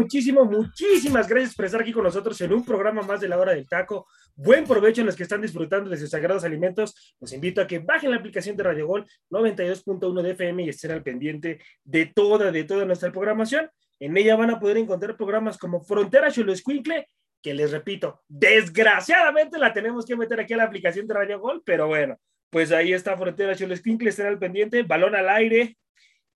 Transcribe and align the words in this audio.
Muchísimo, 0.00 0.46
muchísimas 0.46 1.28
gracias 1.28 1.54
por 1.54 1.66
estar 1.66 1.82
aquí 1.82 1.92
con 1.92 2.04
nosotros 2.04 2.40
en 2.40 2.52
un 2.54 2.64
programa 2.64 3.02
más 3.02 3.20
de 3.20 3.28
la 3.28 3.38
hora 3.38 3.52
del 3.52 3.68
taco. 3.68 4.06
Buen 4.34 4.64
provecho 4.64 5.02
a 5.02 5.04
los 5.04 5.14
que 5.14 5.24
están 5.24 5.42
disfrutando 5.42 5.90
de 5.90 5.98
sus 5.98 6.08
sagrados 6.08 6.42
alimentos. 6.42 7.14
Los 7.20 7.34
invito 7.34 7.60
a 7.60 7.66
que 7.66 7.80
bajen 7.80 8.10
la 8.10 8.16
aplicación 8.16 8.56
de 8.56 8.62
Radio 8.62 8.86
Gol 8.86 9.06
92.1 9.30 10.22
de 10.22 10.30
FM 10.30 10.62
y 10.64 10.68
estén 10.70 10.92
al 10.92 11.02
pendiente 11.02 11.60
de 11.84 12.06
toda, 12.06 12.50
de 12.50 12.64
toda 12.64 12.86
nuestra 12.86 13.12
programación. 13.12 13.68
En 13.98 14.16
ella 14.16 14.36
van 14.36 14.50
a 14.50 14.58
poder 14.58 14.78
encontrar 14.78 15.18
programas 15.18 15.58
como 15.58 15.82
Frontera 15.82 16.30
Xoloscuincle, 16.30 17.06
que 17.42 17.52
les 17.52 17.70
repito, 17.70 18.22
desgraciadamente 18.26 19.58
la 19.58 19.74
tenemos 19.74 20.06
que 20.06 20.16
meter 20.16 20.40
aquí 20.40 20.54
a 20.54 20.58
la 20.58 20.64
aplicación 20.64 21.06
de 21.06 21.14
Radio 21.14 21.40
Gol, 21.40 21.62
pero 21.64 21.88
bueno, 21.88 22.16
pues 22.48 22.72
ahí 22.72 22.94
está 22.94 23.18
Frontera 23.18 23.54
Xoloscuincle, 23.54 24.08
estén 24.08 24.26
al 24.26 24.38
pendiente, 24.38 24.82
balón 24.82 25.14
al 25.14 25.28
aire, 25.28 25.76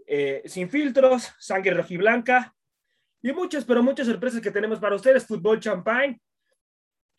eh, 0.07 0.43
sin 0.45 0.69
filtros, 0.69 1.33
sangre 1.39 1.73
rojiblanca 1.73 2.55
y 3.25 3.33
muchas, 3.33 3.65
pero 3.65 3.83
muchas 3.83 4.07
sorpresas 4.07 4.43
que 4.43 4.51
tenemos 4.51 4.79
para 4.79 4.97
ustedes, 4.97 5.27
fútbol 5.27 5.59
champagne. 5.59 6.21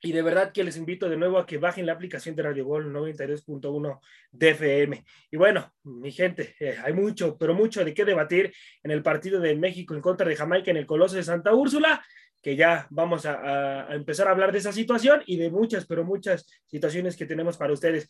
Y 0.02 0.12
de 0.12 0.22
verdad 0.22 0.52
que 0.52 0.64
les 0.64 0.78
invito 0.78 1.09
de 1.09 1.17
nuevo 1.17 1.39
a 1.39 1.47
que 1.47 1.58
bajen 1.58 1.88
la 1.88 1.94
aplicación 1.94 2.36
de 2.36 2.44
Radio 2.44 2.64
Gol 2.64 2.94
92.1 2.94 4.00
DFM. 4.31 5.03
Y 5.31 5.38
bueno, 5.38 5.73
mi 5.84 6.12
gente, 6.12 6.53
eh, 6.59 6.78
hay 6.84 6.94
mucho, 6.94 7.36
pero 7.39 7.56
mucho 7.56 7.84
de 7.84 7.95
qué 7.95 8.06
debatir 8.06 8.53
en 8.84 8.92
el 8.92 9.02
partido 9.02 9.39
de 9.39 9.56
México 9.56 9.95
en 9.95 10.02
contra 10.02 10.30
de 10.30 10.36
Jamaica 10.36 10.70
en 10.70 10.78
el 10.78 10.86
Coloso 10.86 11.16
de 11.16 11.23
Santa 11.23 11.56
Úrsula, 11.56 12.06
que 12.40 12.56
ya 12.56 12.86
vamos 12.92 13.25
a, 13.25 13.88
empezar 13.95 14.28
a 14.28 14.31
hablar 14.31 14.52
de 14.52 14.59
esa 14.59 14.72
situación 14.72 15.23
y 15.25 15.38
de 15.38 15.50
muchas, 15.50 15.88
pero 15.88 16.03
muchas 16.03 16.45
situaciones 16.67 17.17
que 17.17 17.25
tenemos 17.25 17.58
para 17.58 17.73
ustedes 17.73 18.08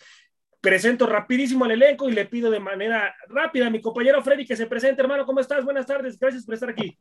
presento 0.66 1.06
rapidísimo 1.06 1.66
el 1.66 1.74
elenco 1.74 2.10
y 2.10 2.14
le 2.14 2.26
pido 2.26 2.50
de 2.50 2.60
manera 2.60 3.16
rápida 3.28 3.68
a 3.68 3.70
mi 3.70 3.80
compañero 3.80 4.24
Freddy 4.24 4.48
que 4.48 4.58
se 4.58 4.66
presente, 4.66 5.00
hermano. 5.00 5.24
¿Cómo 5.24 5.40
estás? 5.40 5.64
Buenas 5.64 5.86
tardes. 5.86 6.18
Gracias 6.18 6.44
por 6.44 6.56
estar 6.56 6.72
aquí. 6.72 6.98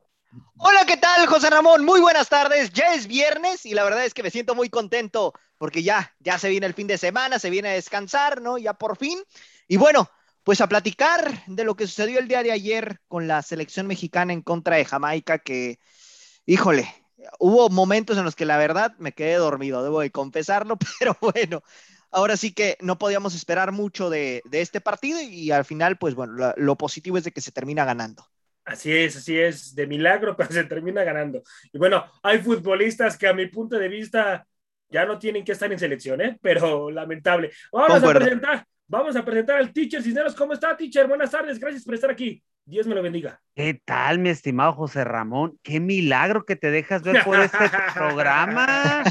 Hola, 0.59 0.85
¿qué 0.87 0.99
tal, 0.99 1.27
José 1.27 1.49
Ramón? 1.49 1.83
Muy 1.83 2.03
buenas 2.03 2.29
tardes. 2.29 2.71
Ya 2.75 2.93
es 2.93 3.07
viernes 3.07 3.65
y 3.65 3.73
la 3.73 3.83
verdad 3.83 4.05
es 4.05 4.13
que 4.13 4.23
me 4.23 4.31
siento 4.31 4.55
muy 4.55 4.69
contento 4.69 5.33
porque 5.57 5.83
ya, 5.83 6.15
ya 6.19 6.39
se 6.39 6.51
viene 6.51 6.67
el 6.67 6.75
fin 6.75 6.87
de 6.87 6.99
semana, 6.99 7.39
se 7.39 7.49
viene 7.49 7.71
a 7.71 7.73
descansar, 7.73 8.43
¿no? 8.43 8.59
Ya 8.59 8.75
por 8.75 8.99
fin. 8.99 9.19
Y 9.67 9.79
bueno, 9.79 10.11
pues 10.43 10.61
a 10.61 10.69
platicar 10.69 11.47
de 11.47 11.65
lo 11.65 11.75
que 11.75 11.87
sucedió 11.87 12.19
el 12.19 12.29
día 12.29 12.43
de 12.43 12.53
ayer 12.53 13.01
con 13.09 13.27
la 13.29 13.41
selección 13.41 13.87
mexicana 13.87 14.35
en 14.35 14.43
contra 14.43 14.77
de 14.77 14.85
Jamaica, 14.85 15.39
que, 15.39 15.79
híjole, 16.45 16.87
hubo 17.39 17.71
momentos 17.71 18.19
en 18.19 18.25
los 18.25 18.37
que 18.37 18.45
la 18.45 18.59
verdad 18.59 18.93
me 18.99 19.13
quedé 19.13 19.37
dormido, 19.37 19.83
debo 19.83 20.01
de 20.01 20.11
confesarlo, 20.11 20.77
pero 20.99 21.17
bueno. 21.23 21.63
Ahora 22.15 22.37
sí 22.37 22.53
que 22.53 22.77
no 22.81 22.97
podíamos 22.99 23.35
esperar 23.35 23.73
mucho 23.73 24.09
de, 24.09 24.43
de 24.45 24.61
este 24.61 24.81
partido 24.81 25.21
y 25.21 25.51
al 25.51 25.65
final, 25.65 25.99
pues 25.99 26.15
bueno, 26.15 26.35
lo, 26.35 26.55
lo 26.57 26.77
positivo 26.77 27.19
es 27.19 27.25
de 27.25 27.33
que 27.33 27.41
se 27.41 27.53
termina 27.53 27.85
ganando. 27.85 28.25
Así 28.65 28.97
es, 28.97 29.17
así 29.17 29.39
es, 29.39 29.75
de 29.75 29.87
milagro, 29.87 30.37
pero 30.37 30.51
se 30.51 30.65
termina 30.65 31.05
ganando. 31.05 31.43
Y 31.73 31.79
bueno, 31.79 32.05
hay 32.23 32.39
futbolistas 32.39 33.19
que 33.19 33.27
a 33.27 33.35
mi 33.35 33.47
punto 33.47 33.79
de 33.79 33.89
vista 33.89 34.47
ya 34.89 35.05
no 35.05 35.19
tienen 35.19 35.45
que 35.45 35.53
estar 35.53 35.71
en 35.73 35.79
selección, 35.79 36.21
¿eh? 36.21 36.39
Pero 36.41 36.91
lamentable. 36.91 37.51
Vamos 37.73 37.95
Concuerdo. 37.95 38.21
a 38.21 38.23
presentar, 38.23 38.67
vamos 38.87 39.17
a 39.17 39.25
presentar 39.25 39.57
al 39.57 39.73
teacher 39.73 40.03
Cisneros. 40.03 40.35
¿Cómo 40.35 40.53
está, 40.53 40.77
teacher? 40.77 41.07
Buenas 41.07 41.31
tardes, 41.31 41.59
gracias 41.59 41.85
por 41.85 41.95
estar 41.95 42.11
aquí. 42.11 42.43
Dios 42.67 42.87
me 42.87 42.95
lo 42.95 43.03
bendiga. 43.03 43.43
¿Qué 43.55 43.79
tal, 43.85 44.19
mi 44.19 44.31
estimado 44.31 44.73
José 44.73 45.05
Ramón? 45.05 45.59
Qué 45.63 45.81
milagro 45.81 46.47
que 46.47 46.57
te 46.57 46.71
dejas 46.71 47.03
ver 47.03 47.23
por 47.23 47.39
este 47.39 47.59
programa. 47.95 49.05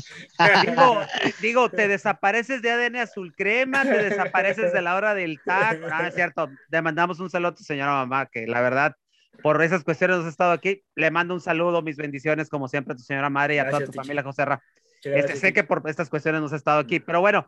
Digo, 0.65 1.01
digo, 1.39 1.69
te 1.69 1.87
desapareces 1.87 2.63
de 2.63 2.71
ADN 2.71 2.95
azul 2.95 3.35
crema, 3.35 3.83
te 3.83 4.09
desapareces 4.09 4.73
de 4.73 4.81
la 4.81 4.95
hora 4.95 5.13
del 5.13 5.39
taco. 5.45 5.87
No, 5.87 6.01
es 6.01 6.15
cierto. 6.15 6.49
Le 6.69 6.81
mandamos 6.81 7.19
un 7.19 7.29
saludo 7.29 7.49
a 7.49 7.55
tu 7.55 7.63
señora 7.63 7.91
mamá, 7.91 8.25
que 8.25 8.47
la 8.47 8.59
verdad, 8.61 8.95
por 9.43 9.61
esas 9.61 9.83
cuestiones 9.83 10.17
nos 10.17 10.25
ha 10.25 10.29
estado 10.29 10.51
aquí. 10.51 10.83
Le 10.95 11.11
mando 11.11 11.35
un 11.35 11.41
saludo, 11.41 11.83
mis 11.83 11.97
bendiciones, 11.97 12.49
como 12.49 12.67
siempre, 12.67 12.93
a 12.93 12.97
tu 12.97 13.03
señora 13.03 13.29
madre 13.29 13.55
y 13.55 13.57
a 13.59 13.65
Gracias, 13.65 13.81
toda 13.81 13.91
tu 13.91 14.01
familia, 14.01 14.23
José 14.23 14.45
Ra. 14.45 14.63
Muchas 15.05 15.19
Este, 15.19 15.35
sé 15.35 15.53
que 15.53 15.63
por 15.63 15.87
estas 15.87 16.09
cuestiones 16.09 16.41
nos 16.41 16.53
ha 16.53 16.55
estado 16.55 16.79
aquí, 16.79 16.99
pero 16.99 17.21
bueno, 17.21 17.47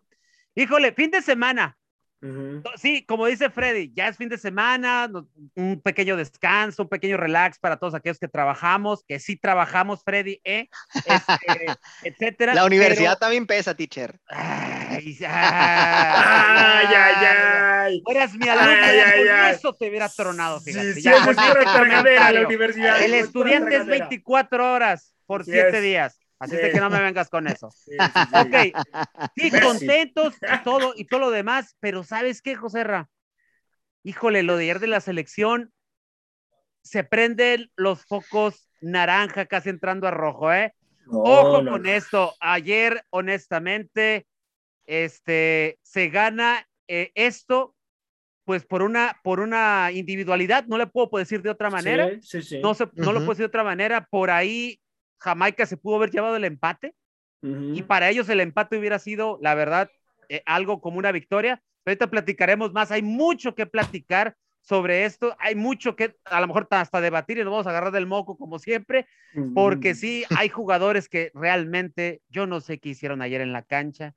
híjole, 0.54 0.92
fin 0.92 1.10
de 1.10 1.24
semana. 1.24 1.76
Ujú. 2.26 2.64
Sí, 2.78 3.06
como 3.06 3.28
dice 3.28 3.50
Freddy, 3.50 3.92
ya 3.96 4.08
es 4.08 4.18
fin 4.18 4.30
de 4.30 4.38
semana, 4.38 5.10
un 5.56 5.82
pequeño 5.82 6.18
descanso, 6.18 6.84
un 6.84 6.90
pequeño 6.90 7.18
relax 7.18 7.60
para 7.60 7.78
todos 7.78 7.94
aquellos 7.94 8.18
que 8.20 8.28
trabajamos, 8.28 9.04
que 9.08 9.20
sí 9.20 9.36
trabajamos, 9.36 10.02
Freddy, 10.04 10.42
¿eh? 10.44 10.70
Este, 10.96 11.66
etcétera. 12.04 12.54
La 12.56 12.66
universidad 12.66 13.12
pero- 13.12 13.20
también 13.20 13.46
pesa, 13.46 13.76
teacher. 13.76 14.20
Ay, 14.28 15.18
Ay, 15.28 16.88
ay, 16.96 17.26
ay. 17.26 18.02
Fueras 18.04 18.34
mi 18.38 18.48
alumno, 18.48 18.70
Ay, 18.72 19.00
ay, 19.00 19.26
con 19.28 19.36
ay. 19.36 19.54
eso 19.56 19.74
te 19.74 19.90
hubiera 19.90 20.10
tronado, 20.10 20.60
Sí, 20.60 20.72
fíjate. 20.72 20.94
sí, 20.96 21.02
ya, 21.04 21.16
es 21.18 22.34
la 22.34 22.42
universidad. 22.46 23.02
El 23.04 23.14
estudiante 23.14 23.76
es 23.76 23.84
tragadera. 23.84 24.06
24 24.08 24.74
horas 24.74 25.14
por 25.26 25.42
Así 25.42 25.52
7 25.52 25.78
es. 25.78 25.84
días. 25.84 26.20
Así 26.40 26.56
Sí. 26.56 26.62
es 26.62 26.74
que 26.74 26.80
no 26.80 26.90
me 26.90 27.02
vengas 27.02 27.30
con 27.30 27.48
eso. 27.48 27.70
Sí, 27.70 27.92
sí, 28.14 28.26
sí. 28.26 28.36
Ok, 28.36 28.56
sí, 29.36 29.52
contentos 29.52 30.36
y 30.48 30.58
todo, 30.64 30.94
y 30.96 31.06
todo 31.06 31.20
lo 31.22 31.32
demás, 31.32 31.76
pero 31.80 32.04
¿sabes 32.04 32.42
qué, 32.42 32.56
José 32.56 32.84
Ra? 32.84 33.10
Híjole, 34.04 34.44
lo 34.44 34.58
de 34.58 34.66
ayer 34.66 34.80
de 34.80 34.88
la 34.88 35.02
selección, 35.02 35.72
se 36.84 37.04
prenden 37.04 37.72
los 37.76 38.06
focos 38.06 38.70
naranja 38.82 39.46
casi 39.48 39.70
entrando 39.70 40.08
a 40.08 40.12
rojo, 40.12 40.54
¿eh? 40.54 40.74
No, 41.08 41.24
Ojo 41.24 41.64
no, 41.64 41.72
con 41.72 41.82
no. 41.82 41.90
esto, 41.90 42.34
ayer, 42.40 43.04
honestamente, 43.10 44.28
este, 44.86 45.80
se 45.82 46.10
gana 46.10 46.68
eh, 46.88 47.12
esto, 47.16 47.76
pues 48.46 48.66
por 48.66 48.84
una, 48.84 49.20
por 49.24 49.40
una 49.40 49.92
individualidad, 49.92 50.66
no 50.68 50.78
le 50.78 50.88
puedo 50.88 51.10
decir 51.18 51.42
de 51.42 51.50
otra 51.50 51.72
manera, 51.72 52.08
Sí, 52.22 52.22
sí, 52.22 52.42
sí. 52.44 52.62
no, 52.62 52.76
se, 52.76 52.86
no 52.96 53.12
lo 53.14 53.20
Ujú. 53.20 53.26
puedo 53.26 53.30
decir 53.36 53.44
de 53.44 53.48
otra 53.48 53.64
manera, 53.64 54.08
por 54.12 54.30
ahí 54.30 54.80
Jamaica 55.20 55.66
se 55.66 55.78
pudo 55.78 55.96
haber 55.98 56.12
llevado 56.12 56.36
el 56.36 56.44
empate, 56.46 56.94
y 57.76 57.84
para 57.84 58.10
ellos 58.10 58.28
el 58.30 58.40
empate 58.40 58.78
hubiera 58.78 58.98
sido, 58.98 59.38
la 59.42 59.54
verdad, 59.54 59.92
eh, 60.30 60.42
algo 60.48 60.82
como 60.82 60.98
una 60.98 61.12
victoria. 61.12 61.62
Ahorita 61.86 62.08
platicaremos 62.10 62.74
más, 62.74 62.90
hay 62.92 63.04
mucho 63.04 63.54
que 63.54 63.68
platicar 63.68 64.36
sobre 64.62 65.06
esto, 65.06 65.36
hay 65.38 65.54
mucho 65.54 65.96
que 65.96 66.16
a 66.26 66.42
lo 66.42 66.48
mejor 66.48 66.68
hasta 66.72 67.00
debatir 67.02 67.38
y 67.38 67.44
nos 67.44 67.52
vamos 67.52 67.68
a 67.68 67.70
agarrar 67.70 67.92
del 67.92 68.08
moco 68.08 68.36
como 68.36 68.58
siempre, 68.58 69.06
porque 69.54 69.94
sí, 69.94 70.24
hay 70.36 70.50
jugadores 70.50 71.08
que 71.08 71.30
realmente 71.36 72.22
yo 72.30 72.48
no 72.48 72.62
sé 72.62 72.80
qué 72.80 72.90
hicieron 72.90 73.22
ayer 73.22 73.42
en 73.42 73.54
la 73.54 73.62
cancha. 73.62 74.16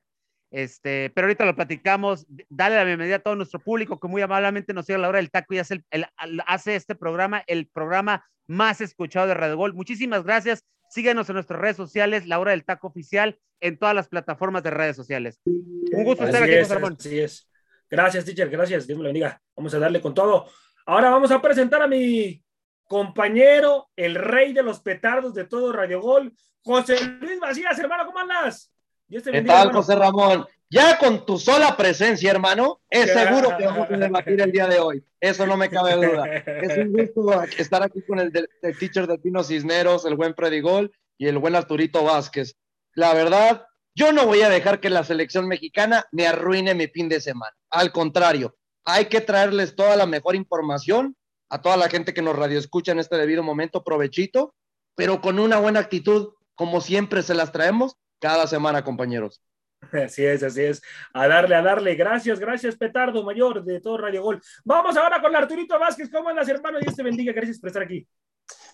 Este, 0.51 1.11
pero 1.13 1.27
ahorita 1.27 1.45
lo 1.45 1.55
platicamos. 1.55 2.25
Dale 2.49 2.75
la 2.75 2.83
bienvenida 2.83 3.17
a 3.17 3.19
todo 3.19 3.35
nuestro 3.35 3.59
público 3.59 3.99
que 3.99 4.07
muy 4.07 4.23
amablemente 4.23 4.73
nos 4.73 4.87
sigue 4.87 4.95
a 4.95 4.99
la 4.99 5.09
hora 5.09 5.17
del 5.19 5.29
taco 5.29 5.53
y 5.53 5.59
hace, 5.59 5.83
el- 5.91 6.07
hace 6.47 6.75
este 6.75 6.95
programa 6.95 7.43
el 7.45 7.67
programa 7.67 8.25
más 8.47 8.81
escuchado 8.81 9.27
de 9.27 9.35
Radio 9.35 9.57
Gol. 9.57 9.75
Muchísimas 9.75 10.23
gracias. 10.23 10.65
Síguenos 10.89 11.29
en 11.29 11.35
nuestras 11.35 11.59
redes 11.59 11.77
sociales, 11.77 12.27
la 12.27 12.39
hora 12.39 12.51
del 12.51 12.65
taco 12.65 12.87
oficial, 12.87 13.39
en 13.61 13.77
todas 13.77 13.95
las 13.95 14.07
plataformas 14.09 14.63
de 14.63 14.71
redes 14.71 14.95
sociales. 14.95 15.39
Un 15.45 16.03
gusto 16.03 16.25
estar 16.25 16.43
aquí, 16.43 16.53
es, 16.53 16.67
José 16.67 16.75
Ramón. 16.75 16.97
así 16.99 17.19
es. 17.19 17.49
Gracias, 17.89 18.25
teacher, 18.25 18.49
gracias. 18.49 18.87
Dios 18.87 18.97
me 18.97 19.03
lo 19.03 19.09
bendiga. 19.09 19.41
Vamos 19.55 19.73
a 19.73 19.79
darle 19.79 20.01
con 20.01 20.13
todo. 20.13 20.47
Ahora 20.85 21.09
vamos 21.09 21.31
a 21.31 21.41
presentar 21.41 21.81
a 21.81 21.87
mi 21.87 22.43
compañero, 22.85 23.89
el 23.95 24.15
rey 24.15 24.51
de 24.51 24.63
los 24.63 24.79
petardos 24.79 25.35
de 25.35 25.45
todo 25.45 25.71
Radio 25.71 26.01
Gol, 26.01 26.33
José 26.63 26.97
Luis 27.21 27.39
Macías, 27.39 27.77
hermano, 27.77 28.05
¿cómo 28.05 28.19
andas? 28.19 28.73
Dios 29.07 29.23
te 29.23 29.31
¿Qué 29.31 29.41
tal, 29.43 29.67
hermano. 29.67 29.79
José 29.79 29.95
Ramón? 29.95 30.47
Ya 30.71 30.99
con 30.99 31.25
tu 31.25 31.39
sola 31.39 31.75
presencia, 31.75 32.29
hermano, 32.29 32.79
es 32.91 33.11
seguro 33.11 33.57
que 33.57 33.65
vamos 33.65 33.89
a 33.89 33.97
debatir 33.97 34.39
el 34.39 34.51
día 34.51 34.67
de 34.67 34.79
hoy. 34.79 35.03
Eso 35.19 35.47
no 35.47 35.57
me 35.57 35.67
cabe 35.67 35.95
duda. 35.95 36.27
Es 36.27 36.77
un 36.77 36.93
gusto 36.93 37.41
estar 37.57 37.81
aquí 37.81 38.03
con 38.03 38.19
el, 38.19 38.31
el 38.61 38.77
teacher 38.77 39.07
de 39.07 39.17
Pino 39.17 39.43
Cisneros, 39.43 40.05
el 40.05 40.15
buen 40.15 40.35
Predigol 40.35 40.91
y 41.17 41.27
el 41.27 41.39
buen 41.39 41.55
Arturito 41.55 42.03
Vázquez. 42.03 42.55
La 42.93 43.15
verdad, 43.15 43.65
yo 43.95 44.11
no 44.11 44.27
voy 44.27 44.41
a 44.41 44.49
dejar 44.49 44.79
que 44.79 44.91
la 44.91 45.03
selección 45.03 45.47
mexicana 45.47 46.05
me 46.11 46.27
arruine 46.27 46.75
mi 46.75 46.87
fin 46.87 47.09
de 47.09 47.19
semana. 47.19 47.55
Al 47.71 47.91
contrario, 47.91 48.55
hay 48.85 49.05
que 49.05 49.21
traerles 49.21 49.75
toda 49.75 49.95
la 49.95 50.05
mejor 50.05 50.35
información 50.35 51.15
a 51.49 51.63
toda 51.63 51.77
la 51.77 51.89
gente 51.89 52.13
que 52.13 52.21
nos 52.21 52.35
radioescucha 52.35 52.91
en 52.91 52.99
este 52.99 53.17
debido 53.17 53.41
momento, 53.41 53.83
provechito, 53.83 54.53
pero 54.95 55.19
con 55.19 55.39
una 55.39 55.57
buena 55.57 55.79
actitud, 55.79 56.33
como 56.53 56.79
siempre 56.79 57.23
se 57.23 57.33
las 57.33 57.51
traemos 57.51 57.95
cada 58.19 58.45
semana, 58.45 58.83
compañeros. 58.83 59.41
Así 60.05 60.25
es, 60.25 60.43
así 60.43 60.63
es. 60.63 60.81
A 61.13 61.27
darle, 61.27 61.55
a 61.55 61.61
darle. 61.61 61.95
Gracias, 61.95 62.39
gracias, 62.39 62.75
Petardo 62.75 63.23
Mayor 63.23 63.63
de 63.63 63.79
todo 63.79 63.97
Radio 63.97 64.23
Gol. 64.23 64.41
Vamos 64.63 64.95
ahora 64.97 65.21
con 65.21 65.35
Arturito 65.35 65.77
Vázquez. 65.79 66.09
¿Cómo 66.11 66.29
andas, 66.29 66.47
hermano? 66.49 66.79
Dios 66.79 66.95
te 66.95 67.03
bendiga. 67.03 67.33
Gracias 67.33 67.59
por 67.59 67.69
estar 67.69 67.83
aquí. 67.83 68.07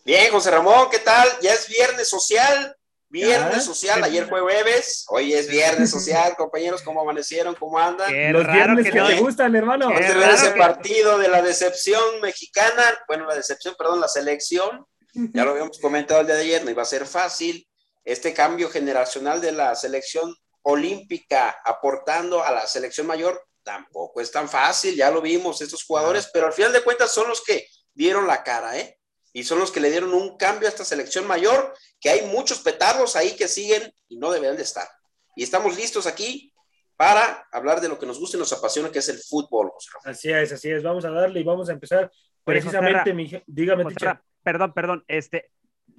Bien, 0.04 0.32
José 0.32 0.52
Ramón, 0.52 0.88
¿qué 0.92 1.00
tal? 1.00 1.28
Ya 1.42 1.54
es 1.54 1.68
viernes 1.68 2.10
social. 2.10 2.76
Viernes 3.08 3.64
social, 3.64 4.04
ayer 4.04 4.28
fue 4.28 4.42
jueves, 4.42 5.06
hoy 5.08 5.34
es 5.34 5.48
viernes 5.48 5.90
social, 5.90 6.36
compañeros, 6.38 6.82
¿cómo 6.82 7.00
amanecieron? 7.00 7.56
¿Cómo 7.56 7.78
andan? 7.80 8.10
Qué 8.10 8.32
Los 8.32 8.46
viernes 8.46 8.84
que, 8.84 8.92
que 8.92 9.00
te 9.00 9.20
gustan, 9.20 9.56
hermano. 9.56 9.86
Vamos 9.86 10.02
a 10.02 10.18
ver 10.18 10.30
ese 10.32 10.52
que... 10.52 10.60
partido 10.60 11.18
de 11.18 11.30
la 11.30 11.42
decepción 11.42 12.20
mexicana, 12.22 12.84
bueno, 13.08 13.26
la 13.26 13.36
decepción, 13.36 13.76
perdón, 13.78 14.02
la 14.02 14.10
selección, 14.10 14.86
ya 15.14 15.46
lo 15.46 15.52
habíamos 15.52 15.80
comentado 15.80 16.20
el 16.22 16.28
día 16.28 16.36
de 16.36 16.42
ayer, 16.42 16.66
no 16.66 16.72
iba 16.72 16.82
a 16.82 16.86
ser 16.86 17.06
fácil, 17.06 17.66
este 18.04 18.34
cambio 18.34 18.70
generacional 18.70 19.40
de 19.40 19.54
la 19.54 19.76
selección 19.76 20.36
olímpica 20.66 21.62
aportando 21.64 22.44
a 22.44 22.52
la 22.52 22.68
selección 22.68 23.06
mayor, 23.06 23.42
tampoco 23.64 24.20
es 24.20 24.32
tan 24.32 24.50
fácil, 24.50 24.96
ya 24.96 25.12
lo 25.12 25.22
vimos, 25.22 25.62
estos 25.62 25.84
jugadores, 25.84 26.30
pero 26.34 26.48
al 26.48 26.54
final 26.54 26.74
de 26.74 26.84
cuentas 26.84 27.12
son 27.12 27.30
los 27.30 27.44
que 27.44 27.68
dieron 27.94 28.28
la 28.28 28.44
cara, 28.44 28.78
¿eh? 28.78 28.98
y 29.32 29.44
son 29.44 29.60
los 29.60 29.72
que 29.72 29.80
le 29.80 29.92
dieron 29.92 30.14
un 30.14 30.38
cambio 30.38 30.68
a 30.68 30.72
esta 30.72 30.84
selección 30.84 31.28
mayor, 31.28 31.74
que 32.00 32.10
hay 32.10 32.26
muchos 32.28 32.60
petardos 32.60 33.16
ahí 33.16 33.36
que 33.36 33.48
siguen 33.48 33.94
y 34.08 34.18
no 34.18 34.32
deberían 34.32 34.58
de 34.58 34.64
estar. 34.64 34.88
Y 35.36 35.44
estamos 35.44 35.76
listos 35.76 36.08
aquí 36.08 36.52
para 36.96 37.48
hablar 37.52 37.82
de 37.82 37.90
lo 37.90 38.00
que 38.00 38.06
nos 38.06 38.20
gusta 38.20 38.38
y 38.38 38.40
nos 38.40 38.54
apasiona, 38.54 38.92
que 38.92 39.00
es 39.00 39.10
el 39.10 39.20
fútbol. 39.20 39.70
José 39.70 39.90
así 40.06 40.32
es, 40.32 40.52
así 40.52 40.72
es. 40.72 40.82
Vamos 40.82 41.06
a 41.06 41.12
darle 41.12 41.42
y 41.42 41.44
vamos 41.44 41.70
a 41.70 41.74
empezar 41.74 42.10
precisamente, 42.44 43.14
mi, 43.14 43.30
dígame, 43.46 43.84
José, 43.84 44.20
Perdón, 44.42 44.74
perdón, 44.74 45.04
este, 45.08 45.52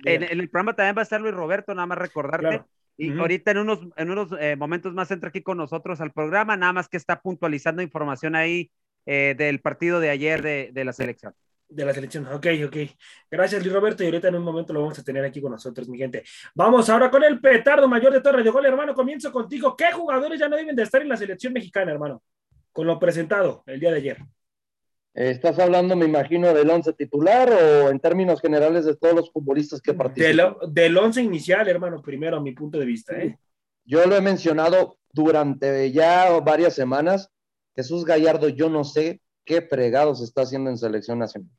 en, 0.05 0.23
en, 0.23 0.41
el 0.41 0.49
programa 0.49 0.75
también 0.75 0.97
va 0.97 1.03
a 1.03 1.05
estar 1.05 1.21
Luis 1.21 1.35
Roberto, 1.35 1.75
nada 1.75 1.87
más 1.87 1.99
recordarte. 1.99 2.49
Claro. 2.49 2.69
Y 2.97 3.11
uh 3.11 3.15
-huh. 3.15 3.21
ahorita 3.21 3.51
en 3.51 3.59
unos, 3.59 3.81
en 3.97 4.11
unos 4.11 4.29
eh, 4.41 4.57
momentos 4.57 4.95
más 4.95 5.11
entra 5.11 5.29
aquí 5.29 5.43
con 5.43 5.59
nosotros 5.59 6.01
al 6.01 6.13
programa, 6.13 6.57
nada 6.57 6.73
más 6.73 6.89
que 6.89 6.97
está 6.97 7.21
puntualizando 7.21 7.83
información 7.83 8.35
ahí 8.35 8.71
eh, 9.05 9.35
del 9.37 9.61
partido 9.61 10.01
de 10.01 10.11
ayer 10.11 10.43
de, 10.43 10.71
de 10.73 10.85
la 10.85 10.93
selección 10.93 11.35
de 11.69 11.85
la 11.85 11.93
selección. 11.93 12.27
Ok, 12.29 12.47
ok. 12.67 12.77
Gracias, 13.31 13.63
Luis 13.63 13.75
Roberto. 13.75 14.03
Y 14.03 14.07
ahorita 14.07 14.29
en 14.29 14.37
un 14.37 14.45
momento 14.45 14.73
lo 14.73 14.83
vamos 14.83 14.99
a 14.99 15.03
tener 15.03 15.25
aquí 15.25 15.41
con 15.41 15.53
nosotros, 15.53 15.89
mi 15.89 15.99
gente. 15.99 16.23
Vamos 16.55 16.89
ahora 16.89 17.11
con 17.11 17.25
el 17.25 17.41
petardo 17.41 17.89
mayor 17.89 18.13
de 18.13 18.21
Torre 18.21 18.43
de 18.43 18.51
Gol, 18.51 18.67
hermano. 18.67 18.95
Comienzo 18.95 19.33
contigo. 19.33 19.77
¿Qué 19.77 19.93
jugadores 19.93 20.39
ya 20.39 20.49
no 20.49 20.57
deben 20.57 20.77
de 20.77 20.83
estar 20.83 21.03
en 21.03 21.09
la 21.09 21.17
selección 21.17 21.53
mexicana, 21.53 21.93
hermano? 21.93 22.23
Con 22.73 22.87
lo 22.87 22.99
presentado 22.99 23.63
el 23.67 23.81
día 23.81 23.91
de 23.91 23.97
ayer. 23.97 24.19
¿Estás 25.17 25.59
hablando, 25.59 25.97
me 25.97 26.05
imagino, 26.05 26.53
del 26.53 26.69
once 26.69 26.93
titular 26.93 27.51
o 27.51 27.89
en 27.89 27.99
términos 28.01 28.39
generales 28.39 28.85
de 28.85 28.97
todos 28.97 29.15
los 29.15 29.33
futbolistas 29.33 29.81
que 29.81 29.95
participan? 29.95 30.37
Del, 30.37 30.75
del 30.75 30.97
once 30.99 31.23
inicial, 31.23 31.67
hermano, 31.69 32.03
primero, 32.03 32.37
a 32.37 32.41
mi 32.41 32.53
punto 32.53 32.79
de 32.79 32.85
vista. 32.85 33.17
¿eh? 33.17 33.39
Yo 33.87 34.05
lo 34.05 34.15
he 34.15 34.21
mencionado 34.21 34.99
durante 35.11 35.91
ya 35.91 36.39
varias 36.41 36.75
semanas. 36.75 37.31
Jesús 37.75 38.05
Gallardo, 38.05 38.51
yo 38.51 38.69
no 38.69 38.85
sé 38.85 39.23
qué 39.47 39.63
fregados 39.63 40.21
está 40.21 40.43
haciendo 40.43 40.69
en 40.69 40.77
selección 40.77 41.19
nacional. 41.19 41.51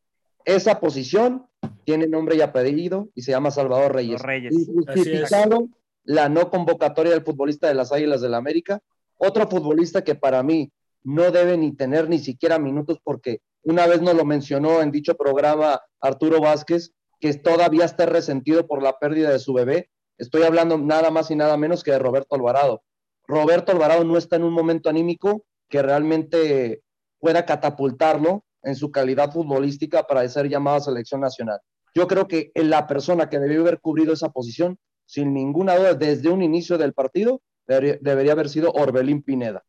Esa 0.46 0.80
posición 0.80 1.48
tiene 1.84 2.06
nombre 2.06 2.36
y 2.36 2.42
apellido 2.42 3.10
y 3.16 3.24
se 3.24 3.32
llama 3.32 3.50
Salvador 3.50 3.96
Reyes. 3.96 4.22
Reyes. 4.22 4.54
Justificado 4.68 5.68
la 6.04 6.30
no 6.30 6.52
convocatoria 6.52 7.12
del 7.12 7.24
futbolista 7.24 7.68
de 7.68 7.74
las 7.74 7.92
Águilas 7.92 8.22
del 8.22 8.32
la 8.32 8.38
América. 8.38 8.82
Otro 9.16 9.48
futbolista 9.48 10.04
que 10.04 10.14
para 10.14 10.44
mí 10.44 10.72
no 11.04 11.32
debe 11.32 11.58
ni 11.58 11.72
tener 11.72 12.08
ni 12.08 12.20
siquiera 12.20 12.60
minutos 12.60 13.00
porque 13.04 13.42
una 13.68 13.86
vez 13.86 14.02
nos 14.02 14.16
lo 14.16 14.24
mencionó 14.24 14.82
en 14.82 14.92
dicho 14.92 15.18
programa 15.18 15.82
Arturo 16.00 16.40
Vázquez, 16.40 16.94
que 17.20 17.34
todavía 17.34 17.84
está 17.84 18.06
resentido 18.06 18.66
por 18.66 18.82
la 18.82 18.98
pérdida 18.98 19.30
de 19.30 19.40
su 19.40 19.52
bebé. 19.52 19.90
Estoy 20.18 20.44
hablando 20.44 20.78
nada 20.78 21.12
más 21.12 21.32
y 21.32 21.36
nada 21.36 21.58
menos 21.58 21.84
que 21.84 21.92
de 21.92 22.00
Roberto 22.00 22.34
Alvarado. 22.34 22.82
Roberto 23.28 23.74
Alvarado 23.74 24.06
no 24.06 24.18
está 24.18 24.38
en 24.38 24.46
un 24.46 24.54
momento 24.54 24.90
anímico 24.90 25.44
que 25.68 25.82
realmente 25.82 26.82
pueda 27.20 27.46
catapultarlo 27.46 28.46
en 28.64 28.78
su 28.78 28.90
calidad 28.90 29.34
futbolística 29.34 30.04
para 30.04 30.28
ser 30.30 30.48
llamado 30.48 30.78
a 30.78 30.82
selección 30.82 31.20
nacional. 31.20 31.60
Yo 31.94 32.08
creo 32.08 32.26
que 32.26 32.52
la 32.56 32.88
persona 32.88 33.28
que 33.28 33.38
debió 33.38 33.62
haber 33.62 33.82
cubrido 33.82 34.14
esa 34.14 34.30
posición, 34.30 34.80
sin 35.06 35.34
ninguna 35.34 35.76
duda, 35.76 35.94
desde 35.94 36.30
un 36.30 36.42
inicio 36.42 36.78
del 36.78 36.94
partido, 36.94 37.42
debería, 37.68 38.32
haber 38.32 38.48
sido 38.48 38.72
Orbelín 38.72 39.24
Pineda. 39.24 39.66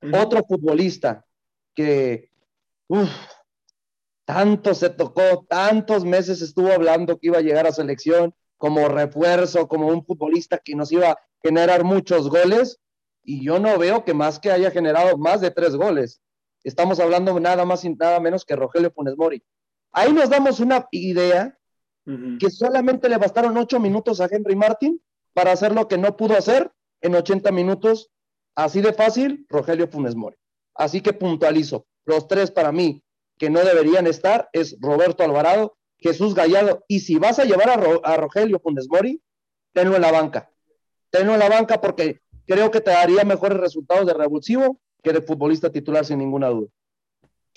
Uh 0.00 0.06
-huh. 0.06 0.24
Otro 0.24 0.44
futbolista 0.46 1.24
que 1.74 2.31
uf, 2.88 3.10
tanto 4.24 4.74
se 4.74 4.90
tocó, 4.90 5.44
tantos 5.48 6.04
meses 6.04 6.42
estuvo 6.42 6.72
hablando 6.72 7.18
que 7.18 7.28
iba 7.28 7.38
a 7.38 7.42
llegar 7.42 7.66
a 7.66 7.72
selección 7.72 8.34
como 8.56 8.88
refuerzo, 8.88 9.68
como 9.68 9.88
un 9.88 10.04
futbolista 10.04 10.58
que 10.58 10.74
nos 10.74 10.92
iba 10.92 11.10
a 11.10 11.18
generar 11.42 11.84
muchos 11.84 12.28
goles, 12.28 12.78
y 13.24 13.44
yo 13.44 13.58
no 13.58 13.78
veo 13.78 14.04
que 14.04 14.14
más 14.14 14.38
que 14.38 14.50
haya 14.50 14.70
generado 14.70 15.16
más 15.16 15.40
de 15.40 15.50
tres 15.50 15.76
goles 15.76 16.20
estamos 16.64 17.00
hablando 17.00 17.38
nada 17.40 17.64
más 17.64 17.84
y 17.84 17.90
nada 17.90 18.20
menos 18.20 18.44
que 18.44 18.56
Rogelio 18.56 18.90
Funes 18.92 19.16
Mori. 19.16 19.42
Ahí 19.92 20.12
nos 20.12 20.30
damos 20.30 20.60
una 20.60 20.86
idea 20.90 21.58
uh 22.06 22.10
-huh. 22.10 22.38
que 22.38 22.50
solamente 22.50 23.08
le 23.08 23.18
bastaron 23.18 23.56
ocho 23.56 23.80
minutos 23.80 24.20
a 24.20 24.28
Henry 24.30 24.56
Martin 24.56 25.00
para 25.34 25.52
hacer 25.52 25.74
lo 25.74 25.88
que 25.88 25.98
no 25.98 26.16
pudo 26.16 26.36
hacer 26.36 26.70
en 27.00 27.14
80 27.14 27.50
minutos. 27.52 28.10
Así 28.54 28.80
de 28.80 28.92
fácil, 28.92 29.46
Rogelio 29.48 29.88
Funes 29.88 30.14
Mori. 30.14 30.36
Así 30.74 31.00
que 31.00 31.12
puntualizo. 31.12 31.86
Los 32.04 32.28
tres 32.28 32.50
para 32.50 32.72
mí 32.72 33.02
que 33.38 33.50
no 33.50 33.60
deberían 33.64 34.06
estar 34.06 34.48
es 34.52 34.76
Roberto 34.80 35.24
Alvarado, 35.24 35.76
Jesús 35.98 36.34
Gallardo. 36.34 36.84
Y 36.88 37.00
si 37.00 37.16
vas 37.16 37.38
a 37.38 37.44
llevar 37.44 37.70
a, 37.70 37.76
Ro 37.76 38.00
a 38.04 38.16
Rogelio 38.16 38.60
Funes 38.60 38.86
Mori, 38.88 39.20
tenlo 39.72 39.96
en 39.96 40.02
la 40.02 40.12
banca. 40.12 40.50
Tenlo 41.10 41.34
en 41.34 41.40
la 41.40 41.48
banca 41.48 41.80
porque 41.80 42.20
creo 42.46 42.70
que 42.70 42.80
te 42.80 42.90
daría 42.90 43.24
mejores 43.24 43.58
resultados 43.58 44.06
de 44.06 44.14
revulsivo 44.14 44.78
que 45.02 45.12
de 45.12 45.22
futbolista 45.22 45.70
titular 45.70 46.04
sin 46.04 46.18
ninguna 46.18 46.48
duda. 46.48 46.68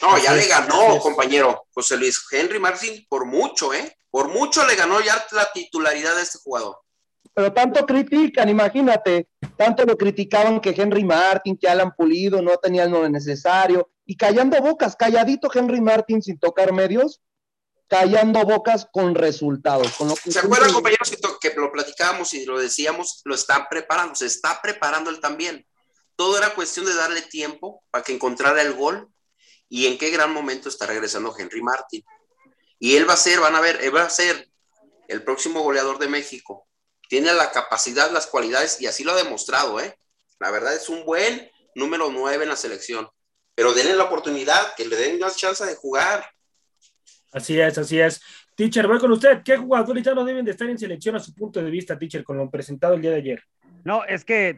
No, 0.02 0.18
ya 0.18 0.34
le 0.34 0.48
ganó, 0.48 1.00
compañero 1.00 1.68
José 1.74 1.96
Luis 1.98 2.26
Henry 2.30 2.60
Martin 2.60 3.06
por 3.08 3.26
mucho, 3.26 3.74
¿eh? 3.74 3.96
Por 4.10 4.28
mucho 4.28 4.66
le 4.66 4.76
ganó 4.76 5.00
ya 5.02 5.26
la 5.32 5.50
titularidad 5.54 6.16
de 6.16 6.24
este 6.24 6.40
jugador. 6.40 6.78
Pero 7.34 7.54
tanto 7.54 7.86
critican, 7.86 8.50
imagínate, 8.50 9.28
tanto 9.58 9.86
lo 9.86 9.98
criticaban 9.98 10.60
que 10.60 10.74
Henry 10.76 11.04
Martin, 11.04 11.58
que 11.58 11.68
Alan 11.68 11.94
Pulido 11.96 12.42
no 12.42 12.58
tenían 12.58 12.92
lo 12.92 13.08
necesario, 13.10 13.90
y 14.06 14.18
callando 14.18 14.62
bocas, 14.62 14.96
calladito 14.96 15.50
Henry 15.54 15.82
Martin 15.82 16.22
sin 16.22 16.40
tocar 16.40 16.72
medios, 16.74 17.22
callando 17.88 18.44
bocas 18.44 18.88
con 18.92 19.16
resultados. 19.16 19.92
Con 19.94 20.10
lo 20.10 20.16
que 20.16 20.32
¿Se 20.32 20.40
acuerdan, 20.40 20.74
compañeros, 20.74 21.12
que, 21.42 21.54
lo 21.56 21.72
platicábamos 21.72 22.34
y 22.34 22.46
lo 22.46 22.60
decíamos? 22.60 23.22
Lo 23.26 23.36
están 23.36 23.68
preparando, 23.70 24.16
se 24.16 24.28
está 24.28 24.62
preparando 24.62 25.10
él 25.10 25.20
también 25.20 25.66
todo 26.16 26.38
era 26.38 26.54
cuestión 26.54 26.86
de 26.86 26.94
darle 26.94 27.22
tiempo 27.22 27.84
para 27.92 28.04
que 28.04 28.14
encontrara 28.14 28.62
el 28.62 28.74
gol 28.74 29.10
y 29.68 29.88
en 29.88 29.98
qué 29.98 30.10
gran 30.10 30.32
momento 30.32 30.70
está 30.70 30.86
regresando 30.86 31.36
Henry 31.38 31.62
Martin. 31.62 32.04
Y 32.80 32.96
él 32.96 33.08
va 33.08 33.14
a 33.14 33.18
ser, 33.18 33.40
van 33.40 33.56
a 33.56 33.62
ver, 33.62 33.82
él 33.82 33.96
va 33.96 34.04
a 34.04 34.10
ser 34.10 34.50
el 35.08 35.24
próximo 35.24 35.62
goleador 35.62 35.98
de 35.98 36.08
México. 36.08 36.68
Tiene 37.10 37.34
la 37.34 37.52
capacidad, 37.52 38.12
las 38.12 38.28
cualidades 38.28 38.80
y 38.82 38.88
así 38.88 39.04
lo 39.04 39.12
ha 39.12 39.16
demostrado, 39.16 39.80
¿eh? 39.80 39.98
La 40.40 40.52
verdad 40.52 40.74
es 40.76 40.90
un 40.90 41.06
buen 41.06 41.50
número 41.76 42.10
9 42.12 42.44
en 42.44 42.50
la 42.50 42.56
selección. 42.56 43.10
Pero 43.56 43.74
denle 43.74 43.96
la 43.96 44.04
oportunidad, 44.04 44.76
que 44.76 44.86
le 44.86 44.96
den 44.96 45.20
más 45.20 45.38
chance 45.38 45.66
de 45.66 45.76
jugar. 45.76 46.26
Así 47.32 47.60
es, 47.60 47.78
así 47.78 48.00
es. 48.00 48.22
Teacher, 48.56 48.88
voy 48.88 49.00
con 49.00 49.12
usted. 49.12 49.42
¿Qué 49.44 49.58
jugadores 49.58 50.04
ya 50.04 50.14
no 50.14 50.24
deben 50.24 50.46
de 50.46 50.52
estar 50.52 50.70
en 50.70 50.78
selección 50.78 51.16
a 51.16 51.20
su 51.20 51.34
punto 51.34 51.62
de 51.62 51.72
vista, 51.72 51.98
teacher, 51.98 52.24
con 52.24 52.38
lo 52.38 52.50
presentado 52.50 52.94
el 52.94 53.02
día 53.02 53.12
de 53.12 53.18
ayer? 53.18 53.44
No, 53.84 54.04
es 54.06 54.24
que 54.24 54.56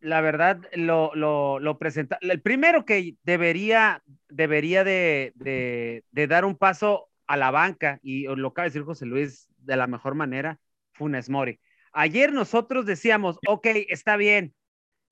la 0.00 0.20
verdad 0.20 0.58
lo, 0.74 1.14
lo, 1.14 1.58
lo 1.58 1.78
presenta. 1.78 2.18
El 2.20 2.40
primero 2.40 2.84
que 2.84 3.16
debería, 3.22 4.02
debería 4.28 4.84
de, 4.84 5.32
de, 5.36 6.04
de, 6.10 6.26
dar 6.26 6.44
un 6.44 6.56
paso 6.56 7.08
a 7.26 7.36
la 7.36 7.50
banca, 7.50 7.98
y 8.02 8.24
lo 8.24 8.48
acaba 8.48 8.64
de 8.64 8.70
decir 8.70 8.82
José 8.82 9.06
Luis 9.06 9.48
de 9.58 9.76
la 9.76 9.86
mejor 9.86 10.14
manera, 10.14 10.58
Funes 10.92 11.28
Mori. 11.28 11.60
Ayer 11.92 12.32
nosotros 12.32 12.86
decíamos, 12.86 13.38
ok, 13.46 13.66
está 13.88 14.16
bien, 14.16 14.54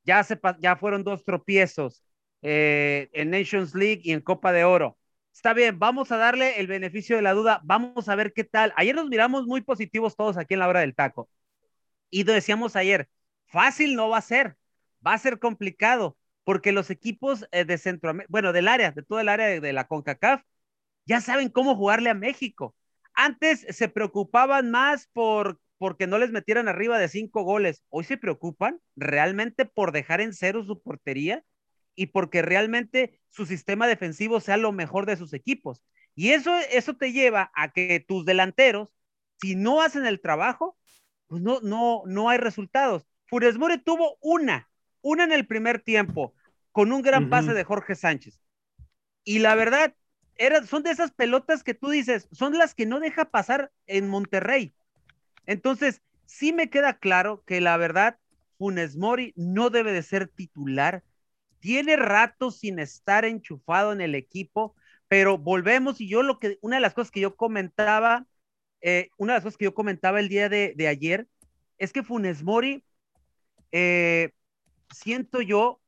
ya, 0.04 0.22
se, 0.24 0.38
ya 0.60 0.76
fueron 0.76 1.04
dos 1.04 1.24
tropiezos 1.24 2.02
eh, 2.42 3.08
en 3.12 3.30
Nations 3.30 3.74
League 3.74 4.02
y 4.04 4.12
en 4.12 4.20
Copa 4.20 4.52
de 4.52 4.64
Oro. 4.64 4.98
Está 5.32 5.52
bien, 5.54 5.78
vamos 5.78 6.10
a 6.12 6.16
darle 6.16 6.58
el 6.60 6.66
beneficio 6.66 7.16
de 7.16 7.22
la 7.22 7.32
duda, 7.32 7.60
vamos 7.64 8.08
a 8.08 8.14
ver 8.16 8.32
qué 8.32 8.44
tal. 8.44 8.72
Ayer 8.76 8.94
nos 8.94 9.08
miramos 9.08 9.46
muy 9.46 9.60
positivos 9.60 10.16
todos 10.16 10.36
aquí 10.36 10.54
en 10.54 10.60
la 10.60 10.68
hora 10.68 10.80
del 10.80 10.94
taco. 10.94 11.28
Y 12.10 12.24
decíamos 12.24 12.76
ayer, 12.76 13.08
fácil 13.46 13.94
no 13.94 14.08
va 14.08 14.18
a 14.18 14.22
ser, 14.22 14.56
va 15.06 15.14
a 15.14 15.18
ser 15.18 15.38
complicado 15.38 16.16
porque 16.44 16.72
los 16.72 16.90
equipos 16.90 17.46
eh, 17.52 17.64
de 17.64 17.78
Centroamérica, 17.78 18.30
bueno, 18.30 18.52
del 18.52 18.68
área, 18.68 18.90
de 18.92 19.02
todo 19.02 19.20
el 19.20 19.28
área 19.28 19.46
de, 19.46 19.60
de 19.60 19.72
la 19.72 19.86
CONCACAF, 19.86 20.42
ya 21.06 21.20
saben 21.20 21.50
cómo 21.50 21.76
jugarle 21.76 22.10
a 22.10 22.14
México. 22.14 22.74
Antes 23.14 23.66
se 23.70 23.88
preocupaban 23.88 24.70
más 24.70 25.08
por 25.12 25.60
porque 25.78 26.06
no 26.06 26.18
les 26.18 26.32
metieran 26.32 26.68
arriba 26.68 26.98
de 26.98 27.08
cinco 27.08 27.42
goles. 27.42 27.82
Hoy 27.88 28.04
se 28.04 28.16
preocupan 28.18 28.80
realmente 28.96 29.64
por 29.64 29.92
dejar 29.92 30.20
en 30.20 30.32
cero 30.32 30.64
su 30.64 30.82
portería 30.82 31.44
y 31.98 32.06
porque 32.06 32.42
realmente 32.42 33.20
su 33.28 33.44
sistema 33.44 33.88
defensivo 33.88 34.38
sea 34.38 34.56
lo 34.56 34.70
mejor 34.70 35.04
de 35.04 35.16
sus 35.16 35.32
equipos. 35.32 35.82
Y 36.14 36.30
eso, 36.30 36.56
eso 36.70 36.94
te 36.94 37.10
lleva 37.10 37.50
a 37.56 37.72
que 37.72 37.98
tus 38.06 38.24
delanteros, 38.24 38.88
si 39.40 39.56
no 39.56 39.82
hacen 39.82 40.06
el 40.06 40.20
trabajo, 40.20 40.78
pues 41.26 41.42
no, 41.42 41.60
no, 41.60 42.02
no 42.06 42.28
hay 42.28 42.38
resultados. 42.38 43.04
Funes 43.26 43.58
Mori 43.58 43.78
tuvo 43.78 44.16
una, 44.20 44.70
una 45.00 45.24
en 45.24 45.32
el 45.32 45.44
primer 45.44 45.80
tiempo, 45.80 46.34
con 46.70 46.92
un 46.92 47.02
gran 47.02 47.28
pase 47.30 47.52
de 47.52 47.64
Jorge 47.64 47.96
Sánchez. 47.96 48.40
Y 49.24 49.40
la 49.40 49.56
verdad, 49.56 49.92
era, 50.36 50.64
son 50.64 50.84
de 50.84 50.92
esas 50.92 51.10
pelotas 51.10 51.64
que 51.64 51.74
tú 51.74 51.88
dices, 51.90 52.28
son 52.30 52.56
las 52.56 52.76
que 52.76 52.86
no 52.86 53.00
deja 53.00 53.24
pasar 53.24 53.72
en 53.86 54.08
Monterrey. 54.08 54.72
Entonces, 55.46 56.00
sí 56.26 56.52
me 56.52 56.70
queda 56.70 56.98
claro 56.98 57.42
que 57.44 57.60
la 57.60 57.76
verdad, 57.76 58.20
Funes 58.56 58.96
Mori 58.96 59.32
no 59.36 59.70
debe 59.70 59.92
de 59.92 60.04
ser 60.04 60.28
titular. 60.28 61.02
Tiene 61.60 61.96
rato 61.96 62.50
sin 62.50 62.78
estar 62.78 63.24
enchufado 63.24 63.92
en 63.92 64.00
el 64.00 64.14
equipo, 64.14 64.74
pero 65.08 65.38
volvemos 65.38 66.00
y 66.00 66.08
yo 66.08 66.22
lo 66.22 66.38
que, 66.38 66.58
una 66.60 66.76
de 66.76 66.82
las 66.82 66.94
cosas 66.94 67.10
que 67.10 67.20
yo 67.20 67.36
comentaba, 67.36 68.26
eh, 68.80 69.10
una 69.16 69.32
de 69.32 69.36
las 69.38 69.44
cosas 69.44 69.56
que 69.56 69.64
yo 69.64 69.74
comentaba 69.74 70.20
el 70.20 70.28
día 70.28 70.48
de, 70.48 70.88
ayer, 70.88 71.26
es 71.78 71.92
que 71.92 72.02
Funes 72.02 72.42
Mori, 72.42 72.84
eh, 73.72 74.32
siento 74.90 75.40
yo 75.40 75.80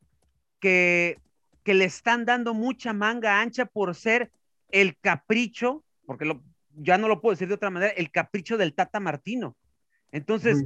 que, 0.58 1.18
que 1.62 1.74
le 1.74 1.84
están 1.84 2.24
dando 2.24 2.54
mucha 2.54 2.92
manga 2.92 3.40
ancha 3.40 3.66
por 3.66 3.94
ser 3.94 4.30
el 4.70 4.96
capricho, 4.98 5.84
porque 6.06 6.24
lo, 6.24 6.42
ya 6.74 6.98
no 6.98 7.08
lo 7.08 7.20
puedo 7.20 7.34
decir 7.34 7.48
de 7.48 7.54
otra 7.54 7.70
manera, 7.70 7.92
el 7.92 8.10
capricho 8.10 8.56
del 8.56 8.74
Tata 8.74 9.00
Martino. 9.00 9.56
Entonces, 10.12 10.64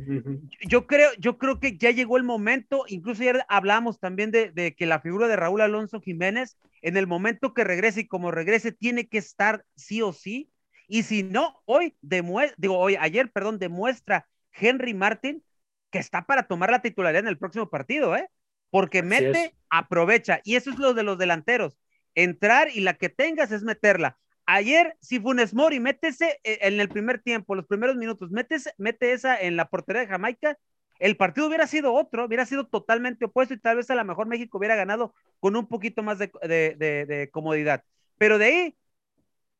yo 0.67 0.87
creo, 0.87 1.11
yo 1.19 1.37
creo 1.37 1.61
que 1.61 1.77
ya 1.77 1.91
llegó 1.91 2.17
el 2.17 2.23
momento, 2.25 2.85
incluso 2.89 3.23
ayer 3.23 3.45
hablamos 3.49 4.01
también 4.01 4.31
de, 4.31 4.51
de, 4.51 4.75
que 4.75 4.87
la 4.87 5.01
figura 5.01 5.29
de 5.29 5.37
Raúl 5.37 5.61
Alonso 5.61 6.01
Jiménez, 6.01 6.57
en 6.81 6.97
el 6.97 7.07
momento 7.07 7.53
que 7.53 7.65
regrese 7.65 8.01
y 8.01 8.09
como 8.09 8.31
regrese, 8.31 8.73
tiene 8.73 9.07
que 9.07 9.19
estar 9.19 9.65
sí 9.77 10.01
o 10.01 10.13
sí. 10.13 10.51
Y 10.89 11.03
si 11.03 11.23
no, 11.23 11.63
hoy 11.67 11.95
demuestra, 12.01 12.57
digo, 12.59 12.79
hoy, 12.79 12.97
ayer, 12.99 13.31
perdón, 13.33 13.59
demuestra 13.59 14.27
Henry 14.53 14.95
Martin 14.95 15.43
que 15.91 15.99
está 15.99 16.27
para 16.27 16.49
tomar 16.49 16.71
la 16.71 16.83
titularidad 16.83 17.23
en 17.23 17.29
el 17.29 17.39
próximo 17.39 17.71
partido, 17.71 18.17
¿eh? 18.17 18.29
Porque 18.71 18.99
Así 18.99 19.09
mete, 19.09 19.45
es. 19.45 19.53
aprovecha. 19.71 20.41
Y 20.43 20.57
eso 20.57 20.71
es 20.71 20.79
lo 20.79 20.93
de 20.93 21.05
los 21.05 21.19
delanteros. 21.19 21.79
Entrar 22.17 22.69
y 22.75 22.81
la 22.81 22.95
que 22.95 23.09
tengas 23.09 23.53
es 23.53 23.63
meterla. 23.63 24.19
Ayer, 24.47 24.97
si 25.01 25.21
Funes 25.21 25.55
Mori 25.55 25.81
métese 25.81 26.41
eh, 26.45 26.59
en 26.63 26.79
el 26.81 26.89
primer 26.89 27.21
tiempo, 27.23 27.55
los 27.55 27.67
primeros 27.67 27.97
minutos, 27.97 28.31
métese, 28.31 28.75
mete 28.77 29.13
esa 29.13 29.41
en 29.41 29.57
la 29.57 29.71
portería 29.71 30.03
de 30.03 30.09
Jamaica, 30.09 30.59
el 30.99 31.17
partido 31.17 31.47
hubiera 31.49 31.67
sido 31.67 31.95
otro, 31.95 32.27
hubiera 32.27 32.47
sido 32.47 32.67
totalmente 32.67 33.25
opuesto 33.25 33.55
y 33.55 33.61
tal 33.61 33.77
vez 33.77 33.91
a 33.91 33.95
lo 33.95 34.05
mejor 34.05 34.27
México 34.27 34.59
hubiera 34.59 34.77
ganado 34.77 35.15
con 35.41 35.57
un 35.57 35.67
poquito 35.67 36.03
más 36.03 36.19
de, 36.19 36.31
de, 36.43 37.07
de, 37.07 37.31
comodidad. 37.31 37.85
Pero 38.19 38.39
de 38.39 38.45
ahí, 38.45 38.77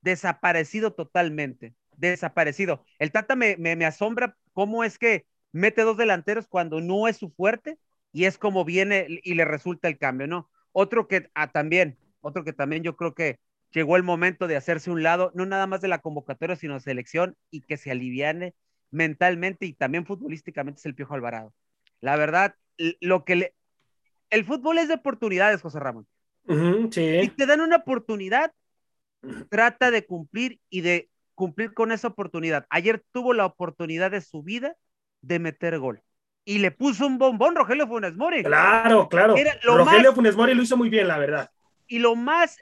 desaparecido 0.03 0.93
totalmente, 0.95 1.75
desaparecido. 1.97 2.85
El 2.99 3.11
Tata 3.13 3.37
me, 3.37 3.57
me, 3.57 3.77
me, 3.77 3.87
asombra 3.87 4.37
cómo 4.53 4.85
es 4.85 4.99
que 4.99 5.27
mete 5.53 5.83
dos 5.83 5.97
delanteros 5.97 6.47
cuando 6.47 6.81
no 6.81 7.09
es 7.09 7.17
su 7.17 7.31
fuerte 7.31 7.79
y 8.13 8.27
es 8.27 8.39
como 8.39 8.65
viene 8.65 9.07
y 9.09 9.35
le 9.35 9.45
resulta 9.45 9.89
el 9.89 9.99
cambio, 9.99 10.27
¿no? 10.27 10.51
Otro 10.73 11.09
que 11.09 11.31
ah, 11.35 11.51
también, 11.53 11.99
otro 12.21 12.45
que 12.45 12.53
también 12.53 12.83
yo 12.83 12.97
creo 12.97 13.15
que 13.15 13.39
llegó 13.75 13.97
el 13.97 14.03
momento 14.03 14.47
de 14.47 14.57
hacerse 14.57 14.91
un 14.91 15.03
lado, 15.03 15.33
no 15.35 15.45
nada 15.47 15.67
más 15.67 15.81
de 15.81 15.89
la 15.89 15.99
convocatoria, 15.99 16.57
sino 16.57 16.79
selección 16.81 17.37
y 17.51 17.63
que 17.63 17.77
se 17.77 17.91
aliviane 17.91 18.55
mentalmente 18.91 19.67
y 19.67 19.73
también 19.73 20.07
futbolísticamente 20.07 20.79
es 20.79 20.87
el 20.87 20.95
Piojo 20.95 21.15
Alvarado. 21.15 21.53
La 22.01 22.17
verdad, 22.17 22.55
lo 23.01 23.25
que 23.25 23.37
le... 23.37 23.55
El 24.31 24.45
fútbol 24.45 24.79
es 24.79 24.89
de 24.89 24.95
oportunidades, 24.95 25.61
José 25.61 25.81
Ramón. 25.81 26.07
Uh 26.47 26.55
-huh, 26.55 26.93
sí. 26.93 27.21
Si 27.23 27.29
te 27.31 27.47
dan 27.47 27.61
una 27.61 27.77
oportunidad, 27.77 28.53
trata 29.51 29.91
de 29.91 30.07
cumplir 30.07 30.61
y 30.71 30.83
de 30.83 31.09
cumplir 31.35 31.75
con 31.75 31.91
esa 31.91 32.09
oportunidad. 32.09 32.67
Ayer 32.71 33.03
tuvo 33.13 33.35
la 33.35 33.47
oportunidad 33.47 34.13
de 34.13 34.21
su 34.21 34.43
vida 34.43 34.77
de 35.21 35.39
meter 35.39 35.79
gol. 35.79 36.03
Y 36.45 36.59
le 36.59 36.71
puso 36.71 37.07
un 37.07 37.19
bombón 37.19 37.57
Rogelio 37.57 37.89
Funes 37.89 38.15
Mori. 38.15 38.45
Claro, 38.45 39.09
claro. 39.09 39.35
Rogelio 39.35 40.11
más... 40.11 40.15
Funes 40.15 40.37
Mori 40.37 40.55
lo 40.55 40.63
hizo 40.63 40.77
muy 40.77 40.91
bien, 40.91 41.09
la 41.09 41.19
verdad 41.19 41.51
y 41.95 42.01
lo 42.01 42.17
más, 42.17 42.59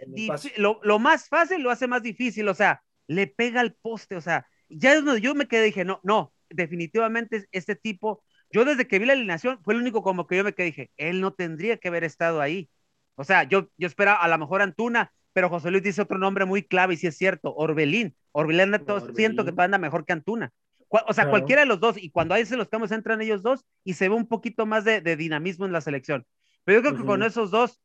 lo, 0.58 0.78
lo, 0.82 0.98
más 0.98 1.26
fácil 1.30 1.62
lo 1.62 1.70
hace 1.70 1.86
más 1.86 2.02
difícil, 2.02 2.46
o 2.48 2.54
sea, 2.54 2.82
le 3.06 3.26
pega 3.26 3.62
al 3.62 3.72
poste, 3.72 4.14
o 4.14 4.20
sea, 4.20 4.46
ya 4.68 4.92
es 4.92 5.02
donde 5.02 5.22
yo 5.22 5.34
me 5.34 5.48
quedé, 5.48 5.64
dije, 5.64 5.86
no, 5.86 6.00
no, 6.02 6.34
definitivamente 6.50 7.46
este 7.50 7.74
tipo, 7.74 8.22
yo 8.50 8.66
desde 8.66 8.86
que 8.86 8.98
vi 8.98 9.06
la 9.06 9.14
alineación, 9.14 9.58
fue 9.64 9.72
el 9.72 9.80
único 9.80 10.02
como 10.02 10.26
que 10.26 10.36
yo 10.36 10.44
me 10.44 10.52
quedé, 10.52 10.66
dije, 10.66 10.90
él 10.98 11.22
no 11.22 11.32
tendría 11.32 11.78
que 11.78 11.88
haber 11.88 12.04
estado 12.04 12.42
ahí. 12.42 12.68
O 13.14 13.24
sea, 13.24 13.44
yo, 13.44 13.70
yo 13.78 13.86
esperaba 13.86 14.18
a 14.18 14.28
lo 14.28 14.36
mejor 14.36 14.60
Antuna, 14.60 15.14
pero 15.32 15.48
José 15.48 15.70
Luis 15.70 15.82
dice 15.82 16.02
otro 16.02 16.18
nombre 16.18 16.44
muy 16.44 16.62
clave 16.62 16.92
y 16.92 16.96
si 16.98 17.00
sí 17.02 17.06
es 17.06 17.16
cierto, 17.16 17.54
Orbelín. 17.54 18.14
Orbelín, 18.32 18.74
Orbelín. 18.74 19.16
siento 19.16 19.46
que 19.46 19.54
anda 19.56 19.78
mejor 19.78 20.04
que 20.04 20.12
Antuna. 20.12 20.52
O 20.90 21.14
sea, 21.14 21.24
claro. 21.24 21.30
cualquiera 21.30 21.62
de 21.62 21.66
los 21.68 21.80
dos, 21.80 21.96
y 21.96 22.10
cuando 22.10 22.34
ahí 22.34 22.44
se 22.44 22.58
los 22.58 22.68
cambios 22.68 22.92
entran 22.92 23.22
ellos 23.22 23.42
dos 23.42 23.64
y 23.82 23.94
se 23.94 24.10
ve 24.10 24.14
un 24.14 24.26
poquito 24.26 24.66
más 24.66 24.84
de, 24.84 25.00
de 25.00 25.16
dinamismo 25.16 25.64
en 25.64 25.72
la 25.72 25.80
selección. 25.80 26.26
Pero 26.64 26.78
yo 26.78 26.82
creo 26.82 26.92
uh 26.92 26.96
-huh. 26.96 27.00
que 27.00 27.06
con 27.06 27.22
esos 27.22 27.50
dos, 27.50 27.80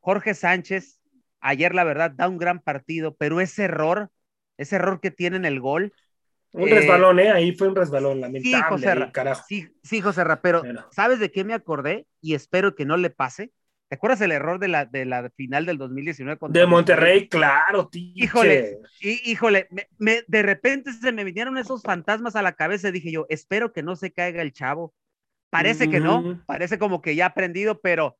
Jorge 0.00 0.34
Sánchez, 0.34 0.98
ayer 1.40 1.74
la 1.74 1.84
verdad 1.84 2.10
da 2.10 2.28
un 2.28 2.38
gran 2.38 2.60
partido, 2.60 3.14
pero 3.16 3.40
ese 3.40 3.64
error, 3.64 4.10
ese 4.56 4.76
error 4.76 5.00
que 5.00 5.10
tiene 5.10 5.36
en 5.36 5.44
el 5.44 5.60
gol. 5.60 5.92
Un 6.52 6.68
eh, 6.68 6.74
resbalón, 6.74 7.20
¿eh? 7.20 7.30
Ahí 7.30 7.52
fue 7.52 7.68
un 7.68 7.76
resbalón, 7.76 8.20
lamentable. 8.20 8.56
Sí, 8.56 8.62
José, 8.68 9.12
carajo. 9.12 9.44
Sí, 9.46 9.68
sí, 9.82 10.00
José 10.00 10.24
Ra, 10.24 10.40
pero, 10.42 10.62
¿sabes 10.90 11.20
de 11.20 11.30
qué 11.30 11.44
me 11.44 11.54
acordé? 11.54 12.06
Y 12.20 12.34
espero 12.34 12.74
que 12.74 12.84
no 12.84 12.96
le 12.96 13.10
pase. 13.10 13.52
¿Te 13.88 13.96
acuerdas 13.96 14.20
el 14.20 14.30
error 14.30 14.60
de 14.60 14.68
la, 14.68 14.84
de 14.84 15.04
la 15.04 15.30
final 15.30 15.66
del 15.66 15.76
2019? 15.76 16.38
de 16.48 16.66
Monterrey, 16.66 17.28
claro, 17.28 17.88
tío. 17.88 18.12
Híjole, 18.14 18.78
y, 19.00 19.30
híjole, 19.30 19.66
me, 19.70 19.88
me, 19.98 20.22
de 20.28 20.42
repente 20.42 20.92
se 20.92 21.10
me 21.10 21.24
vinieron 21.24 21.58
esos 21.58 21.82
fantasmas 21.82 22.36
a 22.36 22.42
la 22.42 22.52
cabeza. 22.52 22.92
Dije 22.92 23.10
yo, 23.10 23.26
espero 23.28 23.72
que 23.72 23.82
no 23.82 23.96
se 23.96 24.12
caiga 24.12 24.42
el 24.42 24.52
chavo. 24.52 24.94
Parece 25.50 25.84
uh 25.84 25.86
-huh. 25.88 25.90
que 25.90 26.00
no, 26.00 26.42
parece 26.46 26.78
como 26.78 27.02
que 27.02 27.16
ya 27.16 27.24
ha 27.24 27.28
aprendido, 27.28 27.80
pero 27.80 28.16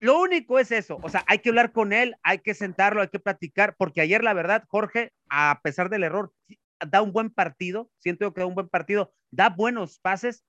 lo 0.00 0.20
único 0.20 0.58
es 0.58 0.70
eso, 0.70 0.98
o 1.02 1.08
sea, 1.08 1.24
hay 1.26 1.40
que 1.40 1.48
hablar 1.48 1.72
con 1.72 1.92
él, 1.92 2.16
hay 2.22 2.38
que 2.38 2.54
sentarlo, 2.54 3.00
hay 3.02 3.08
que 3.08 3.18
platicar, 3.18 3.74
porque 3.76 4.00
ayer 4.00 4.22
la 4.22 4.32
verdad, 4.32 4.64
Jorge, 4.68 5.12
a 5.28 5.60
pesar 5.62 5.90
del 5.90 6.04
error, 6.04 6.32
da 6.86 7.02
un 7.02 7.12
buen 7.12 7.30
partido, 7.30 7.90
siento 7.98 8.32
que 8.32 8.40
da 8.40 8.46
un 8.46 8.54
buen 8.54 8.68
partido, 8.68 9.12
da 9.30 9.48
buenos 9.48 9.98
pases, 9.98 10.44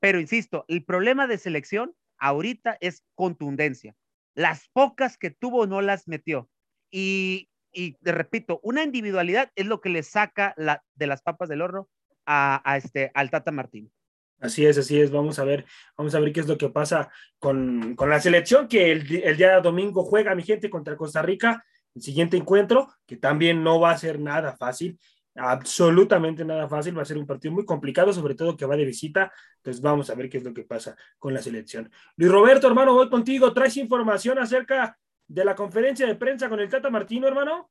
pero 0.00 0.20
insisto, 0.20 0.64
el 0.68 0.84
problema 0.84 1.26
de 1.26 1.38
selección 1.38 1.94
ahorita 2.18 2.78
es 2.80 3.02
contundencia. 3.14 3.94
Las 4.34 4.68
pocas 4.70 5.16
que 5.18 5.30
tuvo 5.30 5.66
no 5.66 5.82
las 5.82 6.08
metió. 6.08 6.48
Y, 6.90 7.50
y 7.72 7.92
te 7.94 8.12
repito, 8.12 8.60
una 8.62 8.82
individualidad 8.82 9.50
es 9.54 9.66
lo 9.66 9.80
que 9.80 9.88
le 9.90 10.02
saca 10.02 10.54
de 10.56 11.06
las 11.06 11.22
papas 11.22 11.48
del 11.48 11.62
horno 11.62 11.88
a, 12.26 12.62
a 12.70 12.76
este, 12.76 13.10
al 13.14 13.30
Tata 13.30 13.52
Martín. 13.52 13.92
Así 14.40 14.66
es, 14.66 14.76
así 14.78 15.00
es. 15.00 15.10
Vamos 15.10 15.38
a 15.38 15.44
ver, 15.44 15.64
vamos 15.96 16.14
a 16.14 16.20
ver 16.20 16.32
qué 16.32 16.40
es 16.40 16.48
lo 16.48 16.58
que 16.58 16.68
pasa 16.68 17.10
con, 17.38 17.94
con 17.94 18.10
la 18.10 18.20
selección 18.20 18.68
que 18.68 18.92
el, 18.92 19.06
día 19.36 19.60
domingo 19.60 20.04
juega 20.04 20.34
mi 20.34 20.42
gente 20.42 20.68
contra 20.68 20.96
Costa 20.96 21.22
Rica. 21.22 21.64
El 21.94 22.02
siguiente 22.02 22.36
encuentro, 22.36 22.92
que 23.06 23.16
también 23.16 23.62
no 23.62 23.80
va 23.80 23.92
a 23.92 23.98
ser 23.98 24.18
nada 24.18 24.56
fácil, 24.56 24.98
absolutamente 25.36 26.44
nada 26.44 26.68
fácil, 26.68 26.96
va 26.98 27.02
a 27.02 27.06
ser 27.06 27.18
un 27.18 27.26
partido 27.26 27.54
muy 27.54 27.64
complicado, 27.64 28.12
sobre 28.12 28.34
todo 28.34 28.56
que 28.56 28.66
va 28.66 28.76
de 28.76 28.84
visita. 28.84 29.32
Entonces 29.56 29.80
vamos 29.80 30.10
a 30.10 30.14
ver 30.14 30.28
qué 30.28 30.38
es 30.38 30.44
lo 30.44 30.52
que 30.52 30.64
pasa 30.64 30.96
con 31.18 31.32
la 31.32 31.40
selección. 31.40 31.90
Luis 32.16 32.30
Roberto, 32.30 32.66
hermano, 32.66 32.94
voy 32.94 33.08
contigo. 33.08 33.52
¿Traes 33.52 33.76
información 33.76 34.38
acerca 34.38 34.98
de 35.26 35.44
la 35.44 35.54
conferencia 35.54 36.06
de 36.06 36.16
prensa 36.16 36.48
con 36.48 36.60
el 36.60 36.68
Tata 36.68 36.90
Martino, 36.90 37.28
hermano? 37.28 37.70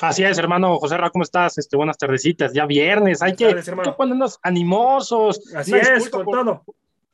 Así 0.00 0.24
es, 0.24 0.38
hermano 0.38 0.78
José 0.78 0.96
Ra, 0.96 1.10
¿cómo 1.10 1.24
estás? 1.24 1.58
Este, 1.58 1.76
buenas 1.76 1.98
tardecitas, 1.98 2.52
ya 2.52 2.66
viernes, 2.66 3.22
hay, 3.22 3.34
que, 3.34 3.46
tardes, 3.46 3.68
hay 3.68 3.76
que, 3.76 3.92
ponernos 3.92 4.38
animosos. 4.42 5.54
Así 5.54 5.74
es, 5.74 6.08
con 6.10 6.24
por, 6.24 6.44
todo. 6.44 6.64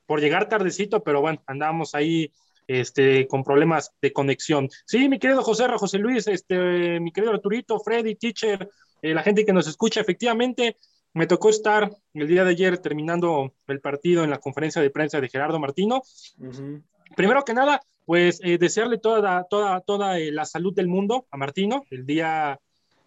Por 0.06 0.20
llegar 0.20 0.48
tardecito, 0.48 1.02
pero 1.02 1.20
bueno, 1.20 1.42
andamos 1.46 1.94
ahí 1.94 2.30
este, 2.66 3.26
con 3.26 3.44
problemas 3.44 3.92
de 4.00 4.12
conexión. 4.12 4.68
Sí, 4.86 5.08
mi 5.08 5.18
querido 5.18 5.42
José 5.42 5.66
Ra, 5.66 5.78
José 5.78 5.98
Luis, 5.98 6.26
este, 6.26 7.00
mi 7.00 7.12
querido 7.12 7.32
Arturito, 7.32 7.80
Freddy, 7.80 8.14
Teacher, 8.14 8.68
eh, 9.02 9.14
la 9.14 9.22
gente 9.22 9.44
que 9.44 9.52
nos 9.52 9.66
escucha, 9.66 10.00
efectivamente, 10.00 10.76
me 11.12 11.26
tocó 11.26 11.48
estar 11.48 11.90
el 12.12 12.26
día 12.26 12.44
de 12.44 12.50
ayer 12.50 12.78
terminando 12.78 13.54
el 13.68 13.80
partido 13.80 14.24
en 14.24 14.30
la 14.30 14.38
conferencia 14.38 14.82
de 14.82 14.90
prensa 14.90 15.20
de 15.20 15.28
Gerardo 15.28 15.58
Martino. 15.58 16.02
Uh 16.38 16.46
-huh. 16.46 16.82
Primero 17.14 17.44
que 17.44 17.54
nada, 17.54 17.80
pues 18.04 18.40
eh, 18.42 18.58
desearle 18.58 18.98
toda, 18.98 19.44
toda, 19.48 19.80
toda 19.80 20.18
eh, 20.18 20.30
la 20.30 20.44
salud 20.44 20.74
del 20.74 20.88
mundo 20.88 21.26
a 21.30 21.36
Martino. 21.36 21.84
El 21.90 22.04
día, 22.06 22.58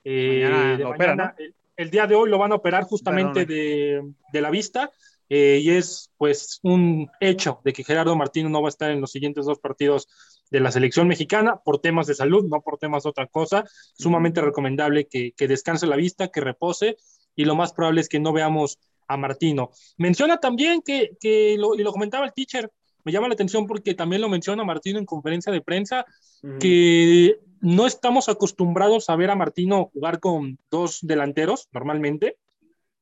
eh, 0.04 0.44
de 0.78 0.84
mañana, 0.84 0.90
opera, 0.90 1.16
¿no? 1.16 1.34
el, 1.38 1.56
el, 1.76 1.90
día 1.90 2.08
de 2.08 2.16
hoy 2.16 2.30
lo 2.30 2.38
van 2.38 2.52
a 2.52 2.56
operar 2.56 2.84
justamente 2.86 3.46
de, 3.46 4.02
de, 4.32 4.42
la 4.42 4.50
vista. 4.50 4.92
eh, 5.30 5.60
y 5.62 5.70
es 5.72 6.12
pues 6.18 6.60
un 6.64 7.10
hecho 7.20 7.60
de 7.64 7.74
que 7.74 7.84
Gerardo 7.84 8.16
Martino 8.16 8.50
no 8.50 8.62
va 8.62 8.70
a 8.70 8.70
estar 8.70 8.92
en 8.92 9.02
los 9.02 9.12
siguientes 9.12 9.46
dos 9.46 9.60
partidos 9.60 10.08
de 10.50 10.62
la 10.62 10.72
selección 10.72 11.08
mexicana 11.08 11.58
por 11.64 11.80
temas 11.80 12.08
de 12.08 12.16
salud, 12.16 12.46
no 12.46 12.62
por 12.62 12.78
temas 12.78 13.04
de 13.04 13.10
otra 13.10 13.28
cosa. 13.28 13.66
Sumamente 13.94 14.42
recomendable 14.42 15.08
que, 15.08 15.34
que 15.34 15.48
descanse 15.48 15.86
la 15.86 15.98
vista, 15.98 16.30
que 16.30 16.42
repose 16.42 16.98
y 17.36 17.46
lo 17.46 17.56
más 17.56 17.74
probable 17.74 18.02
es 18.02 18.10
que 18.10 18.20
no 18.20 18.34
veamos 18.34 18.80
a 19.08 19.16
Martino. 19.18 19.72
Menciona 19.98 20.38
también 20.38 20.82
que, 20.82 21.12
que 21.20 21.56
lo, 21.58 21.76
y 21.76 21.84
lo 21.84 21.92
comentaba 21.92 22.26
el 22.26 22.34
teacher, 22.34 22.72
me 23.08 23.14
llama 23.14 23.30
la 23.30 23.36
atención 23.36 23.68
porque 23.68 23.94
también 23.94 24.22
lo 24.22 24.28
menciona 24.28 24.66
Martino 24.66 25.00
en 25.00 25.06
conferencia 25.06 25.50
de 25.50 25.62
prensa, 25.62 26.06
que 26.60 27.40
no 27.62 27.88
estamos 27.88 28.28
acostumbrados 28.28 29.10
a 29.10 29.16
ver 29.16 29.30
a 29.32 29.36
Martino 29.36 29.90
jugar 29.94 30.20
con 30.20 30.60
dos 30.70 31.00
delanteros 31.02 31.70
normalmente, 31.72 32.36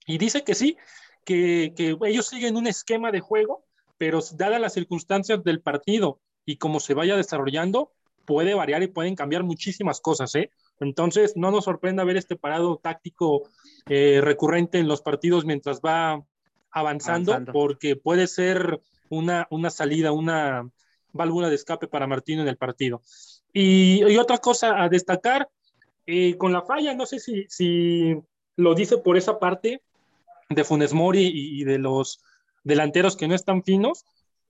y 0.05 0.19
dice 0.19 0.43
que 0.43 0.53
sí, 0.53 0.77
que, 1.25 1.73
que 1.75 1.97
ellos 2.05 2.27
siguen 2.27 2.55
un 2.55 2.67
esquema 2.67 3.11
de 3.11 3.19
juego, 3.19 3.65
pero 3.97 4.19
dadas 4.37 4.61
las 4.61 4.73
circunstancias 4.73 5.43
del 5.43 5.59
partido 5.61 6.19
y 6.45 6.57
cómo 6.57 6.79
se 6.79 6.93
vaya 6.93 7.17
desarrollando, 7.17 7.91
puede 8.25 8.53
variar 8.53 8.83
y 8.83 8.87
pueden 8.87 9.15
cambiar 9.15 9.43
muchísimas 9.43 10.01
cosas, 10.01 10.35
¿eh? 10.35 10.51
Entonces, 10.79 11.33
no 11.35 11.49
nos 11.49 11.63
sorprenda 11.65 12.03
ver 12.03 12.17
este 12.17 12.35
parado 12.35 12.77
táctico 12.77 13.49
eh, 13.89 14.19
recurrente 14.21 14.77
en 14.77 14.87
los 14.87 15.01
partidos 15.01 15.45
mientras 15.45 15.79
va 15.79 16.23
avanzando, 16.69 17.31
Avanzando. 17.31 17.53
porque 17.53 17.95
puede 17.95 18.27
ser 18.27 18.81
una, 19.09 19.47
una 19.49 19.69
salida, 19.69 20.11
una 20.11 20.69
válvula 21.11 21.49
de 21.49 21.55
escape 21.55 21.87
para 21.87 22.07
Martino 22.07 22.41
en 22.41 22.47
el 22.47 22.57
partido. 22.57 23.01
Y, 23.53 24.03
y 24.03 24.17
otra 24.17 24.37
cosa 24.37 24.83
a 24.83 24.89
destacar, 24.89 25.47
eh, 26.05 26.37
con 26.37 26.51
la 26.53 26.61
falla, 26.61 26.93
no 26.93 27.05
sé 27.05 27.19
si, 27.19 27.45
si 27.49 28.15
lo 28.57 28.75
dice 28.75 28.97
por 28.97 29.17
esa 29.17 29.39
parte 29.39 29.81
de 30.49 30.63
Funes 30.63 30.93
Mori 30.93 31.25
y, 31.25 31.61
y 31.61 31.63
de 31.63 31.79
los 31.79 32.19
delanteros 32.63 33.15
que 33.15 33.27
no 33.27 33.35
están 33.35 33.63
finos, 33.63 34.05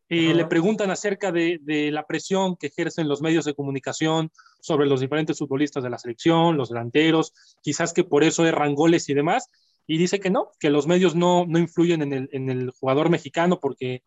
eh, 0.08 0.36
le 0.36 0.46
preguntan 0.46 0.92
acerca 0.92 1.32
de, 1.32 1.60
de 1.62 1.92
la 1.92 2.06
presión 2.06 2.58
que 2.58 2.68
ejercen 2.68 3.08
los 3.08 3.22
medios 3.22 3.46
de 3.46 3.56
comunicación 3.56 4.32
sobre 4.60 4.86
los 4.88 5.00
diferentes 5.00 5.40
futbolistas 5.40 5.84
de 5.84 5.90
la 5.90 5.98
selección, 5.98 6.58
los 6.58 6.70
delanteros, 6.70 7.34
quizás 7.62 7.92
que 7.92 8.04
por 8.04 8.24
eso 8.24 8.46
erran 8.46 8.76
goles 8.76 9.10
y 9.10 9.16
demás, 9.16 9.50
y 9.88 9.98
dice 9.98 10.20
que 10.20 10.30
no, 10.30 10.52
que 10.60 10.70
los 10.70 10.86
medios 10.88 11.16
no, 11.16 11.46
no 11.48 11.58
influyen 11.58 12.02
en 12.02 12.14
el, 12.14 12.30
en 12.32 12.50
el 12.50 12.72
jugador 12.72 13.10
mexicano 13.10 13.60
porque 13.60 14.04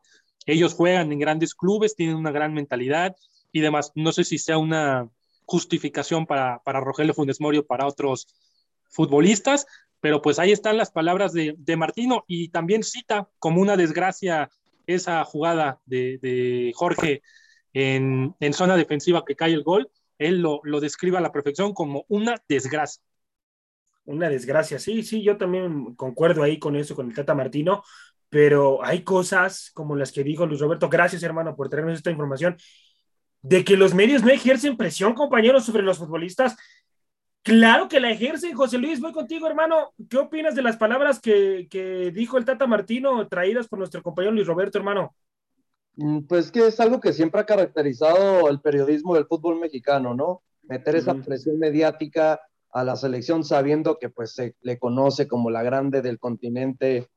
ellos 0.47 0.75
juegan 0.75 1.13
en 1.13 1.19
grandes 1.19 1.55
clubes, 1.55 1.95
tienen 1.97 2.17
una 2.17 2.31
gran 2.31 2.55
mentalidad 2.55 3.17
y 3.53 3.61
demás. 3.61 3.93
No 3.95 4.13
sé 4.13 4.25
si 4.25 4.39
sea 4.39 4.59
una 4.59 5.09
justificación 5.45 6.27
para, 6.27 6.63
para 6.65 6.81
Rogelio 6.81 7.15
Funes 7.15 7.41
Mori 7.41 7.59
o 7.59 7.67
para 7.67 7.87
otros 7.87 8.29
futbolistas, 8.91 9.67
pero 10.01 10.23
pues 10.23 10.39
ahí 10.39 10.53
están 10.53 10.77
las 10.77 10.91
palabras 10.91 11.33
de, 11.33 11.55
de 11.59 11.77
Martino 11.77 12.25
y 12.27 12.49
también 12.49 12.83
cita 12.83 13.29
como 13.39 13.61
una 13.61 13.77
desgracia 13.77 14.51
esa 14.87 15.25
jugada 15.25 15.81
de, 15.87 16.19
de 16.19 16.73
Jorge 16.75 17.23
en, 17.73 18.35
en, 18.41 18.53
zona 18.53 18.77
defensiva 18.77 19.25
que 19.25 19.37
cae 19.37 19.53
el 19.53 19.63
gol, 19.63 19.91
él 20.19 20.41
lo, 20.41 20.61
lo, 20.65 20.81
describe 20.81 21.19
a 21.19 21.21
la 21.21 21.33
perfección 21.33 21.75
como 21.75 22.05
una 22.09 22.43
desgracia. 22.49 23.03
Una 24.05 24.31
desgracia, 24.31 24.79
sí, 24.79 25.03
sí, 25.03 25.23
yo 25.23 25.37
también 25.37 25.95
concuerdo 25.95 26.43
ahí 26.43 26.59
con 26.59 26.77
eso, 26.77 26.97
con 26.97 27.09
el 27.09 27.15
Tata 27.15 27.35
Martino, 27.35 27.85
pero 28.29 28.85
hay 28.85 29.03
cosas 29.03 29.71
como 29.75 29.97
las 29.97 30.13
que 30.13 30.25
dijo 30.25 30.47
Luis 30.47 30.61
Roberto, 30.61 30.89
gracias 30.89 31.23
hermano 31.23 31.57
por 31.57 31.69
traernos 31.69 31.97
esta 31.97 32.11
información, 32.11 32.57
de 33.43 33.65
que 33.65 33.77
los 33.77 33.95
medios 33.95 34.23
no 34.23 34.31
ejercen 34.31 34.77
presión, 34.77 35.15
compañeros, 35.15 35.65
sobre 35.65 35.83
los 35.83 35.99
futbolistas. 35.99 36.57
Claro 37.43 37.89
que 37.89 38.01
la 38.01 38.11
ejercen, 38.11 38.55
José 38.55 38.79
Luis, 38.79 39.01
voy 39.01 39.13
contigo, 39.13 39.47
hermano. 39.47 39.95
¿Qué 40.11 40.19
opinas 40.19 40.55
de 40.55 40.63
las 40.63 40.77
palabras 40.77 41.21
que, 41.21 41.67
que 41.71 42.11
dijo 42.11 42.37
el 42.37 42.45
Tata 42.45 42.67
Martino, 42.67 43.27
traídas 43.29 43.69
por 43.69 43.79
nuestro 43.79 44.03
compañero 44.03 44.35
Luis 44.35 44.47
Roberto, 44.47 44.79
hermano? 44.79 45.15
Pues 46.29 46.53
que 46.53 46.67
es 46.67 46.79
algo 46.79 47.01
que 47.01 47.13
siempre 47.13 47.41
ha 47.41 47.47
caracterizado 47.47 48.49
el 48.49 48.61
periodismo 48.61 49.15
del 49.15 49.27
fútbol 49.27 49.59
mexicano, 49.59 50.15
¿no? 50.15 50.43
Meter 50.63 50.97
esa 50.97 51.15
presión 51.15 51.59
mediática 51.59 52.41
a 52.71 52.85
la 52.85 52.97
selección 52.97 53.45
sabiendo 53.45 53.99
que 53.99 54.11
pues 54.11 54.33
se 54.33 54.55
le 54.61 54.79
conoce 54.79 55.27
como 55.27 55.51
la 55.51 55.63
grande 55.63 56.03
del 56.03 56.19
continente, 56.19 57.09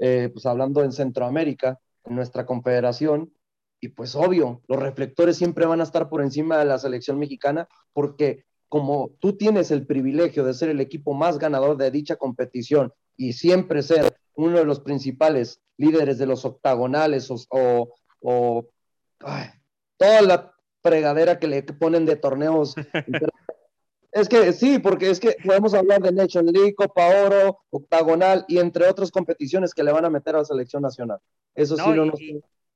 eh, 0.00 0.30
pues 0.32 0.46
hablando 0.46 0.82
en 0.82 0.92
Centroamérica, 0.92 1.78
en 2.04 2.16
nuestra 2.16 2.46
confederación, 2.46 3.32
y 3.80 3.88
pues 3.88 4.14
obvio, 4.14 4.62
los 4.68 4.78
reflectores 4.78 5.36
siempre 5.36 5.66
van 5.66 5.80
a 5.80 5.84
estar 5.84 6.08
por 6.08 6.22
encima 6.22 6.58
de 6.58 6.66
la 6.66 6.78
selección 6.78 7.18
mexicana 7.18 7.68
porque 7.92 8.44
como 8.68 9.10
tú 9.20 9.36
tienes 9.36 9.70
el 9.70 9.86
privilegio 9.86 10.44
de 10.44 10.54
ser 10.54 10.68
el 10.68 10.80
equipo 10.80 11.14
más 11.14 11.38
ganador 11.38 11.76
de 11.76 11.90
dicha 11.90 12.16
competición 12.16 12.92
y 13.16 13.32
siempre 13.32 13.82
ser 13.82 14.14
uno 14.34 14.58
de 14.58 14.64
los 14.64 14.80
principales 14.80 15.60
líderes 15.76 16.18
de 16.18 16.26
los 16.26 16.44
octagonales 16.44 17.30
o, 17.30 17.36
o, 17.50 17.88
o 18.20 18.68
ay, 19.20 19.46
toda 19.96 20.22
la 20.22 20.54
fregadera 20.82 21.38
que 21.38 21.48
le 21.48 21.62
ponen 21.62 22.06
de 22.06 22.16
torneos. 22.16 22.74
es 24.12 24.28
que 24.28 24.52
sí, 24.52 24.78
porque 24.78 25.10
es 25.10 25.20
que 25.20 25.36
podemos 25.44 25.74
hablar 25.74 26.02
de 26.02 26.12
Nation 26.12 26.46
League, 26.46 26.74
Copa 26.74 27.06
Oro, 27.24 27.60
octagonal 27.70 28.44
y 28.48 28.58
entre 28.58 28.88
otras 28.88 29.10
competiciones 29.10 29.74
que 29.74 29.84
le 29.84 29.92
van 29.92 30.04
a 30.04 30.10
meter 30.10 30.34
a 30.34 30.38
la 30.38 30.44
selección 30.44 30.82
nacional. 30.82 31.18
Eso 31.54 31.76
no, 31.76 31.84
sí, 31.84 31.90
no 31.90 32.04
y, 32.04 32.08
nos... 32.08 32.20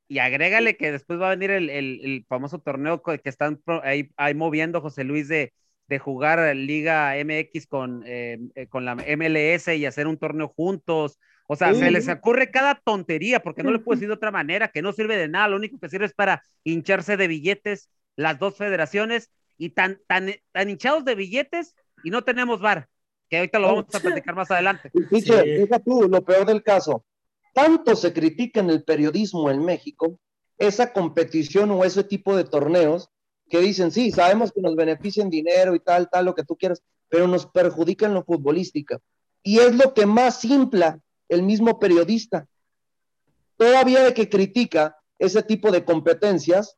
y, 0.08 0.18
agrégale 0.18 0.76
que 0.76 0.92
después 0.92 1.20
va 1.20 1.28
a 1.28 1.34
venir 1.36 1.50
el, 1.50 1.70
el, 1.70 2.00
el 2.04 2.24
famoso 2.28 2.58
torneo 2.58 3.02
que 3.02 3.20
están 3.24 3.60
ahí, 3.82 4.10
ahí 4.16 4.34
moviendo 4.34 4.80
José 4.80 5.04
Luis 5.04 5.28
de 5.28 5.52
de 5.88 5.98
jugar 5.98 6.54
Liga 6.56 7.14
MX 7.16 7.66
con, 7.66 8.02
eh, 8.06 8.38
con 8.70 8.84
la 8.84 8.94
MLS 8.94 9.68
y 9.68 9.86
hacer 9.86 10.06
un 10.06 10.18
torneo 10.18 10.48
juntos. 10.48 11.18
O 11.46 11.56
sea, 11.56 11.74
sí. 11.74 11.80
se 11.80 11.90
les 11.90 12.08
ocurre 12.08 12.50
cada 12.50 12.74
tontería, 12.74 13.40
porque 13.40 13.62
no 13.62 13.70
le 13.70 13.78
puedo 13.78 13.96
decir 13.96 14.08
de 14.08 14.14
otra 14.14 14.30
manera, 14.30 14.68
que 14.68 14.80
no 14.80 14.92
sirve 14.92 15.16
de 15.16 15.28
nada, 15.28 15.48
lo 15.48 15.56
único 15.56 15.78
que 15.78 15.90
sirve 15.90 16.06
es 16.06 16.14
para 16.14 16.42
hincharse 16.62 17.16
de 17.16 17.28
billetes 17.28 17.90
las 18.16 18.38
dos 18.38 18.56
federaciones 18.56 19.30
y 19.58 19.70
tan, 19.70 20.00
tan, 20.06 20.30
tan 20.52 20.70
hinchados 20.70 21.04
de 21.04 21.14
billetes 21.14 21.74
y 22.02 22.10
no 22.10 22.22
tenemos 22.22 22.60
bar, 22.60 22.88
que 23.28 23.38
ahorita 23.38 23.58
lo 23.58 23.68
vamos 23.68 23.94
a 23.94 24.00
platicar 24.00 24.34
más 24.34 24.50
adelante. 24.50 24.90
Dice, 25.10 25.42
sí. 25.42 25.50
deja 25.50 25.78
tú, 25.78 26.08
lo 26.08 26.24
peor 26.24 26.46
del 26.46 26.62
caso, 26.62 27.04
tanto 27.52 27.96
se 27.96 28.12
critica 28.12 28.60
en 28.60 28.70
el 28.70 28.84
periodismo 28.84 29.50
en 29.50 29.64
México 29.64 30.18
esa 30.58 30.92
competición 30.92 31.70
o 31.70 31.84
ese 31.84 32.04
tipo 32.04 32.36
de 32.36 32.44
torneos 32.44 33.10
que 33.48 33.60
dicen, 33.60 33.90
sí, 33.90 34.10
sabemos 34.10 34.52
que 34.52 34.60
nos 34.60 34.76
benefician 34.76 35.30
dinero 35.30 35.74
y 35.74 35.80
tal, 35.80 36.08
tal, 36.10 36.24
lo 36.24 36.34
que 36.34 36.44
tú 36.44 36.56
quieras, 36.56 36.82
pero 37.08 37.28
nos 37.28 37.46
perjudica 37.46 38.06
en 38.06 38.14
lo 38.14 38.24
futbolística. 38.24 38.98
Y 39.42 39.58
es 39.58 39.74
lo 39.74 39.94
que 39.94 40.06
más 40.06 40.40
simpla 40.40 41.00
el 41.28 41.42
mismo 41.42 41.78
periodista. 41.78 42.46
Todavía 43.56 44.02
de 44.02 44.14
que 44.14 44.28
critica 44.28 44.96
ese 45.18 45.42
tipo 45.42 45.70
de 45.70 45.84
competencias, 45.84 46.76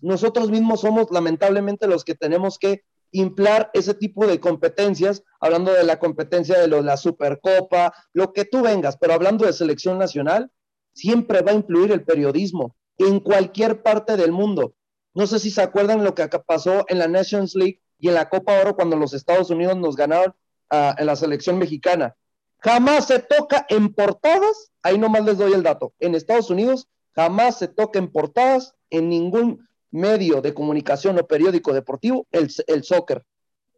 nosotros 0.00 0.50
mismos 0.50 0.80
somos 0.80 1.06
lamentablemente 1.10 1.86
los 1.86 2.04
que 2.04 2.14
tenemos 2.14 2.58
que 2.58 2.82
inflar 3.12 3.70
ese 3.74 3.94
tipo 3.94 4.26
de 4.26 4.40
competencias, 4.40 5.24
hablando 5.40 5.72
de 5.72 5.84
la 5.84 5.98
competencia 5.98 6.58
de 6.58 6.68
la 6.82 6.96
Supercopa, 6.96 7.92
lo 8.12 8.32
que 8.32 8.44
tú 8.44 8.62
vengas, 8.62 8.96
pero 8.96 9.14
hablando 9.14 9.46
de 9.46 9.52
selección 9.52 9.98
nacional, 9.98 10.50
siempre 10.92 11.42
va 11.42 11.52
a 11.52 11.56
influir 11.56 11.92
el 11.92 12.04
periodismo 12.04 12.76
en 12.98 13.20
cualquier 13.20 13.82
parte 13.82 14.16
del 14.16 14.32
mundo. 14.32 14.74
No 15.14 15.26
sé 15.26 15.38
si 15.38 15.50
se 15.50 15.62
acuerdan 15.62 16.04
lo 16.04 16.14
que 16.14 16.28
pasó 16.46 16.84
en 16.88 16.98
la 16.98 17.08
Nations 17.08 17.54
League 17.54 17.80
y 17.98 18.08
en 18.08 18.14
la 18.14 18.28
Copa 18.28 18.60
Oro 18.60 18.76
cuando 18.76 18.96
los 18.96 19.12
Estados 19.12 19.50
Unidos 19.50 19.76
nos 19.76 19.96
ganaron 19.96 20.34
uh, 20.70 20.92
en 20.96 21.06
la 21.06 21.16
selección 21.16 21.58
mexicana. 21.58 22.14
Jamás 22.58 23.06
se 23.06 23.18
toca 23.18 23.66
en 23.68 23.92
portadas, 23.92 24.70
ahí 24.82 24.98
nomás 24.98 25.24
les 25.24 25.38
doy 25.38 25.52
el 25.52 25.62
dato, 25.62 25.94
en 25.98 26.14
Estados 26.14 26.50
Unidos 26.50 26.88
jamás 27.14 27.58
se 27.58 27.68
toca 27.68 27.98
en 27.98 28.10
portadas 28.12 28.74
en 28.90 29.08
ningún 29.08 29.68
medio 29.90 30.40
de 30.40 30.54
comunicación 30.54 31.18
o 31.18 31.26
periódico 31.26 31.72
deportivo 31.72 32.26
el, 32.30 32.48
el 32.66 32.84
soccer. 32.84 33.24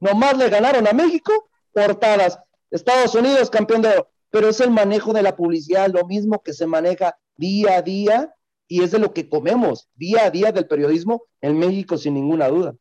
Nomás 0.01 0.37
le 0.37 0.49
ganaron 0.49 0.87
a 0.87 0.93
México 0.93 1.51
portadas. 1.73 2.39
Estados 2.71 3.15
Unidos 3.15 3.51
campeón 3.51 3.83
de 3.83 3.89
oro, 3.89 4.09
pero 4.31 4.49
es 4.49 4.61
el 4.61 4.71
manejo 4.71 5.13
de 5.13 5.23
la 5.23 5.37
publicidad, 5.37 5.91
lo 5.93 6.07
mismo 6.07 6.43
que 6.43 6.53
se 6.53 6.67
maneja 6.67 7.17
día 7.37 7.77
a 7.77 7.83
día 7.83 8.35
y 8.67 8.83
es 8.83 8.91
de 8.91 8.99
lo 8.99 9.13
que 9.13 9.29
comemos 9.29 9.91
día 9.95 10.25
a 10.25 10.31
día 10.31 10.53
del 10.53 10.67
periodismo 10.67 11.25
en 11.41 11.59
México 11.59 11.99
sin 11.99 12.15
ninguna 12.15 12.49
duda. 12.49 12.75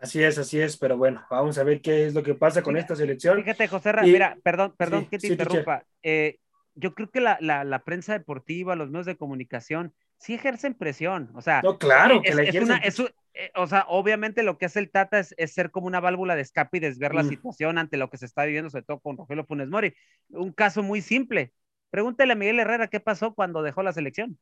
Así 0.00 0.22
es, 0.22 0.38
así 0.38 0.60
es, 0.60 0.76
pero 0.76 0.96
bueno, 0.96 1.24
vamos 1.28 1.58
a 1.58 1.64
ver 1.64 1.82
qué 1.82 2.06
es 2.06 2.14
lo 2.14 2.22
que 2.22 2.34
pasa 2.34 2.62
con 2.62 2.76
esta 2.76 2.94
selección. 2.94 3.36
Fíjate, 3.36 3.66
José, 3.66 3.92
y... 4.04 4.12
mira, 4.12 4.38
perdón, 4.42 4.74
perdón 4.76 5.02
sí, 5.02 5.06
que 5.10 5.18
te 5.18 5.26
sí, 5.26 5.32
interrumpa. 5.32 5.84
Eh, 6.02 6.38
yo 6.74 6.94
creo 6.94 7.10
que 7.10 7.20
la, 7.20 7.36
la, 7.40 7.64
la, 7.64 7.80
prensa 7.80 8.12
deportiva, 8.12 8.76
los 8.76 8.90
medios 8.90 9.06
de 9.06 9.16
comunicación, 9.16 9.92
sí 10.18 10.34
ejercen 10.34 10.74
presión. 10.74 11.30
O 11.34 11.42
sea, 11.42 11.62
no, 11.62 11.78
claro, 11.78 12.20
es, 12.22 12.30
que 12.30 12.34
la 12.34 12.42
es 12.42 12.54
una, 12.56 12.76
es, 12.78 13.00
eh, 13.00 13.50
o 13.54 13.66
sea, 13.66 13.86
obviamente 13.88 14.42
lo 14.42 14.58
que 14.58 14.66
hace 14.66 14.80
el 14.80 14.90
Tata 14.90 15.18
es, 15.18 15.34
es, 15.38 15.54
ser 15.54 15.70
como 15.70 15.86
una 15.86 16.00
válvula 16.00 16.36
de 16.36 16.42
escape 16.42 16.78
y 16.78 16.80
desviar 16.80 17.12
mm. 17.12 17.16
la 17.16 17.24
situación 17.24 17.78
ante 17.78 17.96
lo 17.96 18.10
que 18.10 18.18
se 18.18 18.26
está 18.26 18.44
viviendo, 18.44 18.70
sobre 18.70 18.84
todo 18.84 19.00
con 19.00 19.16
Rogelio 19.16 19.44
Funes 19.44 19.68
Mori. 19.68 19.94
Un 20.30 20.52
caso 20.52 20.82
muy 20.82 21.00
simple. 21.00 21.52
Pregúntele 21.90 22.32
a 22.32 22.36
Miguel 22.36 22.60
Herrera 22.60 22.88
qué 22.88 23.00
pasó 23.00 23.34
cuando 23.34 23.62
dejó 23.62 23.82
la 23.82 23.92
selección. 23.92 24.38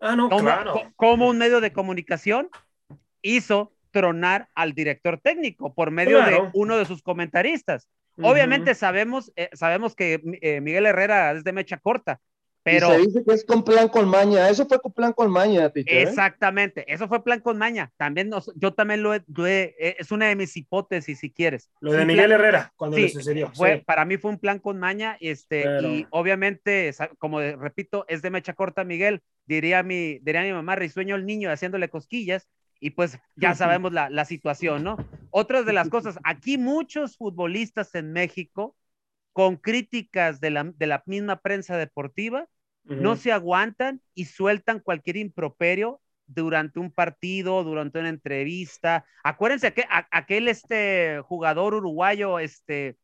Ah, 0.00 0.16
no, 0.16 0.28
¿Cómo, 0.28 0.42
claro. 0.42 0.92
¿Cómo 0.96 1.28
un 1.28 1.38
medio 1.38 1.60
de 1.60 1.72
comunicación 1.72 2.48
hizo 3.22 3.74
tronar 3.90 4.48
al 4.54 4.72
director 4.72 5.18
técnico 5.20 5.74
por 5.74 5.90
medio 5.90 6.18
Claro. 6.18 6.44
de 6.44 6.50
uno 6.54 6.76
de 6.76 6.84
sus 6.84 7.02
comentaristas? 7.02 7.88
Obviamente 8.20 8.74
sabemos, 8.74 9.32
eh, 9.36 9.48
sabemos 9.52 9.94
que 9.94 10.20
eh, 10.42 10.60
Miguel 10.60 10.86
Herrera 10.86 11.30
es 11.32 11.44
de 11.44 11.52
mecha 11.52 11.76
corta, 11.76 12.20
Pero 12.70 12.88
Y 12.88 12.90
se 12.92 13.06
dice 13.06 13.24
que 13.24 13.34
es 13.34 13.44
con 13.44 13.64
plan 13.64 13.88
con 13.88 14.08
maña. 14.08 14.48
Eso 14.48 14.66
fue 14.66 14.80
con 14.80 14.92
plan 14.92 15.12
con 15.12 15.30
maña, 15.30 15.68
teacher, 15.70 15.96
¿eh? 15.96 16.02
exactamente, 16.02 16.84
eso 16.92 17.08
fue 17.08 17.22
plan 17.24 17.40
con 17.40 17.56
maña. 17.58 17.92
También 17.96 18.28
nos- 18.28 18.52
yo 18.56 18.74
también 18.74 19.02
lo 19.02 19.14
he, 19.14 19.22
lo 19.34 19.46
he- 19.46 19.74
eh, 19.78 19.96
es 19.98 20.10
una 20.12 20.26
de 20.26 20.36
mis 20.36 20.56
hipótesis, 20.56 21.18
si 21.18 21.30
quieres. 21.30 21.70
Lo 21.80 21.92
de 21.92 22.02
Un 22.02 22.06
Miguel 22.06 22.26
plan- 22.26 22.40
Herrera, 22.40 22.72
cuando 22.76 22.96
Sí, 22.96 23.04
le 23.04 23.08
sucedió. 23.10 23.50
fue, 23.54 23.78
sí. 23.78 23.84
para 23.86 24.04
mí 24.04 24.16
fue 24.18 24.30
un 24.30 24.38
plan 24.38 24.58
con 24.58 24.78
maña, 24.78 25.16
este, 25.20 25.62
Pero- 25.62 25.88
y 25.88 26.06
obviamente, 26.10 26.92
como 27.18 27.40
de- 27.40 27.56
repito, 27.56 28.04
es 28.08 28.22
de 28.22 28.30
mecha 28.30 28.52
corta, 28.54 28.84
Miguel, 28.84 29.22
diría 29.46 29.82
mi, 29.82 30.18
diría 30.20 30.42
mi 30.42 30.52
mamá, 30.52 30.76
risueño 30.76 31.16
el 31.16 31.26
niño 31.26 31.50
haciéndole 31.50 31.88
cosquillas, 31.88 32.48
y 32.80 32.90
pues 32.90 33.18
ya 33.34 33.54
sabemos 33.56 33.92
la, 33.92 34.08
la 34.08 34.24
situación, 34.24 34.84
¿no? 34.84 34.96
Otras 35.30 35.66
de 35.66 35.72
las 35.72 35.88
cosas, 35.88 36.18
aquí 36.22 36.58
muchos 36.58 37.16
futbolistas 37.16 37.94
en 37.96 38.12
México, 38.12 38.76
con 39.32 39.56
críticas 39.56 40.40
de 40.40 40.50
la, 40.50 40.64
de 40.64 40.86
la 40.86 41.02
misma 41.06 41.40
prensa 41.40 41.76
deportiva, 41.76 42.46
No 42.88 43.16
se 43.16 43.32
aguantan 43.32 44.00
y 44.14 44.24
sueltan 44.24 44.80
cualquier 44.80 45.16
improperio 45.18 46.00
durante 46.26 46.78
un 46.80 46.90
partido, 46.90 47.62
durante 47.64 47.98
una 47.98 48.08
entrevista. 48.08 49.04
Acuérdense 49.22 49.72
que 49.72 49.84
aquel 50.10 50.48
este 50.48 51.20
jugador 51.22 51.74
uruguayo, 51.74 52.38
este, 52.38 52.96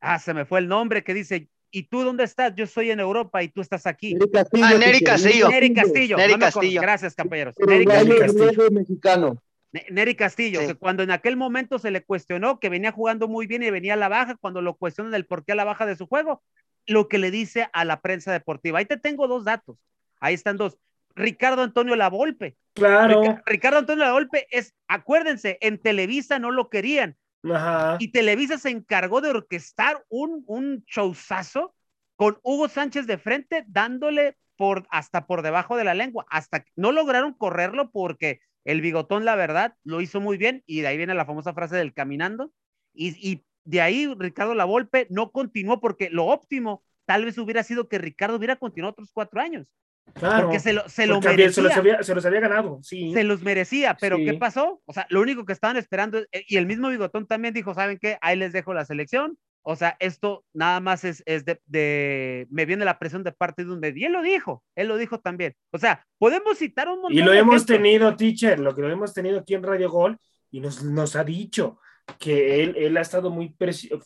ah, 0.00 0.18
se 0.18 0.34
me 0.34 0.44
fue 0.44 0.58
el 0.60 0.68
nombre, 0.68 1.02
que 1.04 1.14
dice, 1.14 1.48
¿y 1.70 1.84
tú 1.84 2.02
dónde 2.02 2.24
estás? 2.24 2.54
Yo 2.54 2.64
estoy 2.64 2.90
en 2.90 3.00
Europa 3.00 3.42
y 3.42 3.48
tú 3.48 3.60
estás 3.60 3.86
aquí. 3.86 4.14
Neri 4.14 4.30
Castillo, 4.30 4.66
Ah, 4.66 4.78
Neri 4.78 5.00
Castillo. 5.02 5.48
Neri 5.48 5.74
Castillo. 5.74 6.16
Neri. 6.16 6.38
Castillo. 6.38 6.80
Gracias, 6.82 7.14
compañeros. 7.14 7.54
Neri 7.66 7.84
Castillo. 7.84 8.70
mexicano. 8.70 9.42
Ne- 9.72 9.86
Neri 9.90 10.14
Castillo, 10.14 10.60
Sí. 10.60 10.66
que 10.68 10.74
cuando 10.76 11.02
en 11.02 11.10
aquel 11.10 11.36
momento 11.36 11.78
se 11.78 11.90
le 11.90 12.02
cuestionó 12.04 12.60
que 12.60 12.68
venía 12.68 12.92
jugando 12.92 13.28
muy 13.28 13.46
bien 13.46 13.62
y 13.62 13.70
venía 13.70 13.94
a 13.94 13.96
la 13.96 14.08
baja, 14.08 14.36
cuando 14.36 14.62
lo 14.62 14.74
cuestionan 14.76 15.12
del 15.12 15.26
por 15.26 15.44
qué 15.44 15.52
a 15.52 15.56
la 15.56 15.64
baja 15.64 15.84
de 15.86 15.96
su 15.96 16.06
juego, 16.06 16.42
lo 16.86 17.08
que 17.08 17.18
le 17.18 17.30
dice 17.30 17.68
a 17.72 17.84
la 17.84 18.00
prensa 18.00 18.32
deportiva. 18.32 18.78
Ahí 18.78 18.86
te 18.86 18.96
tengo 18.96 19.26
dos 19.28 19.44
datos. 19.44 19.76
Ahí 20.20 20.34
están 20.34 20.56
dos. 20.56 20.78
Ricardo 21.14 21.62
Antonio 21.62 21.96
Lavolpe. 21.96 22.56
Claro. 22.74 23.22
Rica- 23.22 23.42
Ricardo 23.46 23.78
Antonio 23.78 24.04
Lavolpe 24.04 24.46
es, 24.50 24.74
acuérdense, 24.86 25.58
en 25.60 25.78
Televisa 25.78 26.38
no 26.38 26.50
lo 26.50 26.68
querían 26.68 27.16
Ajá. 27.50 27.96
y 27.98 28.08
Televisa 28.08 28.58
se 28.58 28.70
encargó 28.70 29.20
de 29.20 29.30
orquestar 29.30 30.04
un, 30.08 30.44
un 30.46 30.84
showzazo 30.86 31.74
con 32.16 32.38
Hugo 32.42 32.68
Sánchez 32.68 33.06
de 33.06 33.18
frente, 33.18 33.64
dándole 33.68 34.36
por, 34.56 34.86
hasta 34.90 35.26
por 35.26 35.42
debajo 35.42 35.76
de 35.76 35.84
la 35.84 35.94
lengua. 35.94 36.26
Hasta 36.30 36.64
no 36.76 36.92
lograron 36.92 37.32
correrlo 37.34 37.90
porque 37.90 38.40
el 38.64 38.80
bigotón, 38.80 39.24
la 39.24 39.36
verdad, 39.36 39.74
lo 39.84 40.00
hizo 40.00 40.20
muy 40.20 40.36
bien 40.38 40.62
y 40.66 40.80
de 40.80 40.88
ahí 40.88 40.96
viene 40.96 41.14
la 41.14 41.24
famosa 41.26 41.54
frase 41.54 41.76
del 41.76 41.94
caminando. 41.94 42.52
Y, 42.92 43.08
y 43.26 43.44
de 43.66 43.80
ahí 43.82 44.12
Ricardo 44.18 44.54
Lavolpe 44.54 45.06
no 45.10 45.30
continuó 45.30 45.80
porque 45.80 46.08
lo 46.10 46.24
óptimo 46.26 46.82
tal 47.04 47.24
vez 47.24 47.36
hubiera 47.38 47.62
sido 47.62 47.88
que 47.88 47.98
Ricardo 47.98 48.36
hubiera 48.36 48.56
continuado 48.56 48.92
otros 48.92 49.10
cuatro 49.12 49.40
años. 49.40 49.66
Claro. 50.14 50.44
Porque 50.44 50.60
se 50.60 50.72
lo, 50.72 50.88
se 50.88 51.06
lo 51.06 51.20
se, 51.20 51.28
los 51.28 51.36
merecía 51.36 51.76
había, 51.76 52.02
se 52.02 52.14
los 52.14 52.24
había 52.24 52.40
ganado, 52.40 52.78
sí. 52.82 53.12
se 53.12 53.24
los 53.24 53.42
merecía, 53.42 53.96
pero 54.00 54.16
Sí. 54.16 54.24
¿qué 54.24 54.34
pasó? 54.34 54.80
O 54.86 54.92
sea, 54.92 55.06
lo 55.10 55.20
único 55.20 55.44
que 55.44 55.52
estaban 55.52 55.76
esperando, 55.76 56.18
es- 56.30 56.44
y 56.48 56.56
el 56.56 56.66
mismo 56.66 56.88
Bigotón 56.88 57.26
también 57.26 57.52
dijo, 57.54 57.74
¿saben 57.74 57.98
qué? 58.00 58.16
Ahí 58.20 58.36
les 58.36 58.52
dejo 58.52 58.72
la 58.72 58.84
selección. 58.84 59.36
O 59.68 59.74
sea, 59.74 59.96
esto 59.98 60.44
nada 60.54 60.78
más 60.78 61.02
es, 61.04 61.24
es 61.26 61.44
de, 61.44 61.60
de- 61.66 62.46
me 62.50 62.66
viene 62.66 62.84
la 62.84 63.00
presión 63.00 63.24
de 63.24 63.32
parte 63.32 63.64
de 63.64 63.72
un 63.72 63.80
medio. 63.80 63.98
Y 64.02 64.04
él 64.04 64.12
lo 64.12 64.22
dijo, 64.22 64.62
él 64.76 64.86
lo 64.86 64.96
dijo 64.96 65.18
también. 65.18 65.54
O 65.72 65.78
sea, 65.78 66.06
podemos 66.18 66.56
citar 66.58 66.88
un 66.88 67.00
montón 67.02 67.18
Y 67.18 67.22
lo 67.22 67.32
de 67.32 67.38
hemos 67.40 67.66
tenido, 67.66 68.14
teacher, 68.14 68.60
lo 68.60 68.76
que 68.76 68.82
lo 68.82 68.90
hemos 68.90 69.12
tenido 69.12 69.40
aquí 69.40 69.54
en 69.54 69.64
Radio 69.64 69.90
Gol, 69.90 70.18
y 70.52 70.60
nos, 70.60 70.84
nos 70.84 71.16
ha 71.16 71.24
dicho 71.24 71.80
que 72.18 72.62
él, 72.62 72.74
él 72.76 72.96
ha 72.96 73.00
estado 73.00 73.30
muy, 73.30 73.54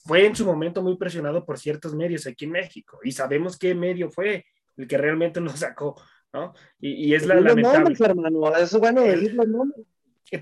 fue 0.04 0.26
en 0.26 0.34
su 0.34 0.44
momento 0.44 0.82
muy 0.82 0.96
presionado 0.96 1.44
por 1.44 1.58
ciertos 1.58 1.94
medios 1.94 2.26
aquí 2.26 2.46
en 2.46 2.52
México, 2.52 2.98
y 3.04 3.12
sabemos 3.12 3.58
qué 3.58 3.74
medio 3.74 4.10
fue 4.10 4.46
el 4.76 4.86
que 4.86 4.96
realmente 4.98 5.40
lo 5.40 5.50
sacó, 5.50 6.00
¿no? 6.32 6.54
Y, 6.80 7.08
y 7.08 7.14
es 7.14 7.26
la 7.26 7.34
los 7.34 7.44
lamentable. 7.44 7.78
nombres, 7.78 8.00
hermano. 8.00 8.56
Es 8.56 8.72
bueno 8.78 9.02
decir 9.02 9.34
los 9.34 9.48
nombres. 9.48 9.86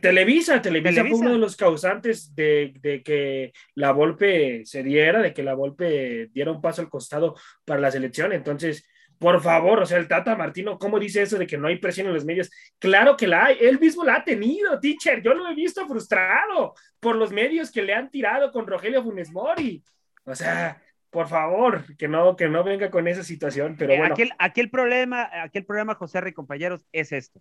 Televisa, 0.00 0.60
Televisa, 0.60 0.90
Televisa. 0.96 1.04
fue 1.08 1.18
uno 1.18 1.32
de 1.32 1.38
los 1.38 1.56
causantes 1.56 2.34
de, 2.34 2.74
de 2.82 3.02
que 3.02 3.52
la 3.74 3.92
Volpe 3.92 4.62
se 4.66 4.82
diera, 4.82 5.22
de 5.22 5.32
que 5.32 5.42
la 5.42 5.54
Volpe 5.54 6.28
diera 6.32 6.52
un 6.52 6.60
paso 6.60 6.82
al 6.82 6.90
costado 6.90 7.34
para 7.64 7.80
la 7.80 7.90
selección. 7.90 8.32
Entonces, 8.34 8.86
por 9.18 9.40
favor, 9.42 9.80
o 9.80 9.86
sea, 9.86 9.98
el 9.98 10.08
Tata 10.08 10.36
Martino, 10.36 10.78
¿cómo 10.78 10.98
dice 10.98 11.22
eso 11.22 11.38
de 11.38 11.46
que 11.46 11.58
no 11.58 11.68
hay 11.68 11.78
presión 11.78 12.06
en 12.06 12.14
los 12.14 12.24
medios? 12.24 12.50
Claro 12.78 13.16
que 13.16 13.26
la 13.26 13.46
hay, 13.46 13.58
él 13.60 13.78
mismo 13.80 14.04
la 14.04 14.16
ha 14.16 14.24
tenido, 14.24 14.78
teacher. 14.80 15.22
Yo 15.22 15.34
lo 15.34 15.48
he 15.48 15.54
visto 15.54 15.86
frustrado 15.86 16.74
por 17.00 17.16
los 17.16 17.32
medios 17.32 17.70
que 17.70 17.82
le 17.82 17.94
han 17.94 18.10
tirado 18.10 18.52
con 18.52 18.66
Rogelio 18.66 19.02
Funes 19.02 19.30
Mori. 19.32 19.82
O 20.24 20.34
sea, 20.34 20.80
por 21.10 21.26
favor, 21.28 21.84
que 21.96 22.06
no, 22.06 22.36
que 22.36 22.48
no 22.48 22.62
venga 22.62 22.90
con 22.90 23.08
esa 23.08 23.24
situación, 23.24 23.76
pero 23.78 23.92
Eh, 23.92 23.98
bueno. 23.98 24.14
aquí, 24.14 24.22
el, 24.22 24.32
aquí 24.38 24.60
el 24.60 24.70
problema, 24.70 25.28
aquí 25.42 25.58
el 25.58 25.66
problema, 25.66 25.94
José 25.94 26.20
Rey, 26.20 26.32
compañeros, 26.32 26.86
es 26.92 27.12
esto. 27.12 27.40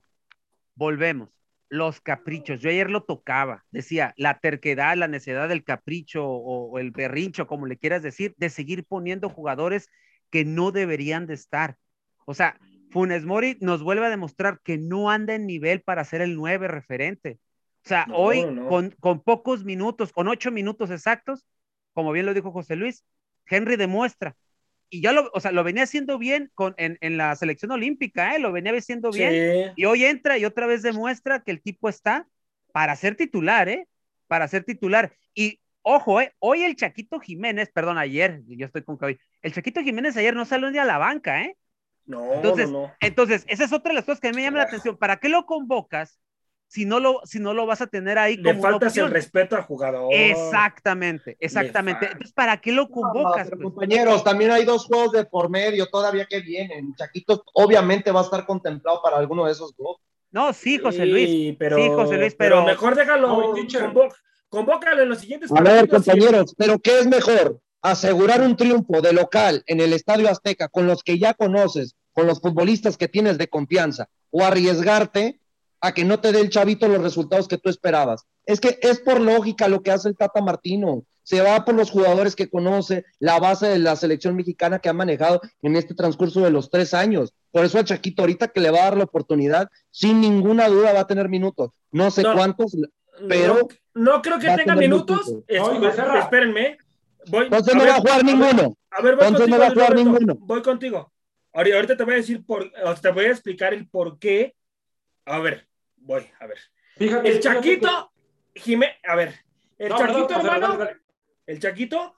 Volvemos. 0.76 1.30
Los 1.70 2.00
caprichos. 2.00 2.62
Yo 2.62 2.70
ayer 2.70 2.90
lo 2.90 3.04
tocaba. 3.04 3.66
Decía, 3.72 4.14
la 4.16 4.40
terquedad, 4.40 4.96
la 4.96 5.10
necedad 5.10 5.50
del 5.50 5.66
capricho 5.66 6.26
o, 6.26 6.72
o 6.72 6.80
el 6.80 6.92
berrincho, 6.92 7.46
como 7.46 7.66
le 7.66 7.78
quieras 7.78 8.02
decir, 8.02 8.34
de 8.38 8.50
seguir 8.50 8.86
poniendo 8.86 9.28
jugadores 9.30 9.90
que 10.30 10.46
no 10.46 10.72
deberían 10.72 11.28
de 11.28 11.34
estar. 11.34 11.78
O 12.26 12.34
sea, 12.34 12.60
Funes 12.92 13.26
Mori 13.26 13.58
nos 13.62 13.84
vuelve 13.84 14.06
a 14.06 14.10
demostrar 14.10 14.60
que 14.64 14.78
no 14.78 15.10
anda 15.10 15.36
en 15.36 15.46
nivel 15.46 15.82
para 15.82 16.04
ser 16.06 16.22
el 16.22 16.36
nueve 16.36 16.68
referente. 16.68 17.40
O 17.86 17.88
sea, 17.88 18.06
No, 18.08 18.16
hoy 18.18 18.46
no. 18.46 18.68
Con, 18.68 18.92
con 19.00 19.22
pocos 19.22 19.64
minutos, 19.64 20.12
con 20.12 20.28
ocho 20.28 20.52
minutos 20.52 20.90
exactos, 20.92 21.46
como 21.94 22.12
bien 22.12 22.26
lo 22.26 22.34
dijo 22.34 22.52
José 22.52 22.76
Luis, 22.76 23.04
Henry 23.50 23.76
demuestra 23.78 24.36
y 24.90 25.02
ya 25.02 25.12
lo, 25.12 25.30
o 25.34 25.40
sea, 25.40 25.52
lo 25.52 25.64
venía 25.66 25.84
haciendo 25.84 26.18
bien 26.18 26.50
con, 26.54 26.74
en, 26.78 26.98
en 27.02 27.18
la 27.18 27.36
selección 27.36 27.72
olímpica, 27.72 28.36
¿eh? 28.36 28.40
lo 28.40 28.52
venía 28.54 28.72
haciendo 28.74 29.12
bien, 29.12 29.32
Sí. 29.68 29.74
y 29.76 29.86
hoy 29.86 30.06
entra 30.06 30.38
y 30.38 30.46
otra 30.46 30.66
vez 30.66 30.82
demuestra 30.82 31.42
que 31.42 31.52
el 31.52 31.62
tipo 31.62 31.90
está 31.90 32.28
para 32.72 32.96
ser 32.96 33.16
titular, 33.16 33.68
¿eh? 33.68 33.88
Para 34.28 34.48
ser 34.48 34.64
titular. 34.64 35.14
Y 35.34 35.60
ojo, 35.88 36.20
¿eh? 36.22 36.34
Hoy 36.40 36.64
el 36.64 36.76
Chaquito 36.76 37.20
Jiménez, 37.20 37.72
perdón, 37.74 37.98
ayer, 37.98 38.42
yo 38.46 38.66
estoy 38.66 38.84
con 38.84 38.98
Cabi, 38.98 39.18
el 39.42 39.54
Chaquito 39.54 39.82
Jiménez 39.82 40.18
ayer 40.18 40.36
no 40.36 40.46
salió 40.46 40.70
ni 40.70 40.78
a 40.78 40.86
la 40.86 40.98
banca, 40.98 41.44
¿eh? 41.44 41.56
No, 42.06 42.34
Entonces, 42.34 42.70
no, 42.70 42.84
no. 42.84 42.94
Entonces, 43.00 43.46
esa 43.48 43.64
es 43.66 43.74
otra 43.74 43.90
de 43.92 43.96
las 43.96 44.06
cosas 44.06 44.20
que 44.20 44.28
a 44.28 44.32
mí 44.32 44.38
me 44.38 44.44
llama 44.44 44.60
la 44.60 44.64
atención. 44.66 44.98
¿Para 44.98 45.18
qué 45.18 45.30
lo 45.30 45.46
convocas 45.46 46.20
si 46.68 46.86
no 46.86 47.00
lo, 47.00 47.22
si 47.24 47.40
no 47.40 47.54
lo 47.54 47.66
vas 47.66 47.82
a 47.82 47.88
tener 47.88 48.18
ahí 48.18 48.36
Le 48.36 48.44
como 48.50 48.60
una 48.62 48.72
faltas 48.72 48.98
el 48.98 49.10
respeto 49.10 49.56
al 49.56 49.64
jugador. 49.64 50.10
Exactamente, 50.14 51.38
exactamente. 51.40 52.06
Entonces, 52.08 52.34
¿para 52.34 52.58
qué 52.58 52.72
lo 52.74 52.84
No, 52.84 52.90
convocas? 52.90 53.46
pero, 53.50 53.58
pues? 53.58 53.74
compañeros, 53.74 54.24
también 54.24 54.52
hay 54.52 54.66
dos 54.66 54.86
juegos 54.86 55.14
de 55.14 55.26
por 55.26 55.50
medio 55.50 55.88
todavía 55.88 56.26
que 56.26 56.42
vienen. 56.42 56.94
Chaquito 56.96 57.44
obviamente 57.54 58.12
va 58.12 58.22
a 58.22 58.24
estar 58.24 58.46
contemplado 58.46 59.02
para 59.02 59.18
alguno 59.18 59.46
de 59.46 59.54
esos 59.54 59.76
dos. 59.78 59.98
No, 60.32 60.52
sí, 60.52 60.78
José 60.78 61.06
Luis. 61.06 61.30
Sí, 61.30 61.56
pero, 61.58 61.78
Sí, 61.78 61.90
José 61.90 62.18
Luis, 62.18 62.36
pero- 62.36 62.66
mejor 62.66 62.96
déjalo, 62.96 63.28
No, 63.30 63.54
convócalo 64.50 65.04
en 65.04 65.10
los 65.10 65.20
siguientes 65.20 65.52
A 65.52 65.62
ver, 65.62 65.86
y- 65.86 65.88
compañeros, 65.90 66.54
pero 66.58 66.80
¿qué 66.80 67.00
es 67.00 67.08
mejor? 67.08 67.60
Asegurar 67.82 68.42
un 68.42 68.56
triunfo 68.58 69.02
de 69.02 69.14
local 69.14 69.64
en 69.68 69.80
el 69.82 69.94
Estadio 69.94 70.30
Azteca 70.30 70.68
con 70.68 70.88
los 70.88 71.04
que 71.04 71.20
ya 71.20 71.34
conoces, 71.34 71.96
con 72.14 72.28
los 72.28 72.42
futbolistas 72.42 72.98
que 72.98 73.08
tienes 73.08 73.38
de 73.38 73.48
confianza, 73.48 74.10
o 74.32 74.44
arriesgarte 74.44 75.40
a 75.80 75.94
que 75.94 76.04
no 76.04 76.20
te 76.20 76.32
dé 76.32 76.42
el 76.42 76.50
chavito 76.50 76.88
los 76.88 77.02
resultados 77.02 77.48
que 77.48 77.58
tú 77.60 77.70
esperabas. 77.70 78.24
Es 78.46 78.60
que 78.60 78.80
es 78.82 79.00
por 79.00 79.22
lógica 79.22 79.68
lo 79.68 79.82
que 79.84 79.92
hace 79.92 80.10
el 80.10 80.18
Tata 80.18 80.42
Martino. 80.42 81.04
Se 81.22 81.42
va 81.42 81.66
por 81.66 81.76
los 81.76 81.92
jugadores 81.92 82.36
que 82.36 82.50
conoce, 82.50 83.04
la 83.20 83.38
base 83.40 83.68
de 83.68 83.78
la 83.80 83.96
selección 83.98 84.36
mexicana 84.36 84.80
que 84.80 84.88
ha 84.90 84.94
manejado 84.94 85.42
en 85.62 85.76
este 85.76 85.94
transcurso 85.94 86.40
de 86.42 86.50
los 86.52 86.70
tres 86.72 86.94
años. 86.94 87.34
Por 87.52 87.66
eso 87.66 87.78
a 87.78 87.84
Chaquito 87.84 88.22
ahorita 88.24 88.48
que 88.48 88.62
le 88.62 88.72
va 88.72 88.80
a 88.80 88.84
dar 88.86 88.98
la 88.98 89.04
oportunidad, 89.04 89.68
sin 89.92 90.22
ninguna 90.22 90.68
duda 90.70 90.94
va 90.94 91.02
a 91.02 91.08
tener 91.08 91.28
minutos. 91.30 91.72
No 91.92 92.10
sé 92.12 92.24
No. 92.24 92.34
cuántos, 92.34 92.76
pero 93.28 93.56
No, 93.56 93.68
no 93.98 94.22
creo 94.22 94.40
que 94.40 94.50
a 94.50 94.56
tenga 94.56 94.76
minutos. 94.76 95.34
espérenme. 95.48 96.78
Voy, 97.30 97.46
entonces 97.46 97.74
a 97.74 97.78
no 97.78 97.84
ver, 97.84 97.92
va 97.92 97.96
a 97.96 98.00
jugar 98.00 98.16
ver, 98.24 98.26
ninguno. 98.26 98.78
A 98.92 99.02
ver, 99.02 99.16
voy 99.16 99.28
Entonces 99.28 99.50
contigo, 99.50 99.58
no 99.58 99.58
va 99.60 99.66
a 99.68 99.70
jugar 99.72 99.90
Roberto. 99.92 100.10
ninguno. 100.12 100.36
Voy 100.40 100.62
contigo. 100.62 101.14
Ahori- 101.54 101.76
Ahorita 101.76 101.98
te 101.98 102.04
voy 102.04 102.14
a 102.14 102.18
decir 102.18 102.46
por, 102.46 102.72
te 103.02 103.12
voy 103.12 103.26
a 103.26 103.32
explicar 103.32 103.74
el 103.74 103.88
por 103.90 104.18
qué. 104.20 104.56
A 105.26 105.40
ver, 105.40 105.68
voy, 105.98 106.26
a 106.40 106.48
ver. 106.48 106.58
Fíjate, 106.96 107.28
El 107.28 107.38
fíjate 107.38 107.56
Chaquito, 107.60 108.12
Jiménez, 108.56 108.96
a 109.04 109.16
ver, 109.16 109.36
el 109.78 109.90
No, 109.90 109.98
Chaquito, 109.98 110.30
hermano, 110.36 110.68
dale, 110.70 110.78
dale. 110.86 110.98
el 111.48 111.60
Chaquito, 111.60 112.16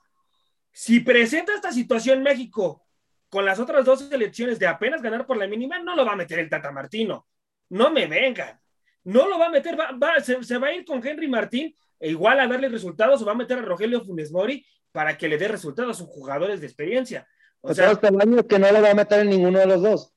si 0.70 1.00
presenta 1.00 1.54
esta 1.54 1.72
situación 1.72 2.22
México 2.22 2.86
con 3.28 3.44
las 3.44 3.58
otras 3.58 3.84
dos 3.84 4.08
selecciones 4.08 4.58
de 4.58 4.66
apenas 4.68 5.02
ganar 5.02 5.26
por 5.26 5.36
la 5.36 5.46
mínima, 5.48 5.78
no 5.80 5.96
lo 5.96 6.04
va 6.04 6.12
a 6.12 6.16
meter 6.16 6.38
el 6.38 6.48
Tata 6.50 6.70
Martino. 6.70 7.26
No 7.70 7.90
me 7.90 8.06
vengan. 8.06 8.59
No 9.04 9.28
lo 9.28 9.38
va 9.38 9.46
a 9.46 9.50
meter, 9.50 9.78
va, 9.78 9.92
va- 9.92 10.20
se, 10.20 10.42
se 10.44 10.58
va 10.58 10.68
a 10.68 10.74
ir 10.74 10.84
con 10.84 11.04
Henry 11.06 11.28
Martín 11.28 11.74
e 11.98 12.10
igual 12.10 12.38
a 12.40 12.46
darle 12.46 12.68
resultados 12.68 13.22
o 13.22 13.24
va 13.24 13.32
a 13.32 13.36
meter 13.36 13.58
a 13.58 13.62
Rogelio 13.62 14.02
Funes 14.04 14.30
Mori 14.32 14.64
para 14.92 15.16
que 15.16 15.28
le 15.28 15.38
dé 15.38 15.48
resultados 15.48 15.96
a 15.96 15.98
sus 15.98 16.08
jugadores 16.08 16.60
de 16.60 16.66
experiencia. 16.66 17.26
O 17.60 17.70
O 17.70 17.74
sea, 17.74 17.90
hasta 17.90 18.08
el 18.08 18.20
año 18.20 18.46
que 18.46 18.58
no 18.58 18.70
lo 18.70 18.82
va 18.82 18.90
a 18.90 18.94
meter 18.94 19.20
en 19.20 19.30
ninguno 19.30 19.58
de 19.58 19.66
los 19.66 19.82
dos. 19.82 20.12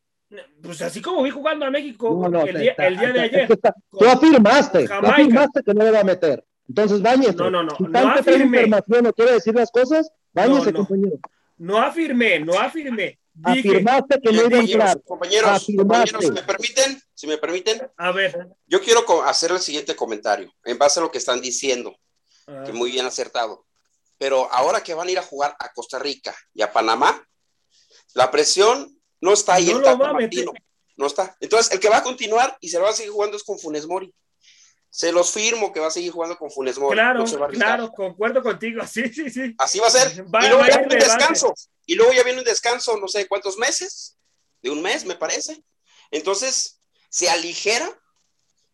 pues 0.61 0.81
así 0.81 1.01
como 1.01 1.21
vi 1.23 1.29
jugando 1.29 1.65
a 1.65 1.69
México 1.69 2.09
No, 2.21 2.29
no, 2.29 2.41
el, 2.45 2.57
día, 2.59 2.73
el 2.77 2.97
día 2.97 3.11
de 3.13 3.19
ayer. 3.21 3.47
te- 3.47 3.71
Tú 3.91 4.05
afirmaste, 4.05 4.87
tú 4.87 4.93
afirmaste 4.93 5.61
que 5.63 5.73
no 5.73 5.85
lo 5.85 5.91
va 5.91 5.99
a 5.99 6.03
meter. 6.03 6.43
Entonces, 6.67 7.01
bañese. 7.01 7.35
No, 7.35 7.51
no, 7.51 7.61
no, 7.63 7.75
Si 7.75 7.83
no 7.83 7.91
tanto 7.91 8.23
trae 8.23 8.35
afirmé. 8.37 8.57
información 8.63 9.07
o 9.07 9.13
quiere 9.13 9.31
decir 9.33 9.53
las 9.53 9.69
cosas, 9.71 10.09
bañese, 10.33 10.71
No, 10.71 10.79
no. 10.79 10.85
compañero. 10.87 11.19
No 11.57 11.77
afirmé, 11.79 12.39
no 12.39 12.59
afirmé. 12.59 13.19
Dije- 13.35 13.69
afirmaste 13.69 14.19
que 14.21 14.31
no 14.31 14.35
iba 14.35 14.45
a 14.45 14.49
Compañeros, 14.51 14.69
entrar. 14.71 15.03
compañeros, 15.03 15.49
Afirmaste. 15.51 16.11
compañeros, 16.11 16.25
si 16.25 16.31
me 16.31 16.43
permiten, 16.43 17.01
si 17.15 17.27
me 17.27 17.37
permiten, 17.37 17.91
A 17.97 18.11
ver. 18.11 18.47
yo 18.67 18.79
quiero 18.81 19.23
hacer 19.23 19.51
el 19.51 19.59
siguiente 19.59 19.95
comentario 19.95 20.53
en 20.63 20.77
base 20.77 20.99
a 20.99 21.03
lo 21.03 21.11
que 21.11 21.17
están 21.17 21.41
diciendo, 21.41 21.95
ah, 22.47 22.63
que 22.65 22.73
muy 22.73 22.91
bien 22.91 23.05
acertado. 23.07 23.65
Pero 24.19 24.51
ahora 24.53 24.81
que 24.83 24.93
van 24.93 25.07
a 25.07 25.11
ir 25.11 25.17
a 25.19 25.23
jugar 25.23 25.55
a 25.59 25.73
Costa 25.73 25.97
Rica 25.97 26.35
y 26.53 26.61
a 26.61 26.71
Panamá, 26.71 27.27
la 28.13 28.29
presión 28.29 28.95
no 29.19 29.33
está 29.33 29.55
ahí 29.55 29.65
No 29.65 29.71
en 29.71 29.77
lo 29.79 29.83
Tata 29.83 29.97
va 29.97 30.09
a 30.09 30.13
meter. 30.13 30.45
Martino, 30.45 30.53
no 30.97 31.07
está. 31.07 31.35
Entonces, 31.39 31.71
el 31.73 31.79
que 31.79 31.89
va 31.89 31.97
a 31.97 32.03
continuar 32.03 32.55
y 32.61 32.69
se 32.69 32.77
lo 32.77 32.83
va 32.83 32.91
a 32.91 32.93
seguir 32.93 33.11
jugando 33.11 33.35
es 33.35 33.43
con 33.43 33.57
Funes 33.57 33.87
Mori. 33.87 34.13
Se 34.95 35.11
los 35.11 35.31
firmo 35.31 35.73
que 35.73 35.79
va 35.79 35.87
a 35.87 35.91
seguir 35.91 36.11
jugando 36.11 36.37
con 36.37 36.51
Funes 36.51 36.77
Mori. 36.77 36.93
Claro, 36.95 37.25
claro, 37.49 37.91
concuerdo 37.91 38.43
contigo. 38.43 38.83
Sí, 38.87 39.11
sí, 39.11 39.27
sí. 39.31 39.55
Así 39.57 39.79
va 39.79 39.87
a 39.87 39.89
ser. 39.89 40.23
Va- 40.31 40.45
y 40.45 40.49
luego 40.49 40.61
ya 40.67 40.77
viene 40.77 40.83
un 40.83 40.99
base. 40.99 41.05
descanso. 41.17 41.53
Y 41.87 41.95
luego 41.95 42.13
ya 42.13 42.21
viene 42.23 42.37
un 42.39 42.45
descanso, 42.45 42.95
no 42.97 43.07
sé 43.07 43.27
cuántos 43.27 43.57
meses, 43.57 44.17
de 44.61 44.69
un 44.69 44.83
mes, 44.83 45.03
me 45.05 45.15
parece. 45.15 45.63
Entonces, 46.11 46.79
se 47.09 47.27
aligera, 47.27 47.89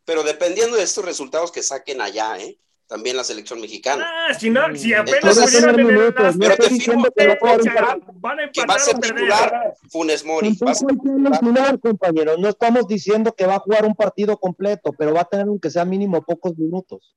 pero 0.04 0.24
dependiendo 0.24 0.76
de 0.76 0.84
estos 0.84 1.06
resultados 1.06 1.54
que 1.54 1.64
saquen 1.64 2.02
allá, 2.02 2.38
¿eh? 2.38 2.60
También 2.90 3.16
la 3.18 3.24
selección 3.24 3.62
mexicana. 3.62 4.04
Ah, 4.30 4.34
si 4.34 4.50
no, 4.50 4.62
si 4.76 4.96
apenas 4.96 5.20
Entonces, 5.22 5.46
pudieran 5.64 5.76
minutos, 5.76 6.36
no 6.36 6.40
Pero 6.40 6.54
estoy 6.54 6.70
te 6.80 6.84
firmo 6.84 7.04
que 7.16 7.28
van 7.28 8.40
a 8.40 8.52
que 8.52 8.62
va 8.66 8.74
a 8.74 8.78
empatar 8.78 8.80
ser 8.80 9.00
titular 9.00 9.74
Funes 9.92 10.26
Mori. 10.26 10.58
Va 10.66 10.72
a 10.72 10.74
titular. 10.74 11.34
alucinar, 11.36 11.80
compañeros. 11.80 12.40
No 12.40 12.50
estamos 12.50 12.88
diciendo 12.88 13.32
que 13.36 13.46
va 13.46 13.56
a 13.58 13.60
jugar 13.60 13.86
un 13.86 13.94
partido 13.94 14.38
completo, 14.38 14.92
pero 14.98 15.14
va 15.14 15.22
a 15.22 15.26
tener 15.26 15.46
aunque 15.46 15.70
sea 15.70 15.86
mínimo 15.86 16.20
pocos 16.24 16.58
minutos. 16.58 17.16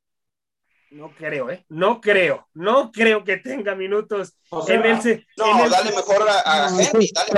No 0.90 1.10
creo, 1.16 1.48
¿eh? 1.50 1.64
No 1.70 2.02
creo. 2.02 2.46
No 2.52 2.92
creo 2.92 3.24
que 3.24 3.38
tenga 3.38 3.74
minutos 3.74 4.34
O 4.50 4.60
sea, 4.60 4.74
en 4.74 4.84
el... 4.84 5.00
se- 5.00 5.12
en 5.12 5.26
No, 5.38 5.64
el- 5.64 5.70
dale 5.70 5.90
mejor 5.90 6.28
a, 6.28 6.66
a 6.66 6.70
No, 6.70 6.80
Henry, 6.80 7.10
dale 7.14 7.30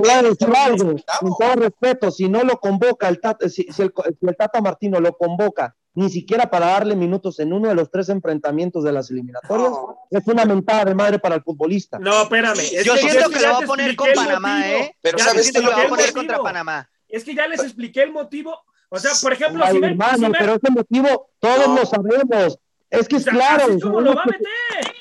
algo, 0.59 0.85
Necesitamos. 0.91 1.21
con 1.21 1.35
todo 1.39 1.55
respeto, 1.63 2.11
si 2.11 2.29
no 2.29 2.43
lo 2.43 2.59
convoca 2.59 3.09
el 3.09 3.21
Tata, 3.21 3.49
si, 3.49 3.63
si 3.71 3.83
el, 3.83 3.93
si 4.21 4.27
el 4.27 4.37
Tata 4.37 4.61
Martino 4.61 4.99
lo 4.99 5.13
convoca 5.17 5.77
ni 5.97 6.11
siquiera 6.11 6.51
para 6.51 6.67
darle 6.67 6.97
minutos 6.97 7.39
en 7.39 7.53
uno 7.53 7.69
de 7.69 7.75
los 7.75 7.91
tres 7.91 8.09
enfrentamientos 8.09 8.83
de 8.83 8.93
las 8.93 9.11
eliminatorias, 9.11 9.71
No. 9.71 9.99
es 10.11 10.27
una 10.27 10.45
mentada 10.45 10.85
de 10.85 10.95
madre 10.95 11.19
para 11.19 11.37
el 11.37 11.43
futbolista. 11.43 11.99
No, 11.99 12.23
espérame. 12.23 12.59
es 12.61 12.85
Yo 12.85 12.95
que- 12.95 13.01
siento 13.01 13.31
que 13.31 13.41
lo 13.41 13.53
va 13.53 13.59
a 13.59 13.61
poner 13.63 13.95
con 13.97 14.09
Panamá, 14.15 14.59
motivo. 14.59 14.79
¿eh? 14.79 14.97
Pero 15.01 15.19
Ya 15.19 15.25
¿sabes 15.25 15.53
que 15.53 15.61
lo 15.61 15.71
va 15.71 15.83
a 15.83 15.89
poner 15.89 16.13
contra 16.13 16.39
Panamá. 16.41 16.89
Es 17.09 17.23
que 17.25 17.35
ya 17.35 17.47
les 17.47 17.63
expliqué 17.63 18.03
el 18.03 18.11
motivo. 18.13 18.59
O 18.89 18.99
sea, 18.99 19.13
por 19.23 19.33
ejemplo, 19.33 19.65
Ay, 19.65 19.75
si 19.75 19.81
ven, 19.81 19.91
hermano, 19.91 20.17
si 20.17 20.23
ven- 20.23 20.33
pero 20.39 20.55
ese 20.55 20.71
motivo 20.71 21.31
todos 21.39 21.69
No. 21.69 21.75
lo 21.77 21.87
sabemos. 21.87 22.59
Es 22.91 23.09
que 23.09 23.17
o 23.17 23.19
es 23.19 23.25
sea, 23.25 23.33
claro. 23.33 23.73
es 23.73 23.83
como 23.83 24.01
lo 24.01 24.15
va 24.15 24.23
a 24.23 24.27
meter. 24.27 24.95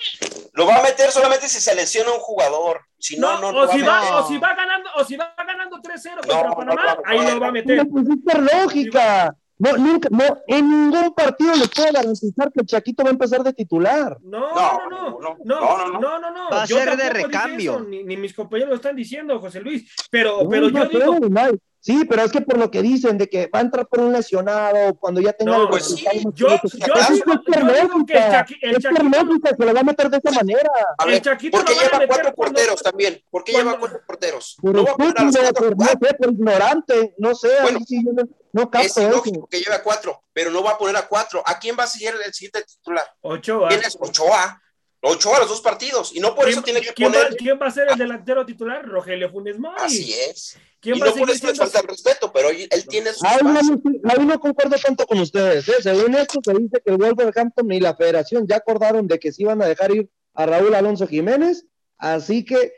Lo 0.53 0.65
va 0.67 0.77
a 0.77 0.83
meter 0.83 1.11
solamente 1.11 1.47
si 1.47 1.59
se 1.59 1.75
lesiona 1.75 2.11
un 2.11 2.19
jugador. 2.19 2.81
Si 2.97 3.17
no, 3.17 3.39
No, 3.39 3.51
no, 3.51 3.59
o, 3.59 3.65
lo 3.65 3.71
si 3.71 3.81
va 3.81 4.17
o 4.19 4.27
si 4.27 4.37
va 4.37 4.53
ganando, 4.55 4.89
o 4.95 5.03
si 5.03 5.15
va 5.15 5.33
ganando 5.45 5.79
3-0 5.81 6.21
No, 6.21 6.21
contra 6.27 6.43
no, 6.49 6.55
Panamá, 6.55 6.95
no, 6.95 7.01
ahí 7.05 7.19
no, 7.19 7.31
lo 7.35 7.39
va 7.39 7.47
a 7.47 7.51
meter. 7.51 7.77
Pero 7.77 7.89
pues 7.89 8.05
es 8.07 8.63
lógica. 8.63 9.35
No, 9.59 9.77
nunca, 9.77 10.09
no, 10.11 10.23
en 10.47 10.69
ningún 10.69 11.13
partido 11.13 11.53
le 11.55 11.67
puedo 11.67 11.91
garantizar 11.93 12.51
que 12.51 12.61
el 12.61 12.65
Chaquito 12.65 13.03
va 13.03 13.09
a 13.09 13.13
empezar 13.13 13.43
de 13.43 13.53
titular. 13.53 14.17
No, 14.23 14.53
No, 14.53 14.89
no, 14.89 14.89
no, 14.89 15.19
no, 15.19 15.19
no, 15.19 15.37
no, 15.45 15.77
no, 15.77 15.87
no. 15.87 15.99
no, 15.99 16.19
no, 16.19 16.31
no. 16.31 16.49
Va 16.49 16.63
a 16.63 16.65
Yo 16.65 16.77
ser 16.77 16.97
de 16.97 17.09
recambio. 17.09 17.73
eso, 17.75 17.83
Ni, 17.83 18.03
ni 18.03 18.17
mis 18.17 18.33
compañeros 18.33 18.69
lo 18.71 18.75
están 18.75 18.95
diciendo, 18.95 19.39
José 19.39 19.61
Luis. 19.61 19.89
Pero, 20.09 20.43
No, 20.43 20.49
pero 20.49 20.69
no 20.69 20.89
yo 20.89 20.99
digo. 21.19 21.57
Sí, 21.79 22.05
pero 22.09 22.21
es 22.23 22.31
que 22.31 22.39
por 22.39 22.57
lo 22.57 22.71
que 22.71 22.81
dicen 22.81 23.17
de 23.17 23.27
que 23.27 23.47
va 23.53 23.59
a 23.59 23.61
entrar 23.61 23.85
por 23.87 23.99
un 23.99 24.13
lesionado 24.13 24.95
cuando 24.95 25.19
ya 25.19 25.33
tenga 25.33 25.51
No, 25.57 25.63
el 25.63 25.67
pues 25.69 25.83
sí, 25.85 26.05
yo, 26.33 26.47
yo. 26.47 26.47
Eso 26.55 27.13
digo, 27.13 27.33
es 27.33 27.39
por 27.45 27.59
yo 27.59 27.81
digo 27.81 28.05
que 28.05 28.13
el. 28.13 28.23
Chaqui- 28.23 28.57
el 28.61 28.71
Es 28.77 28.83
Chaquito, 28.83 29.01
se 29.57 29.65
lo 29.65 29.73
va 29.73 29.79
a 29.81 29.83
meter 29.83 30.09
de 30.09 30.17
esa 30.23 30.31
manera. 30.31 30.69
A 30.97 31.03
el 31.03 31.11
ver, 31.11 31.21
Chaquito 31.21 31.57
¿por 31.57 31.65
qué 31.67 31.73
lo 31.73 31.79
van 31.81 31.85
a 31.85 31.89
lleva 31.89 31.99
meter 31.99 32.07
cuatro 32.07 32.33
cuando- 32.35 32.53
porteros 32.55 32.83
también? 32.83 33.21
¿Por 33.29 33.43
qué 33.43 33.51
cuando- 33.51 33.71
lleva 33.71 33.79
cuatro 33.81 33.99
porteros? 34.07 34.57
Por 34.61 34.73
No 34.75 34.83
va 34.85 34.91
a 34.91 34.95
poner 34.95 35.13
a 35.17 35.23
los 35.25 35.35
estúpido, 35.35 35.51
cuatro 35.53 35.67
a 35.67 35.69
por, 35.69 35.77
no 35.77 35.85
jugar. 35.85 35.97
sé, 36.09 36.13
por 36.17 36.31
ignorante, 36.31 37.15
no 37.17 37.35
sé, 37.35 37.49
Bueno, 37.63 37.77
ahí 37.79 37.85
sí 37.85 38.01
yo 38.05 38.13
no, 38.13 38.23
no 38.53 38.61
Es 38.63 38.69
capto 38.69 38.87
eso. 38.87 39.01
ilógico 39.09 39.47
que 39.47 39.59
lleve 39.59 39.75
a 39.75 39.83
cuatro, 39.83 40.23
pero 40.31 40.49
no 40.51 40.63
va 40.63 40.71
a 40.71 40.77
poner 40.77 40.95
a 40.95 41.07
cuatro. 41.07 41.43
¿A 41.45 41.59
quién 41.59 41.75
va 41.77 41.83
a 41.83 41.87
seguir 41.87 42.13
el 42.25 42.33
siguiente 42.33 42.63
titular? 42.63 43.05
Ochoa. 43.21 43.67
¿Quién 43.69 43.81
es 43.83 43.97
Ochoa? 43.99 44.61
Ochoa 45.05 45.39
los 45.39 45.49
dos 45.49 45.59
partidos. 45.59 46.15
Y 46.15 46.21
no 46.21 46.33
por 46.33 46.45
¿Quién, 46.45 46.53
eso 46.57 46.63
tiene 46.63 46.79
que 46.79 46.93
quién 46.93 47.09
va, 47.11 47.15
poner. 47.15 47.35
quién 47.35 47.59
va 47.61 47.67
a 47.67 47.71
ser 47.71 47.89
el 47.91 47.97
delantero 47.97 48.45
titular? 48.45 48.85
Rogelio 48.85 49.29
Funes 49.31 49.59
Mori. 49.59 49.75
Así 49.77 50.13
es. 50.13 50.57
¿Quién 50.79 50.95
Y 50.95 50.99
va 51.01 51.07
a 51.07 51.09
no 51.09 51.15
por 51.15 51.29
eso 51.29 51.47
le 51.47 51.55
falta 51.55 51.79
el 51.81 51.87
respeto, 51.87 52.31
pero 52.31 52.49
él 52.51 52.67
él 52.71 52.87
tiene 52.87 53.11
sus 53.11 53.23
Ahí 53.23 53.39
no, 53.43 53.59
ahí 54.09 54.25
no 54.25 54.39
concuerdo 54.39 54.77
tanto 54.77 55.05
con 55.05 55.19
ustedes. 55.19 55.67
¿eh? 55.67 55.75
Según 55.81 56.15
esto, 56.15 56.39
se 56.43 56.53
dice 56.53 56.81
que 56.85 56.91
el 56.91 56.97
Wolverhampton 56.97 57.69
y 57.71 57.79
la 57.81 57.95
federación 57.95 58.47
ya 58.47 58.57
acordaron 58.57 59.07
de 59.07 59.19
que 59.19 59.31
sí 59.33 59.41
iban 59.43 59.61
a 59.61 59.65
dejar 59.67 59.93
ir 59.93 60.09
a 60.35 60.45
Raúl 60.45 60.73
Alonso 60.73 61.05
Jiménez. 61.07 61.65
Así 61.97 62.45
que 62.45 62.71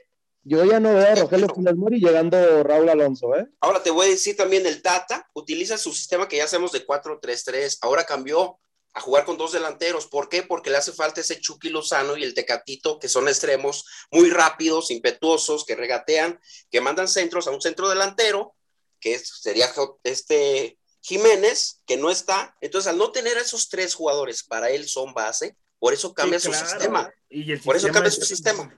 yo 0.46 0.64
ya 0.64 0.80
no 0.80 0.94
veo 0.94 1.12
a 1.12 1.16
Rogelio 1.16 1.50
Funes 1.50 1.76
Mori 1.76 2.00
llegando 2.00 2.64
Raúl 2.64 2.88
Alonso. 2.88 3.36
¿eh? 3.36 3.48
Ahora 3.62 3.82
te 3.82 3.90
voy 3.90 4.06
a 4.06 4.10
decir 4.10 4.38
también 4.38 4.66
el 4.68 4.84
Tata 4.84 5.28
utiliza 5.34 5.76
su 5.76 5.92
sistema 5.92 6.28
que 6.28 6.38
ya 6.38 6.44
hacemos 6.44 6.72
de 6.72 6.86
4-3-3. 6.86 7.80
Ahora 7.82 8.06
cambió 8.06 8.60
a 8.94 9.02
jugar 9.02 9.26
con 9.26 9.38
dos 9.38 9.54
delanteros. 9.54 10.06
¿Por 10.06 10.30
qué? 10.30 10.44
Porque 10.44 10.70
le 10.70 10.78
hace 10.78 10.94
falta 10.94 11.22
ese 11.22 11.42
Chucky 11.42 11.70
Lozano 11.70 12.16
y 12.16 12.24
el 12.24 12.36
Tecatito, 12.36 13.00
que 13.00 13.10
son 13.10 13.28
extremos 13.28 13.86
muy 14.12 14.30
rápidos, 14.30 14.92
impetuosos, 14.92 15.66
que 15.66 15.76
regatean, 15.76 16.40
que 16.70 16.80
mandan 16.80 17.08
centros 17.08 17.48
a 17.48 17.52
un 17.52 17.60
centro 17.60 17.90
delantero, 17.90 18.54
que 19.00 19.18
sería 19.18 19.72
este 20.04 20.78
Jiménez, 21.02 21.82
que 21.88 21.98
no 21.98 22.12
está. 22.12 22.56
Entonces, 22.62 22.92
al 22.92 23.00
no 23.00 23.12
tener 23.12 23.38
a 23.40 23.42
esos 23.42 23.68
tres 23.68 23.96
jugadores, 23.96 24.44
para 24.44 24.70
él 24.70 24.88
son 24.88 25.12
base, 25.16 25.58
por 25.80 25.94
eso 25.94 26.14
cambia 26.14 26.40
Sí, 26.40 26.48
su 26.48 26.54
sistema. 26.54 27.12
Y 27.30 27.52
el 27.52 27.60
Por 27.60 27.76
eso 27.76 27.92
cambia 27.92 28.12
su 28.12 28.22
sistema. 28.22 28.74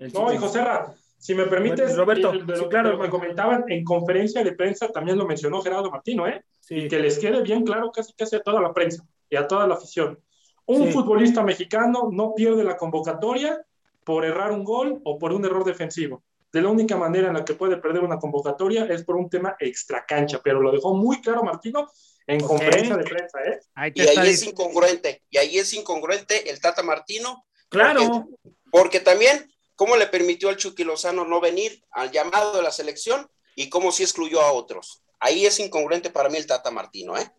El 0.00 0.12
No, 0.12 0.32
y 0.32 0.36
José 0.38 0.64
Ra, 0.64 0.92
si 1.18 1.34
me 1.34 1.44
permites, 1.46 1.88
Bueno, 1.96 1.96
Roberto, 2.04 2.34
y 2.34 2.42
de 2.44 2.56
sí, 2.56 2.62
lo, 2.62 2.68
claro, 2.68 2.88
de 2.88 2.94
lo 2.94 3.00
que 3.00 3.06
hermano. 3.06 3.10
comentaban 3.10 3.64
en 3.68 3.84
conferencia 3.84 4.42
de 4.42 4.52
prensa, 4.52 4.88
también 4.88 5.16
lo 5.18 5.26
mencionó 5.26 5.60
Gerardo 5.62 5.90
Martino, 5.90 6.26
¿eh? 6.26 6.42
sí. 6.60 6.74
Y 6.74 6.88
que 6.88 6.98
les 6.98 7.18
quede 7.18 7.42
bien 7.42 7.62
claro 7.64 7.92
casi 7.92 8.12
casi 8.14 8.36
a 8.36 8.40
toda 8.42 8.60
la 8.60 8.72
prensa 8.74 9.04
y 9.28 9.36
a 9.36 9.46
toda 9.46 9.66
la 9.66 9.74
afición. 9.74 10.18
Un 10.66 10.86
Sí. 10.86 10.92
futbolista 10.92 11.42
mexicano 11.42 12.08
no 12.12 12.34
pierde 12.34 12.64
la 12.64 12.76
convocatoria 12.76 13.60
por 14.04 14.24
errar 14.24 14.50
un 14.52 14.64
gol 14.64 15.00
o 15.04 15.18
por 15.18 15.32
un 15.32 15.44
error 15.44 15.64
defensivo. 15.64 16.22
De 16.52 16.62
la 16.62 16.68
única 16.68 16.96
manera 16.96 17.28
en 17.28 17.34
la 17.34 17.44
que 17.44 17.54
puede 17.54 17.76
perder 17.76 18.02
una 18.02 18.18
convocatoria 18.18 18.86
es 18.86 19.04
por 19.04 19.16
un 19.16 19.28
tema 19.30 19.56
extracancha, 19.60 20.40
pero 20.42 20.60
lo 20.60 20.72
dejó 20.72 20.94
muy 20.94 21.20
claro 21.20 21.42
Martino 21.44 21.88
en 22.26 22.40
conferencia 22.40 22.96
de 22.96 23.04
prensa, 23.04 23.38
¿eh? 23.42 23.60
Ahí 23.74 23.92
Y 23.94 24.00
ahí 24.02 24.28
es 24.30 24.42
incongruente. 24.46 25.22
Y 25.30 25.38
ahí 25.38 25.58
es 25.58 25.72
incongruente 25.74 26.50
el 26.50 26.60
Tata 26.60 26.82
Martino 26.82 27.44
Claro. 27.68 28.28
Porque 28.70 29.00
también, 29.00 29.49
¿cómo 29.80 29.96
le 29.96 30.08
permitió 30.08 30.50
al 30.50 30.58
Chucky 30.58 30.84
Lozano 30.84 31.24
no 31.24 31.40
venir 31.40 31.82
al 31.92 32.10
llamado 32.10 32.52
de 32.52 32.62
la 32.62 32.70
selección 32.70 33.26
y 33.56 33.70
cómo 33.70 33.90
sí 33.92 34.02
excluyó 34.02 34.42
a 34.42 34.52
otros? 34.52 35.02
Ahí 35.18 35.46
es 35.46 35.58
incongruente 35.58 36.10
para 36.10 36.28
mí 36.28 36.36
el 36.36 36.46
Tata 36.46 36.70
Martino, 36.70 37.16
¿eh? 37.16 37.32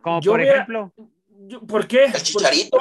Como 0.00 0.20
Yo 0.22 0.32
por 0.32 0.40
voy 0.40 0.48
a- 0.48 0.52
ejemplo. 0.54 0.92
yo- 1.48 1.60
¿Por 1.66 1.86
qué? 1.86 2.04
El 2.06 2.22
Chicharito, 2.22 2.78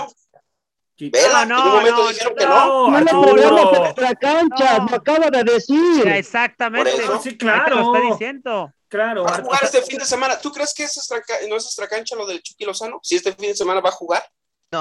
Vela, 0.97 1.45
No, 1.45 1.59
en 1.59 1.67
un 1.67 1.73
momento 1.73 2.03
no, 2.03 2.07
dijeron 2.07 2.35
que 2.37 2.45
no. 2.45 2.89
no. 2.89 3.01
No 3.01 3.21
podemos 3.21 3.79
extra 3.89 4.15
cancha, 4.15 4.77
No. 4.79 4.87
lo 4.89 4.95
acaba 4.95 5.29
de 5.29 5.43
decir. 5.43 6.07
Exactamente. 6.07 6.89
Por 6.89 7.01
eso. 7.01 7.21
Sí, 7.21 7.33
te 7.37 7.45
lo 7.45 7.51
claro. 7.51 7.93
está 7.95 8.07
diciendo. 8.11 8.73
Claro. 8.87 9.23
Va 9.25 9.31
a 9.31 9.35
Ar- 9.35 9.43
jugar 9.43 9.63
este 9.65 9.81
fin 9.81 9.97
de 9.99 10.05
semana. 10.05 10.39
¿Tú 10.39 10.53
crees 10.53 10.73
que 10.73 10.83
es 10.83 10.95
extraca- 10.95 11.39
no 11.49 11.57
es 11.57 11.65
extracancha 11.65 12.15
lo 12.15 12.25
del 12.25 12.41
Chucky 12.41 12.63
Lozano? 12.63 13.01
Si 13.03 13.17
este 13.17 13.33
fin 13.33 13.49
de 13.49 13.55
semana 13.57 13.81
va 13.81 13.89
a 13.89 13.91
jugar, 13.91 14.23
No. 14.71 14.79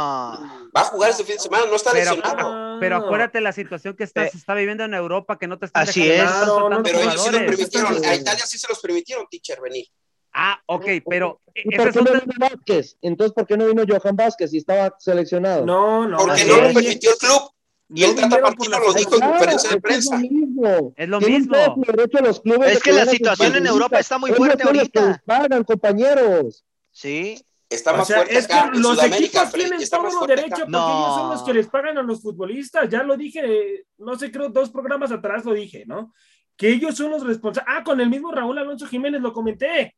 va 0.77 0.81
a 0.83 0.85
jugar 0.85 1.11
este 1.11 1.25
fin 1.25 1.35
de 1.35 1.43
semana, 1.43 1.65
no 1.67 1.75
está 1.75 1.91
Pero- 1.91 2.15
lesionado. 2.15 2.64
Pero 2.81 2.97
acuérdate 2.97 3.41
la 3.41 3.53
situación 3.53 3.95
que 3.97 4.05
está, 4.05 4.25
Eh, 4.27 4.31
se 4.31 4.39
está 4.39 4.55
viviendo 4.55 4.85
en 4.85 4.95
Europa, 4.95 5.39
que 5.39 5.47
no 5.47 5.59
te 5.59 5.67
están 5.67 5.83
así 5.89 6.09
es. 6.11 6.21
soltando 6.29 6.71
no, 6.71 6.83
Pero 6.83 6.99
ellos 7.01 7.23
sí 7.25 7.31
lo 7.31 7.39
permitieron. 7.39 8.05
A 8.05 8.15
Italia 8.15 8.47
sí 8.47 8.59
se 8.59 8.67
los 8.69 8.81
permitieron, 8.81 9.27
teacher, 9.31 9.61
venir. 9.61 9.87
Ah, 10.33 10.61
ok, 10.67 10.87
pero 11.09 11.41
¿Y 11.55 11.73
ese 11.75 11.77
por 11.77 11.93
qué 11.93 12.03
no 12.03 12.13
vino 12.21 12.33
Vázquez? 12.39 12.97
Entonces, 13.03 13.33
¿por 13.33 13.47
qué 13.47 13.57
no 13.57 13.67
vino 13.67 13.85
Johan 13.89 14.17
Vázquez 14.17 14.51
si 14.51 14.59
estaba 14.59 14.95
seleccionado? 14.99 15.65
No, 15.65 16.09
no. 16.09 16.19
Porque 16.19 16.45
no 16.45 16.57
lo 16.57 16.67
es. 16.67 16.75
permitió 16.75 17.11
el 17.13 17.17
club. 17.19 17.51
Y 17.95 18.01
No 18.01 18.07
el 18.09 18.15
Tata 18.17 18.41
Martino 18.41 18.79
lo 18.81 18.93
dijo 18.95 19.15
en 19.15 19.21
conferencia 19.21 19.71
de 19.71 19.75
que 19.75 19.77
es 19.77 19.83
prensa. 19.83 20.15
lo 20.17 20.21
mismo. 20.21 20.93
Es 20.97 21.09
lo 21.09 21.21
mismo. 21.21 21.57
los 22.23 22.41
clubes 22.41 22.73
Es 22.73 22.83
que 22.83 22.93
la 22.93 23.07
situación 23.07 23.55
en. 23.55 23.67
Europa 23.67 23.99
está 24.01 24.19
muy 24.19 24.33
fuerte 24.33 24.65
ahorita. 24.65 25.23
pagan, 25.25 25.63
compañeros. 25.63 26.65
Sí. 26.91 27.41
Está 27.75 27.93
O 27.93 27.97
más 27.99 28.07
sea, 28.07 28.17
fuerte 28.19 28.39
es 28.39 28.47
que 28.47 28.53
acá. 28.55 28.71
En 28.75 28.83
los 28.83 28.93
Sudamérica, 28.97 29.39
equipos 29.43 29.53
tienen 29.53 29.81
está 29.81 30.01
fuerte 30.01 30.27
derechos 30.37 30.53
acá. 30.61 30.65
porque 30.65 30.93
ellos 30.93 31.15
son 31.15 31.31
los 31.31 31.43
que 31.43 31.55
les 31.55 31.67
pagan 31.69 31.99
a 31.99 32.03
los 32.03 32.23
futbolistas. 32.23 32.89
Ya 32.89 33.03
lo 33.03 33.17
dije, 33.17 33.85
no 33.99 34.17
sé, 34.17 34.31
creo 34.31 34.49
dos 34.49 34.71
programas 34.71 35.13
atrás 35.13 35.45
lo 35.45 35.53
dije, 35.53 35.85
¿no? 35.87 36.13
Que 36.57 36.69
ellos 36.71 36.97
son 36.97 37.11
los 37.11 37.27
responsables. 37.27 37.75
Ah, 37.77 37.83
con 37.85 38.01
el 38.01 38.09
mismo 38.09 38.31
Raúl 38.33 38.59
Alonso 38.59 38.87
Jiménez 38.87 39.21
lo 39.21 39.33
comenté. 39.33 39.95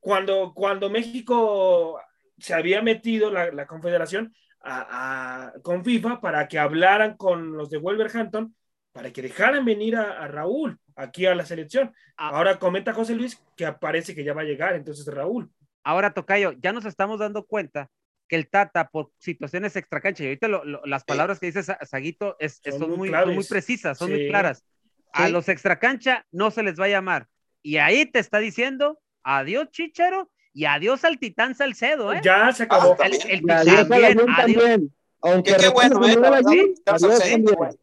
Cuando, 0.00 0.52
cuando 0.54 0.90
México 0.90 2.00
se 2.38 2.54
había 2.54 2.82
metido 2.82 3.30
la, 3.30 3.52
la 3.52 3.66
confederación 3.66 4.34
a- 4.60 5.46
a- 5.48 5.52
con 5.62 5.84
FIFA 5.84 6.20
para 6.20 6.48
que 6.48 6.58
hablaran 6.58 7.16
con 7.16 7.56
los 7.56 7.70
de 7.70 7.78
Wolverhampton 7.78 8.54
para 8.92 9.10
que 9.12 9.22
dejaran 9.22 9.64
venir 9.64 9.96
a, 9.96 10.22
a 10.22 10.28
Raúl 10.28 10.78
aquí 10.96 11.24
a 11.26 11.34
la 11.34 11.46
selección. 11.46 11.92
Ah. 12.16 12.30
Ahora 12.30 12.58
comenta 12.58 12.92
José 12.92 13.14
Luis 13.14 13.40
que 13.56 13.70
parece 13.72 14.14
que 14.14 14.24
ya 14.24 14.34
va 14.34 14.42
a 14.42 14.44
llegar, 14.44 14.74
entonces 14.74 15.06
Raúl. 15.06 15.50
Ahora, 15.84 16.14
Tocayo, 16.14 16.52
ya 16.52 16.72
nos 16.72 16.84
estamos 16.84 17.18
dando 17.18 17.44
cuenta 17.44 17.90
que 18.28 18.36
el 18.36 18.48
Tata, 18.48 18.88
por 18.88 19.10
situaciones 19.18 19.76
extracancha, 19.76 20.22
y 20.22 20.26
ahorita 20.28 20.48
lo- 20.48 20.64
lo- 20.64 20.82
las 20.86 21.04
palabras 21.04 21.38
que 21.38 21.46
dice 21.46 21.62
Sa- 21.62 21.78
Saguito 21.84 22.36
es, 22.38 22.60
Son 22.64 22.78
son, 22.78 22.90
muy 22.96 23.10
son 23.10 23.34
muy 23.34 23.44
precisas, 23.44 23.98
son 23.98 24.08
Sí. 24.08 24.14
muy 24.14 24.28
claras. 24.28 24.64
A 25.12 25.26
Sí. 25.26 25.32
los 25.32 25.48
extracancha 25.48 26.24
no 26.30 26.50
se 26.50 26.62
les 26.62 26.80
va 26.80 26.86
a 26.86 26.88
llamar. 26.88 27.26
Y 27.62 27.76
ahí 27.76 28.06
te 28.06 28.18
está 28.20 28.38
diciendo 28.38 28.98
adiós, 29.22 29.68
Chicharo, 29.70 30.30
y 30.54 30.64
adiós 30.64 31.04
al 31.04 31.18
Titán 31.18 31.54
Salcedo, 31.54 32.12
¿eh? 32.12 32.20
Ya 32.24 32.50
se 32.52 32.62
acabó. 32.64 32.96
Ah, 33.00 33.06
El, 33.06 33.14
el 33.30 33.42
Y 33.46 33.50
adiós 33.50 33.88
también, 33.88 34.18
adiós. 34.20 34.36
también. 34.36 34.94
Aunque 35.20 35.54
Qué- 35.56 35.68
bueno, 35.68 36.00
recuerden, 36.00 36.10
eh, 36.10 36.14
¿no, 36.16 36.22
la 36.22 36.30
Layún? 36.40 36.74
verdad. 36.86 36.94
Adiós 36.94 37.18
Sí, 37.22 37.30
también. 37.32 37.56
bueno. 37.56 37.74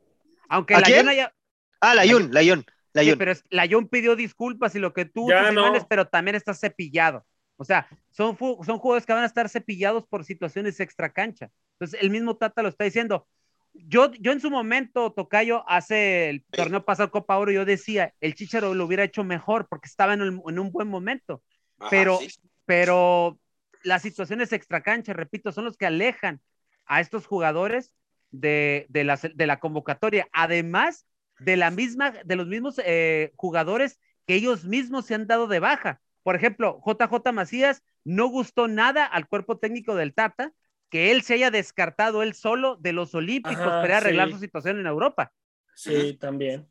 Aunque 0.49 0.75
¿A 0.75 0.79
la 0.79 0.85
quién? 0.87 1.07
haya- 1.09 1.33
Ah, 1.79 1.95
Layun, 1.95 2.33
Layun, 2.33 2.65
Sí, 2.95 3.15
pero 3.15 3.31
es- 3.31 3.43
Layún 3.49 3.87
pidió 3.87 4.15
disculpas 4.17 4.75
y 4.75 4.79
lo 4.79 4.93
que 4.93 5.05
tú, 5.05 5.29
Ya 5.29 5.51
no. 5.51 5.61
imanes, 5.61 5.85
pero 5.87 6.07
también 6.07 6.35
está 6.35 6.53
cepillado. 6.53 7.25
O 7.61 7.65
sea, 7.65 7.87
son, 8.09 8.37
son 8.37 8.77
jugadores 8.79 9.05
que 9.05 9.11
van 9.11 9.23
a 9.23 9.25
estar 9.25 9.49
cepillados 9.49 10.07
por 10.07 10.23
situaciones 10.23 10.79
extra 10.79 11.11
cancha. 11.11 11.51
Entonces, 11.73 12.01
el 12.01 12.09
mismo 12.09 12.37
Tata 12.37 12.63
lo 12.63 12.69
está 12.69 12.85
diciendo. 12.85 13.27
Yo, 13.73 14.13
yo 14.13 14.31
en 14.31 14.39
su 14.39 14.49
momento, 14.49 15.11
Tocayo, 15.11 15.69
hace 15.69 16.29
el 16.29 16.45
torneo 16.45 16.85
pasado 16.85 17.11
Copa 17.11 17.37
Oro, 17.37 17.51
yo 17.51 17.65
decía, 17.65 18.13
el 18.21 18.33
Chicharo 18.33 18.73
lo 18.73 18.85
hubiera 18.85 19.03
hecho 19.03 19.25
mejor 19.25 19.67
porque 19.67 19.89
estaba 19.89 20.13
en, 20.13 20.21
el- 20.21 20.41
en 20.47 20.57
un 20.57 20.71
buen 20.71 20.87
momento. 20.87 21.43
Ajá, 21.77 21.89
pero, 21.89 22.17
sí. 22.19 22.29
pero 22.65 23.37
las 23.83 24.03
situaciones 24.03 24.53
extra 24.53 24.81
cancha, 24.81 25.11
repito, 25.11 25.51
son 25.51 25.65
los 25.65 25.75
que 25.75 25.85
alejan 25.85 26.39
a 26.85 27.01
estos 27.01 27.27
jugadores 27.27 27.93
de, 28.31 28.85
de, 28.87 29.03
la, 29.03 29.17
de 29.17 29.47
la 29.47 29.59
convocatoria. 29.59 30.29
Además 30.31 31.05
de 31.39 31.57
la 31.57 31.71
misma, 31.71 32.11
de 32.11 32.35
los 32.37 32.47
mismos 32.47 32.79
eh, 32.85 33.33
jugadores 33.35 33.99
que 34.25 34.35
ellos 34.35 34.63
mismos 34.63 35.05
se 35.07 35.15
han 35.15 35.27
dado 35.27 35.47
de 35.47 35.59
baja. 35.59 35.99
Por 36.23 36.35
ejemplo, 36.35 36.81
JJ 36.85 37.31
Macías 37.33 37.83
no 38.03 38.27
gustó 38.27 38.67
nada 38.67 39.05
al 39.05 39.27
cuerpo 39.27 39.57
técnico 39.57 39.95
del 39.95 40.13
Tata 40.13 40.53
que 40.89 41.11
él 41.11 41.21
se 41.21 41.35
haya 41.35 41.51
descartado 41.51 42.23
él 42.23 42.33
solo 42.33 42.75
de 42.77 42.93
los 42.93 43.13
Olímpicos 43.13 43.59
Ajá, 43.59 43.81
para 43.81 43.97
arreglar 43.97 44.27
sí. 44.27 44.33
su 44.33 44.39
situación 44.39 44.79
en 44.79 44.87
Europa. 44.87 45.31
Sí, 45.75 46.17
también. 46.19 46.67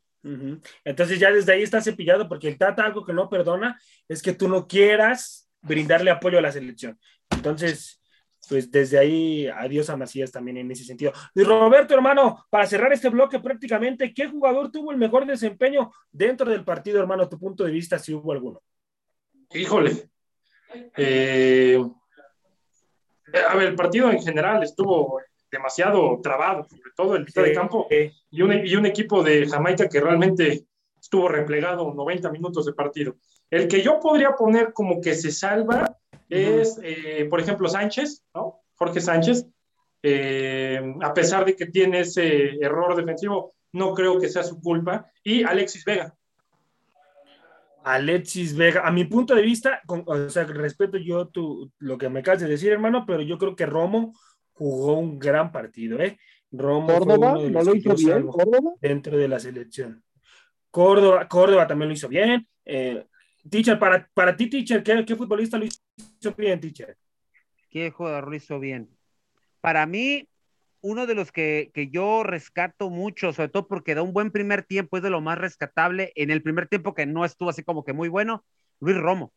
Entonces 0.83 1.17
ya 1.17 1.31
desde 1.31 1.53
ahí 1.53 1.63
está 1.63 1.81
cepillado 1.81 2.27
porque 2.27 2.49
el 2.49 2.57
Tata 2.57 2.83
algo 2.83 3.05
que 3.05 3.13
no 3.13 3.29
perdona 3.29 3.79
es 4.07 4.21
que 4.21 4.33
tú 4.33 4.49
no 4.49 4.67
quieras 4.67 5.49
brindarle 5.61 6.11
apoyo 6.11 6.37
a 6.37 6.41
la 6.41 6.51
selección. 6.51 6.99
Entonces, 7.29 8.01
pues 8.47 8.69
desde 8.69 8.97
ahí 8.97 9.47
adiós 9.47 9.89
a 9.89 9.97
Macías 9.97 10.31
también 10.31 10.57
en 10.57 10.71
ese 10.71 10.83
sentido. 10.83 11.13
Y 11.33 11.43
Roberto, 11.43 11.93
hermano, 11.93 12.45
para 12.49 12.65
cerrar 12.65 12.91
este 12.91 13.09
bloque 13.09 13.39
prácticamente, 13.39 14.13
¿qué 14.13 14.27
jugador 14.27 14.71
tuvo 14.71 14.91
el 14.91 14.97
mejor 14.97 15.25
desempeño 15.25 15.91
dentro 16.11 16.49
del 16.49 16.63
partido, 16.63 16.99
hermano? 16.99 17.29
Tu 17.29 17.39
punto 17.39 17.63
de 17.63 17.71
vista, 17.71 17.97
si 17.97 18.13
hubo 18.13 18.31
alguno. 18.31 18.61
Híjole. 19.53 20.09
Eh, 20.95 21.79
a 23.47 23.55
ver, 23.55 23.69
el 23.69 23.75
partido 23.75 24.11
en 24.11 24.21
general 24.21 24.63
estuvo 24.63 25.21
demasiado 25.51 26.19
trabado, 26.21 26.67
sobre 26.69 26.91
todo 26.95 27.15
el 27.15 27.25
mitad 27.25 27.43
de 27.43 27.53
campo, 27.53 27.87
Eh, 27.89 28.13
y 28.29 28.41
un, 28.41 28.65
y 28.65 28.75
un 28.75 28.85
equipo 28.85 29.23
de 29.23 29.47
Jamaica 29.47 29.89
que 29.89 29.99
realmente 29.99 30.65
estuvo 30.99 31.27
replegado 31.27 31.93
90 31.93 32.31
minutos 32.31 32.65
de 32.65 32.73
partido. 32.73 33.15
El 33.49 33.67
que 33.67 33.81
yo 33.81 33.99
podría 33.99 34.35
poner 34.35 34.73
como 34.73 35.01
que 35.01 35.15
se 35.15 35.31
salva 35.31 35.97
es, 36.29 36.79
eh, 36.83 37.25
por 37.29 37.39
ejemplo, 37.39 37.67
Sánchez, 37.67 38.23
¿no? 38.35 38.61
Jorge 38.75 39.01
Sánchez, 39.01 39.45
eh, 40.03 40.79
a 41.01 41.13
pesar 41.13 41.45
de 41.45 41.55
que 41.55 41.65
tiene 41.65 42.01
ese 42.01 42.55
error 42.61 42.95
defensivo, 42.95 43.53
no 43.73 43.93
creo 43.93 44.19
que 44.19 44.29
sea 44.29 44.43
su 44.43 44.61
culpa, 44.61 45.11
y 45.23 45.43
Alexis 45.43 45.83
Vega. 45.83 46.15
Alexis 47.83 48.55
Vega, 48.55 48.85
a 48.85 48.91
mi 48.91 49.05
punto 49.05 49.35
de 49.35 49.41
vista, 49.41 49.81
con- 49.85 50.03
o 50.05 50.29
sea, 50.29 50.43
respeto 50.45 50.97
yo 50.97 51.27
tu, 51.27 51.71
lo 51.79 51.97
que 51.97 52.09
me 52.09 52.19
acabas 52.19 52.41
de 52.41 52.47
decir, 52.47 52.71
hermano, 52.71 53.05
pero 53.05 53.21
yo 53.21 53.37
creo 53.37 53.55
que 53.55 53.65
Romo 53.65 54.13
jugó 54.53 54.97
un 54.99 55.17
gran 55.19 55.51
partido, 55.51 55.99
¿eh? 55.99 56.17
Romo 56.51 56.87
fue 56.87 56.99
Córdoba, 56.99 57.31
uno 57.31 57.41
de 57.41 57.49
¿no 57.51 57.59
los 57.59 57.67
lo 57.67 57.71
que 57.73 57.77
hizo 57.79 57.95
bien? 57.95 58.27
Córdoba. 58.27 58.71
dentro 58.81 59.17
de 59.17 59.27
la 59.27 59.39
selección. 59.39 60.03
Córdoba, 60.71 61.27
Córdoba 61.27 61.67
también 61.67 61.89
lo 61.89 61.93
hizo 61.93 62.07
bien. 62.07 62.47
Eh, 62.65 63.05
teacher, 63.49 63.79
para, 63.79 64.07
para 64.13 64.35
ti, 64.35 64.49
teacher, 64.49 64.83
¿qué, 64.83 65.03
qué 65.05 65.15
futbolista 65.15 65.57
lo 65.57 65.65
hizo 65.65 65.79
bien, 66.37 66.59
teacher? 66.59 66.97
¿Qué 67.69 67.91
jugador 67.91 68.27
lo 68.27 68.35
hizo 68.35 68.59
bien? 68.59 68.89
Para 69.61 69.85
mí, 69.85 70.27
uno 70.81 71.07
de 71.07 71.15
los 71.15 71.31
que, 71.31 71.71
que 71.73 71.89
yo 71.89 72.23
rescato 72.23 72.89
mucho, 72.89 73.33
sobre 73.33 73.49
todo 73.49 73.67
porque 73.67 73.95
da 73.95 74.01
un 74.01 74.13
buen 74.13 74.31
primer 74.31 74.63
tiempo, 74.63 74.97
es 74.97 75.03
de 75.03 75.09
lo 75.09 75.21
más 75.21 75.37
rescatable. 75.37 76.11
En 76.15 76.31
el 76.31 76.41
primer 76.41 76.67
tiempo 76.67 76.93
que 76.93 77.05
no 77.05 77.25
estuvo 77.25 77.49
así 77.49 77.63
como 77.63 77.83
que 77.83 77.93
muy 77.93 78.09
bueno, 78.09 78.45
Luis 78.79 78.97
Romo. 78.97 79.33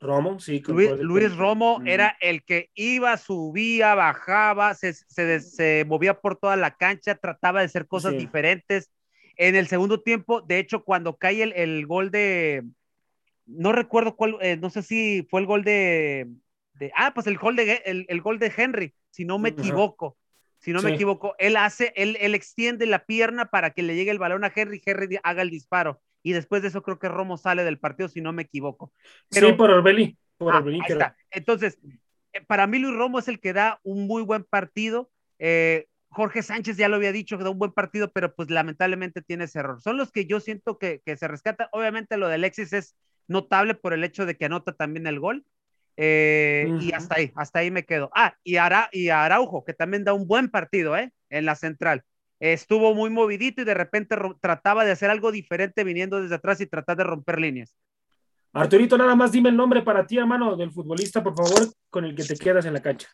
Romo, 0.00 0.38
sí. 0.40 0.62
Luis, 0.66 0.90
Luis 1.00 1.36
Romo 1.36 1.80
Mm. 1.80 1.86
era 1.86 2.16
el 2.20 2.42
que 2.44 2.70
iba, 2.74 3.16
subía, 3.16 3.94
bajaba, 3.94 4.74
se, 4.74 4.92
se, 4.94 5.84
movía 5.86 6.20
por 6.20 6.36
toda 6.36 6.56
la 6.56 6.72
cancha, 6.76 7.14
trataba 7.14 7.60
de 7.60 7.66
hacer 7.66 7.86
cosas 7.86 8.12
Sí. 8.12 8.18
diferentes. 8.18 8.90
En 9.36 9.56
el 9.56 9.66
segundo 9.68 10.00
tiempo, 10.02 10.40
de 10.42 10.58
hecho, 10.58 10.84
cuando 10.84 11.16
cae 11.16 11.42
el, 11.42 11.52
el 11.54 11.86
gol 11.86 12.10
de, 12.10 12.64
no 13.46 13.72
recuerdo 13.72 14.16
cuál, 14.16 14.36
eh, 14.40 14.56
no 14.56 14.70
sé 14.70 14.82
si 14.82 15.26
fue 15.30 15.40
el 15.40 15.46
gol 15.46 15.64
de, 15.64 16.28
de- 16.74 16.92
ah, 16.96 17.12
pues 17.14 17.26
el 17.26 17.38
gol 17.38 17.56
de, 17.56 17.82
el, 17.86 18.06
el 18.08 18.20
gol 18.20 18.38
de 18.38 18.52
Henry, 18.56 18.94
si 19.10 19.24
no 19.24 19.38
me 19.38 19.50
equivoco. 19.50 20.16
Si 20.62 20.72
no 20.72 20.78
me 20.80 20.90
equivoco, 20.94 21.34
él 21.38 21.56
hace, 21.56 21.92
él, 21.96 22.16
él 22.20 22.34
extiende 22.36 22.86
la 22.86 23.04
pierna 23.04 23.46
para 23.46 23.70
que 23.70 23.82
le 23.82 23.96
llegue 23.96 24.12
el 24.12 24.18
balón 24.20 24.44
a 24.44 24.52
Henry, 24.54 24.80
Henry 24.84 25.18
haga 25.24 25.42
el 25.42 25.50
disparo. 25.50 26.00
Y 26.22 26.32
después 26.32 26.62
de 26.62 26.68
eso 26.68 26.82
creo 26.82 27.00
que 27.00 27.08
Romo 27.08 27.36
sale 27.36 27.64
del 27.64 27.80
partido, 27.80 28.08
si 28.08 28.20
no 28.20 28.32
me 28.32 28.42
equivoco. 28.42 28.92
Pero- 29.28 29.48
sí, 29.48 29.52
por 29.54 29.70
Orbelí. 29.72 30.16
Por 30.38 30.54
Ah, 30.54 30.58
Orbelí, 30.58 30.78
ahí 30.80 30.86
que 30.86 30.92
está. 30.92 31.16
Entonces, 31.32 31.78
eh, 32.32 32.42
para 32.46 32.68
mí 32.68 32.78
Luis 32.78 32.94
Romo 32.94 33.18
es 33.18 33.26
el 33.26 33.40
que 33.40 33.52
da 33.52 33.80
un 33.82 34.06
muy 34.06 34.22
buen 34.22 34.44
partido. 34.44 35.10
Eh, 35.40 35.88
Jorge 36.10 36.42
Sánchez 36.42 36.76
ya 36.76 36.88
lo 36.88 36.94
había 36.96 37.10
dicho 37.10 37.38
que 37.38 37.44
da 37.44 37.50
un 37.50 37.58
buen 37.58 37.72
partido, 37.72 38.12
pero 38.12 38.32
pues 38.34 38.48
lamentablemente 38.50 39.20
tiene 39.20 39.44
ese 39.44 39.58
error. 39.58 39.80
Son 39.82 39.96
los 39.96 40.12
que 40.12 40.26
yo 40.26 40.38
siento 40.38 40.78
que, 40.78 41.00
que 41.04 41.16
se 41.16 41.26
rescatan. 41.26 41.66
Obviamente 41.72 42.16
lo 42.18 42.28
de 42.28 42.34
Alexis 42.34 42.72
es 42.72 42.94
notable 43.26 43.74
por 43.74 43.94
el 43.94 44.04
hecho 44.04 44.26
de 44.26 44.36
que 44.36 44.44
anota 44.44 44.72
también 44.74 45.06
el 45.08 45.18
gol. 45.18 45.44
Eh, 45.96 46.68
Y 46.80 46.92
hasta 46.92 47.16
ahí, 47.16 47.32
hasta 47.34 47.58
ahí 47.60 47.70
me 47.70 47.84
quedo. 47.84 48.10
Ah, 48.14 48.34
y, 48.42 48.56
Ara, 48.56 48.88
y 48.92 49.08
Araujo, 49.08 49.64
que 49.64 49.74
también 49.74 50.04
da 50.04 50.12
un 50.12 50.26
buen 50.26 50.50
partido, 50.50 50.96
¿eh? 50.96 51.12
En 51.30 51.44
la 51.44 51.54
central. 51.54 52.02
Estuvo 52.40 52.94
muy 52.94 53.08
movidito 53.10 53.62
y 53.62 53.64
de 53.64 53.74
repente 53.74 54.16
trataba 54.40 54.84
de 54.84 54.90
hacer 54.90 55.10
algo 55.10 55.30
diferente 55.30 55.84
viniendo 55.84 56.20
desde 56.20 56.34
atrás 56.34 56.60
y 56.60 56.66
tratar 56.66 56.96
de 56.96 57.04
romper 57.04 57.38
líneas. 57.38 57.76
Arturito, 58.52 58.98
nada 58.98 59.14
más 59.14 59.32
dime 59.32 59.48
el 59.48 59.56
nombre 59.56 59.82
para 59.82 60.06
ti, 60.06 60.18
hermano, 60.18 60.56
del 60.56 60.72
futbolista, 60.72 61.22
por 61.22 61.34
favor, 61.36 61.72
con 61.88 62.04
el 62.04 62.14
que 62.14 62.24
te 62.24 62.36
quedas 62.36 62.66
en 62.66 62.74
la 62.74 62.82
cancha. 62.82 63.08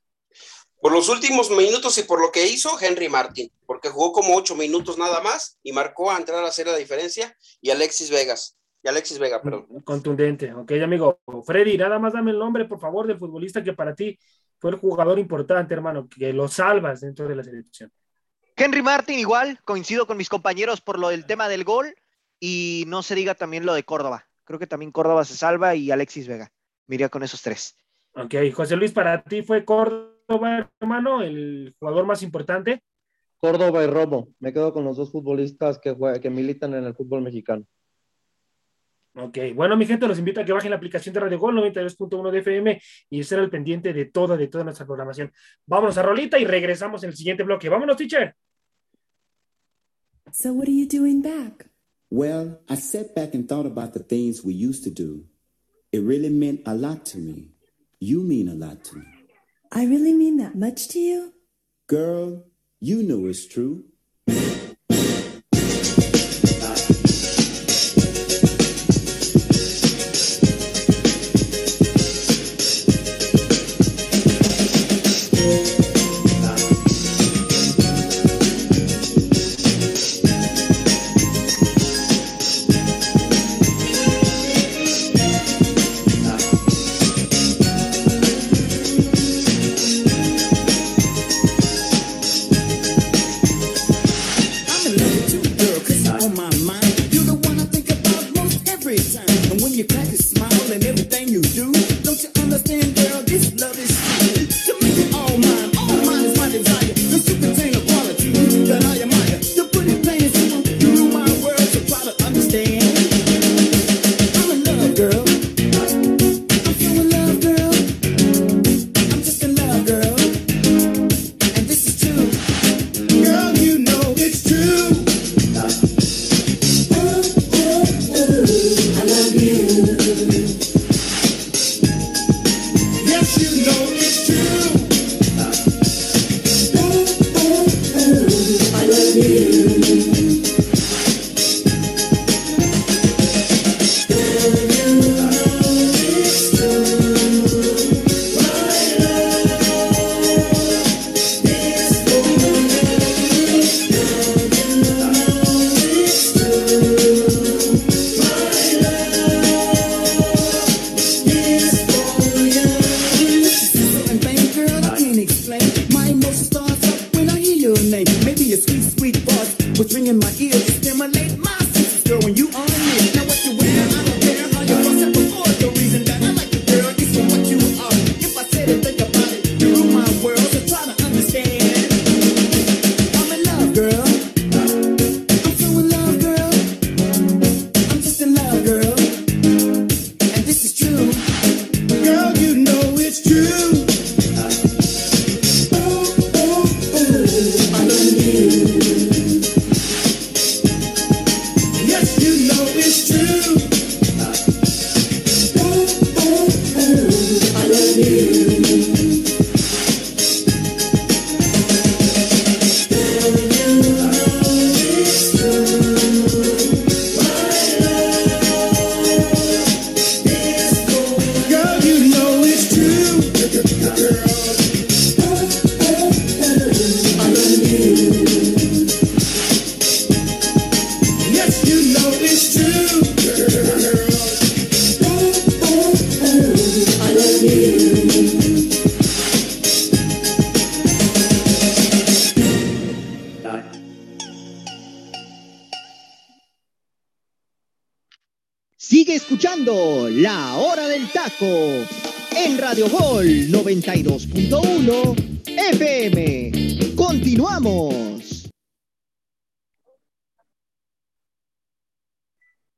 Por 0.80 0.92
los 0.92 1.08
últimos 1.08 1.50
minutos 1.50 1.96
y 1.98 2.04
por 2.04 2.20
lo 2.20 2.32
que 2.32 2.46
hizo 2.46 2.70
Henry 2.80 3.08
Martin, 3.08 3.50
porque 3.66 3.88
jugó 3.88 4.12
como 4.12 4.34
ocho 4.34 4.56
minutos 4.56 4.98
nada 4.98 5.20
más 5.20 5.58
y 5.62 5.72
marcó 5.72 6.10
a 6.10 6.16
entrar 6.16 6.42
a 6.42 6.48
hacer 6.48 6.66
la 6.66 6.76
diferencia, 6.76 7.36
y 7.60 7.70
Alexis 7.70 8.10
Vegas, 8.10 8.57
y 8.82 8.88
Alexis 8.88 9.18
Vega, 9.18 9.42
perdón. 9.42 9.66
Contundente, 9.84 10.52
ok, 10.52 10.72
amigo. 10.82 11.20
Freddy, 11.44 11.76
nada 11.76 11.98
más 11.98 12.12
dame 12.12 12.30
el 12.30 12.38
nombre, 12.38 12.64
por 12.64 12.80
favor, 12.80 13.06
del 13.06 13.18
futbolista 13.18 13.62
que 13.62 13.72
para 13.72 13.94
ti 13.94 14.18
fue 14.58 14.70
el 14.70 14.76
jugador 14.76 15.18
importante, 15.18 15.74
hermano, 15.74 16.08
que 16.08 16.32
lo 16.32 16.48
salvas 16.48 17.00
dentro 17.00 17.28
de 17.28 17.36
la 17.36 17.44
selección. 17.44 17.92
Henry 18.56 18.82
Martin 18.82 19.18
igual, 19.18 19.60
coincido 19.64 20.06
con 20.06 20.16
mis 20.16 20.28
compañeros 20.28 20.80
por 20.80 20.98
lo 20.98 21.10
del 21.10 21.26
tema 21.26 21.48
del 21.48 21.64
gol 21.64 21.94
y 22.40 22.84
no 22.88 23.02
se 23.02 23.14
diga 23.14 23.34
también 23.34 23.64
lo 23.64 23.74
de 23.74 23.84
Córdoba. 23.84 24.26
Creo 24.44 24.58
que 24.58 24.66
también 24.66 24.92
Córdoba 24.92 25.24
se 25.24 25.36
salva 25.36 25.74
y 25.74 25.90
Alexis 25.90 26.26
Vega. 26.26 26.50
Miría 26.86 27.08
con 27.08 27.22
esos 27.22 27.42
tres. 27.42 27.76
Ok, 28.14 28.34
José 28.52 28.76
Luis, 28.76 28.92
para 28.92 29.22
ti 29.22 29.42
fue 29.42 29.64
Córdoba, 29.64 30.70
hermano, 30.80 31.22
el 31.22 31.74
jugador 31.78 32.06
más 32.06 32.22
importante. 32.22 32.82
Córdoba 33.36 33.84
y 33.84 33.86
Romo. 33.86 34.28
Me 34.40 34.52
quedo 34.52 34.72
con 34.72 34.84
los 34.84 34.96
dos 34.96 35.12
futbolistas 35.12 35.78
que, 35.78 35.94
militan 36.30 36.74
en 36.74 36.84
el 36.84 36.94
fútbol 36.94 37.22
mexicano. 37.22 37.64
Ok, 39.14 39.38
bueno, 39.54 39.76
mi 39.76 39.84
gente, 39.84 40.06
los 40.06 40.18
invito 40.18 40.40
a 40.40 40.44
que 40.44 40.52
bajen 40.52 40.70
la 40.70 40.76
aplicación 40.76 41.12
de 41.12 41.20
Radio 41.20 41.38
Gol 41.38 41.56
92.1 41.56 42.30
de 42.30 42.38
FM 42.38 42.82
y 43.10 43.20
estar 43.20 43.38
al 43.40 43.50
pendiente 43.50 43.92
de 43.92 44.04
toda, 44.04 44.36
de 44.36 44.46
toda 44.48 44.64
nuestra 44.64 44.86
programación. 44.86 45.32
Vámonos 45.66 45.98
a 45.98 46.02
Rolita 46.02 46.38
y 46.38 46.44
regresamos 46.44 47.02
en 47.02 47.10
el 47.10 47.16
siguiente 47.16 47.42
bloque. 47.42 47.68
Vámonos, 47.68 47.96
teacher. 47.96 48.34
So, 50.32 50.52
what 50.52 50.68
are 50.68 50.72
you 50.72 50.86
doing 50.86 51.22
back? 51.22 51.70
Well, 52.10 52.60
I 52.68 52.76
sat 52.76 53.14
back 53.14 53.34
and 53.34 53.48
thought 53.48 53.66
about 53.66 53.92
the 53.92 54.02
things 54.02 54.44
we 54.44 54.54
used 54.54 54.84
to 54.84 54.90
do. 54.90 55.24
It 55.90 56.00
really 56.00 56.30
meant 56.30 56.60
a 56.66 56.74
lot 56.74 57.04
to 57.06 57.18
me. 57.18 57.54
You 57.98 58.22
mean 58.22 58.48
a 58.48 58.54
lot 58.54 58.84
to 58.84 58.98
me. 58.98 59.06
I 59.72 59.84
really 59.84 60.14
mean 60.14 60.36
that 60.38 60.54
much 60.54 60.88
to 60.88 60.98
you? 60.98 61.32
Girl, 61.86 62.44
you 62.80 63.02
know 63.02 63.26
it's 63.26 63.46
true. 63.46 63.84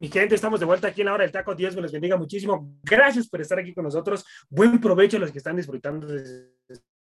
Mi 0.01 0.09
gente, 0.09 0.35
estamos 0.35 0.59
de 0.59 0.65
vuelta 0.65 0.89
aquí 0.89 1.03
en 1.03 1.09
la 1.09 1.13
hora 1.13 1.25
del 1.25 1.31
taco. 1.31 1.55
Dios 1.55 1.77
me 1.77 1.83
los 1.83 1.93
bendiga 1.93 2.17
muchísimo. 2.17 2.75
Gracias 2.83 3.29
por 3.29 3.43
estar 3.43 3.59
aquí 3.59 3.75
con 3.75 3.85
nosotros. 3.85 4.25
Buen 4.49 4.81
provecho 4.81 5.19
a 5.19 5.21
los 5.21 5.31
que 5.31 5.37
están 5.37 5.57
disfrutando 5.57 6.07
de 6.07 6.47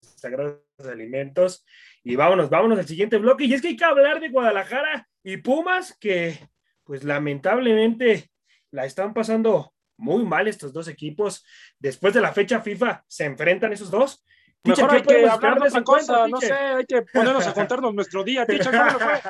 sagrados 0.01 0.59
alimentos. 0.91 1.65
Y 2.03 2.17
vámonos, 2.17 2.51
vámonos 2.51 2.81
al 2.81 2.89
siguiente 2.89 3.19
bloque. 3.19 3.45
Y 3.45 3.55
es 3.55 3.63
que 3.63 3.69
hay 3.69 3.77
que 3.77 3.85
hablar 3.85 4.19
de 4.19 4.31
Guadalajara 4.31 5.09
y 5.23 5.37
Pumas, 5.37 5.97
que 5.97 6.37
pues 6.83 7.05
lamentablemente 7.05 8.33
la 8.73 8.85
están 8.85 9.15
pasando 9.15 9.75
muy 9.97 10.25
mal 10.25 10.49
estos 10.49 10.73
dos 10.73 10.89
equipos. 10.89 11.45
Después 11.79 12.15
de 12.15 12.21
la 12.21 12.33
fecha 12.33 12.63
FIFA 12.63 13.05
se 13.07 13.27
enfrentan 13.27 13.73
esos 13.73 13.93
dos. 13.93 14.25
Mejor 14.65 14.91
¿qué 14.91 14.97
hay 14.97 15.03
que 15.03 15.29
hablar 15.29 15.61
de 15.61 15.69
otra 15.69 15.85
cosa, 15.85 16.27
no 16.27 16.41
sé, 16.41 16.53
hay 16.53 16.87
que 16.87 17.03
ponernos 17.03 17.47
a 17.47 17.55
contarnos 17.55 17.95
nuestro 17.95 18.23
día, 18.23 18.47
teacher, 18.47 18.73
¿cómo 18.73 18.99
fue? 18.99 19.21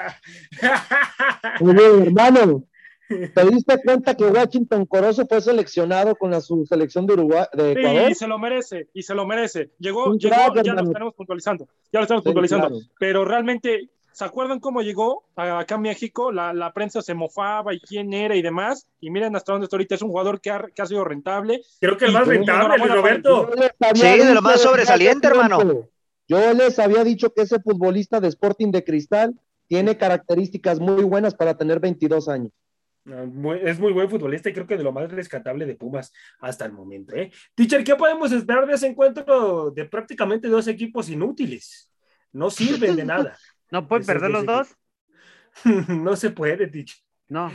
Oye, 1.61 2.03
hermano, 2.03 2.67
¿te 3.35 3.45
diste 3.51 3.83
cuenta 3.85 4.15
que 4.15 4.25
Washington 4.25 4.87
Corozo 4.87 5.27
fue 5.27 5.41
seleccionado 5.41 6.15
con 6.17 6.31
la 6.31 6.41
su 6.41 6.65
selección 6.67 7.07
de 7.07 7.15
Uruguay, 7.15 7.45
de 7.53 7.75
Sí, 7.75 7.81
Ecuador? 7.81 8.11
y 8.11 8.15
se 8.15 8.27
lo 8.27 8.39
merece, 8.39 8.89
y 8.95 9.03
se 9.03 9.15
lo 9.15 9.27
merece. 9.27 9.71
Llegó, 9.79 10.15
llegó, 10.15 10.35
crack, 10.35 10.63
ya 10.65 10.75
lo 10.75 10.83
estaremos 10.83 11.15
puntualizando, 11.15 11.67
ya 11.93 12.01
lo 12.01 12.03
estamos 12.03 12.23
Sí, 12.23 12.27
puntualizando. 12.29 12.69
claro. 12.69 12.83
Pero 12.99 13.25
realmente, 13.25 13.89
¿se 14.13 14.25
acuerdan 14.25 14.61
cómo 14.61 14.83
llegó 14.83 15.25
a- 15.37 15.61
acá 15.61 15.77
a 15.77 15.79
México? 15.79 16.31
La, 16.33 16.53
la 16.53 16.73
prensa 16.73 17.01
se 17.03 17.15
mofaba 17.15 17.73
y 17.75 17.81
quién 17.81 18.13
era 18.13 18.37
y 18.37 18.43
demás. 18.43 18.87
Y 19.01 19.11
miren 19.11 19.35
hasta 19.37 19.53
dónde 19.53 19.65
está 19.65 19.77
ahorita. 19.77 19.95
Es 19.95 20.03
un 20.03 20.11
jugador 20.11 20.41
que 20.41 20.51
ha, 20.51 20.67
que 20.75 20.83
ha 20.83 20.87
sido 20.87 21.05
rentable. 21.05 21.63
Creo 21.81 21.97
que 21.97 22.05
el 22.07 22.13
más 22.13 22.27
rentable, 22.27 22.79
Luis 22.79 22.93
Roberto. 22.93 23.51
Sí, 23.95 24.03
de 24.19 24.35
lo 24.35 24.43
más 24.43 24.61
sobresaliente, 24.61 25.29
hermano. 25.29 25.89
Yo 26.29 26.53
les 26.55 26.79
había 26.79 27.05
dicho 27.05 27.33
que 27.35 27.43
ese 27.43 27.61
futbolista 27.61 28.21
de 28.21 28.29
Sporting 28.29 28.71
de 28.71 28.85
Cristal 28.85 29.35
tiene 29.67 29.97
características 29.97 30.79
muy 30.81 31.03
buenas 31.05 31.35
para 31.35 31.57
tener 31.57 31.81
22 31.81 32.29
años. 32.29 32.53
Muy- 33.05 33.59
es 33.63 33.81
muy 33.81 33.93
buen 33.93 34.09
futbolista 34.09 34.49
y 34.49 34.53
creo 34.53 34.67
que 34.67 34.77
de 34.77 34.85
lo 34.85 34.93
más 34.93 35.11
rescatable 35.11 35.67
de 35.67 35.75
Pumas 35.75 36.13
hasta 36.41 36.65
el 36.67 36.73
momento. 36.73 37.15
¿eh? 37.17 37.33
Teacher, 37.55 37.83
¿qué 37.83 37.97
podemos 37.97 38.31
esperar 38.33 38.67
de 38.67 38.75
ese 38.75 38.87
encuentro 38.87 39.71
de 39.73 39.85
prácticamente 39.87 40.49
dos 40.49 40.69
equipos 40.69 41.09
inútiles? 41.09 41.91
No 42.33 42.51
sirven 42.91 42.97
de 42.97 43.05
nada. 43.05 43.37
¿No 43.71 43.89
pueden 43.89 44.07
perder 44.07 44.31
los 44.31 44.47
dos? 44.47 44.77
no 45.89 46.17
se 46.17 46.31
puede, 46.31 46.67
teacher. 46.69 46.99
No. 47.29 47.49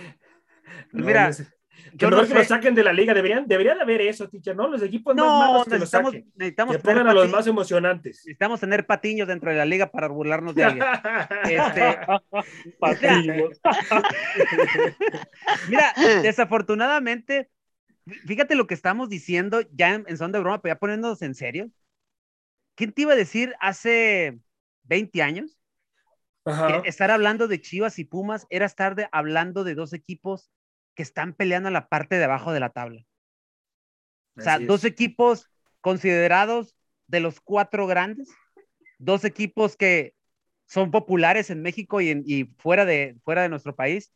No, 0.91 1.05
Mira, 1.05 1.27
no 1.27 1.33
se- 1.33 1.45
que 1.45 1.56
yo 1.93 2.09
no 2.09 2.17
que 2.25 2.33
lo 2.33 2.39
sé. 2.41 2.45
saquen 2.45 2.75
de 2.75 2.83
la 2.83 2.93
liga. 2.93 3.13
Deberían, 3.13 3.47
debería 3.47 3.75
de 3.75 3.81
haber 3.81 4.01
eso, 4.01 4.27
teacher, 4.29 4.55
¿no? 4.55 4.67
Los 4.67 4.81
equipos 4.81 5.15
más 5.15 5.25
No, 5.25 5.39
malos 5.39 5.63
que 5.65 5.69
lo 5.71 5.75
necesitamos, 5.79 6.11
saquen. 6.13 6.31
necesitamos 6.35 6.75
Que 6.75 6.81
tener 6.81 6.95
pongan 6.97 7.07
a 7.09 7.13
los 7.13 7.29
más 7.31 7.47
emocionantes. 7.47 8.15
necesitamos 8.17 8.59
tener 8.59 8.85
patiños 8.85 9.27
dentro 9.27 9.51
de 9.51 9.57
la 9.57 9.65
liga 9.65 9.89
para 9.91 10.07
burlarnos 10.07 10.55
de 10.55 10.63
alguien. 10.63 10.85
Este, 11.45 11.97
Patillos. 12.79 13.59
Mira, 15.69 15.93
desafortunadamente, 16.21 17.49
fíjate 18.25 18.55
lo 18.55 18.67
que 18.67 18.73
estamos 18.73 19.09
diciendo 19.09 19.61
ya 19.71 19.93
en, 19.95 20.05
en 20.07 20.17
son 20.17 20.31
de 20.31 20.39
broma, 20.39 20.61
pero 20.61 20.75
ya 20.75 20.79
poniéndonos 20.79 21.21
en 21.21 21.35
serio. 21.35 21.69
¿Quién 22.75 22.93
te 22.93 23.01
iba 23.03 23.13
a 23.13 23.17
decir 23.17 23.55
hace 23.59 24.39
20 24.83 25.21
años 25.23 25.57
Ajá. 26.45 26.81
que 26.83 26.89
estar 26.89 27.09
hablando 27.11 27.47
de 27.47 27.59
Chivas 27.59 27.97
y 27.99 28.05
Pumas 28.05 28.45
era 28.49 28.65
estar 28.65 28.95
de- 28.95 29.09
hablando 29.11 29.63
de 29.63 29.75
dos 29.75 29.93
equipos 29.93 30.51
que 30.97 31.03
están 31.03 31.35
peleando 31.35 31.69
en 31.69 31.75
la 31.75 31.89
parte 31.89 32.17
de 32.17 32.25
abajo 32.25 32.53
de 32.53 32.61
la 32.61 32.71
tabla? 32.71 33.03
O 34.37 34.41
sea, 34.41 34.59
dos 34.59 34.83
equipos 34.83 35.49
considerados 35.81 36.75
de 37.07 37.19
los 37.19 37.39
cuatro 37.41 37.87
grandes, 37.87 38.29
dos 38.97 39.25
equipos 39.25 39.77
que 39.77 40.13
son 40.67 40.91
populares 40.91 41.49
en 41.49 41.61
México 41.61 42.01
y, 42.01 42.09
en- 42.11 42.23
y 42.25 42.45
fuera, 42.59 42.85
de, 42.85 43.17
fuera 43.23 43.43
de 43.43 43.49
nuestro 43.49 43.75
país, 43.75 44.13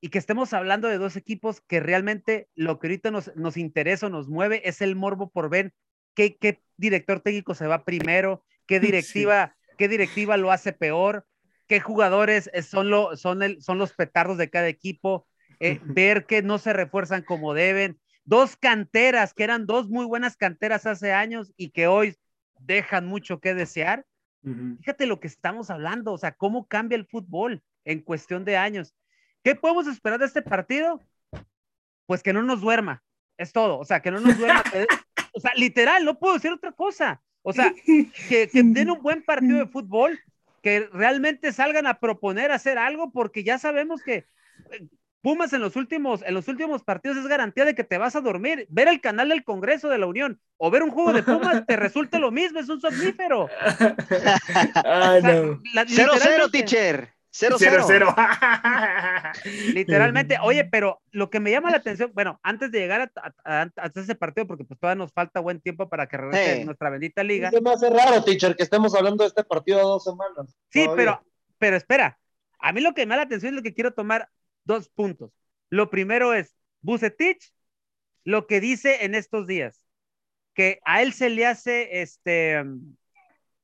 y 0.00 0.10
que 0.10 0.18
estemos 0.18 0.52
hablando 0.52 0.88
de 0.88 0.98
dos 0.98 1.16
equipos 1.16 1.60
que 1.62 1.80
realmente 1.80 2.48
lo 2.54 2.78
que 2.78 2.88
ahorita 2.88 3.10
nos, 3.10 3.34
nos 3.36 3.56
interesa 3.56 4.06
o 4.06 4.10
nos 4.10 4.28
mueve 4.28 4.68
es 4.68 4.82
el 4.82 4.96
morbo 4.96 5.30
por 5.30 5.50
ver 5.50 5.74
qué, 6.14 6.36
qué 6.36 6.62
director 6.76 7.20
técnico 7.20 7.54
se 7.54 7.66
va 7.66 7.84
primero, 7.84 8.44
qué 8.66 8.80
directiva, 8.80 9.56
qué 9.78 9.88
directiva 9.88 10.36
lo 10.36 10.52
hace 10.52 10.72
peor, 10.72 11.26
qué 11.68 11.80
jugadores 11.80 12.50
son, 12.68 12.90
lo, 12.90 13.16
son, 13.16 13.42
el, 13.42 13.62
son 13.62 13.78
los 13.78 13.94
petardos 13.94 14.38
de 14.38 14.50
cada 14.50 14.68
equipo, 14.68 15.26
eh, 15.60 15.80
ver 15.84 16.26
que 16.26 16.42
no 16.42 16.58
se 16.58 16.72
refuerzan 16.72 17.22
como 17.22 17.54
deben. 17.54 17.98
Dos 18.24 18.56
canteras, 18.56 19.34
que 19.34 19.44
eran 19.44 19.66
dos 19.66 19.88
muy 19.88 20.06
buenas 20.06 20.36
canteras 20.36 20.86
hace 20.86 21.12
años 21.12 21.52
y 21.56 21.70
que 21.70 21.86
hoy 21.86 22.16
dejan 22.58 23.06
mucho 23.06 23.40
que 23.40 23.54
desear. 23.54 24.06
Fíjate 24.80 25.06
lo 25.06 25.20
que 25.20 25.26
estamos 25.26 25.70
hablando, 25.70 26.12
o 26.12 26.18
sea, 26.18 26.32
cómo 26.32 26.66
cambia 26.66 26.96
el 26.96 27.06
fútbol 27.06 27.62
en 27.86 28.00
cuestión 28.00 28.44
de 28.44 28.58
años. 28.58 28.94
¿Qué 29.42 29.54
podemos 29.54 29.86
esperar 29.86 30.18
de 30.18 30.26
este 30.26 30.42
partido? 30.42 31.00
Pues 32.04 32.22
que 32.22 32.34
no 32.34 32.42
nos 32.42 32.60
duerma, 32.60 33.02
es 33.38 33.52
todo, 33.52 33.78
o 33.78 33.86
sea, 33.86 34.00
que 34.00 34.10
no 34.10 34.20
nos 34.20 34.36
duerma. 34.36 34.62
o 35.32 35.40
sea, 35.40 35.52
literal, 35.54 36.04
no 36.04 36.18
puedo 36.18 36.34
decir 36.34 36.52
otra 36.52 36.72
cosa. 36.72 37.22
O 37.40 37.54
sea, 37.54 37.72
que, 37.86 38.10
que 38.48 38.48
den 38.62 38.90
un 38.90 39.02
buen 39.02 39.22
partido 39.22 39.58
de 39.58 39.66
fútbol, 39.66 40.18
que 40.62 40.88
realmente 40.92 41.50
salgan 41.52 41.86
a 41.86 41.98
proponer 41.98 42.52
hacer 42.52 42.76
algo, 42.76 43.12
porque 43.12 43.44
ya 43.44 43.58
sabemos 43.58 44.02
que 44.02 44.26
Pumas 45.24 45.54
en 45.54 45.62
los 45.62 45.74
últimos, 45.74 46.20
en 46.22 46.34
los 46.34 46.46
últimos 46.48 46.82
partidos 46.84 47.16
es 47.16 47.26
garantía 47.26 47.64
de 47.64 47.74
que 47.74 47.82
te 47.82 47.96
vas 47.96 48.14
a 48.14 48.20
dormir. 48.20 48.66
Ver 48.68 48.88
el 48.88 49.00
canal 49.00 49.30
del 49.30 49.42
Congreso 49.42 49.88
de 49.88 49.96
la 49.96 50.04
Unión 50.06 50.38
o 50.58 50.70
ver 50.70 50.82
un 50.82 50.90
juego 50.90 51.14
de 51.14 51.22
Pumas 51.22 51.64
te 51.66 51.76
resulta 51.76 52.18
lo 52.18 52.30
mismo, 52.30 52.60
es 52.60 52.68
un 52.68 52.78
somnífero. 52.78 53.48
Ay, 54.84 55.18
O 55.18 55.22
sea, 55.22 55.34
no. 55.42 55.60
0-0, 55.62 55.86
literalmente- 55.88 56.50
teacher. 56.52 57.14
0-0. 57.32 57.56
0-0. 58.14 58.14
Literalmente, 59.74 60.36
oye, 60.42 60.64
pero 60.70 61.00
lo 61.10 61.30
que 61.30 61.40
me 61.40 61.50
llama 61.50 61.70
la 61.70 61.78
atención, 61.78 62.10
bueno, 62.14 62.38
antes 62.42 62.70
de 62.70 62.78
llegar 62.80 63.00
a, 63.00 63.10
a- 63.44 63.62
a- 63.62 63.70
hasta 63.76 64.00
ese 64.02 64.14
partido, 64.14 64.46
porque 64.46 64.64
pues 64.64 64.78
todavía 64.78 65.02
nos 65.02 65.12
falta 65.12 65.40
buen 65.40 65.60
tiempo 65.60 65.88
para 65.88 66.06
que 66.06 66.16
regrese 66.16 66.56
Sí. 66.58 66.64
nuestra 66.64 66.90
bendita 66.90 67.24
liga. 67.24 67.50
Se 67.50 67.60
me 67.60 67.70
hace 67.72 67.90
raro, 67.90 68.22
teacher, 68.22 68.54
que 68.54 68.62
estemos 68.62 68.94
hablando 68.94 69.24
de 69.24 69.28
este 69.28 69.42
partido 69.42 69.78
a 69.80 69.82
dos 69.82 70.04
semanas. 70.04 70.54
Sí, 70.70 70.84
Todavía. 70.84 70.96
pero, 71.04 71.24
pero 71.58 71.76
espera, 71.76 72.18
a 72.60 72.72
mí 72.72 72.80
lo 72.80 72.94
que 72.94 73.04
me 73.06 73.10
da 73.10 73.16
la 73.16 73.22
atención 73.22 73.50
es 73.52 73.56
lo 73.56 73.62
que 73.62 73.74
quiero 73.74 73.92
tomar 73.94 74.28
dos 74.64 74.88
puntos. 74.88 75.32
Lo 75.70 75.90
primero 75.90 76.34
es, 76.34 76.54
Bucetich, 76.82 77.52
lo 78.24 78.46
que 78.46 78.60
dice 78.60 79.04
en 79.04 79.14
estos 79.14 79.46
días, 79.46 79.84
que 80.54 80.80
a 80.84 81.02
él 81.02 81.12
se 81.12 81.30
le 81.30 81.46
hace, 81.46 82.00
este, 82.02 82.62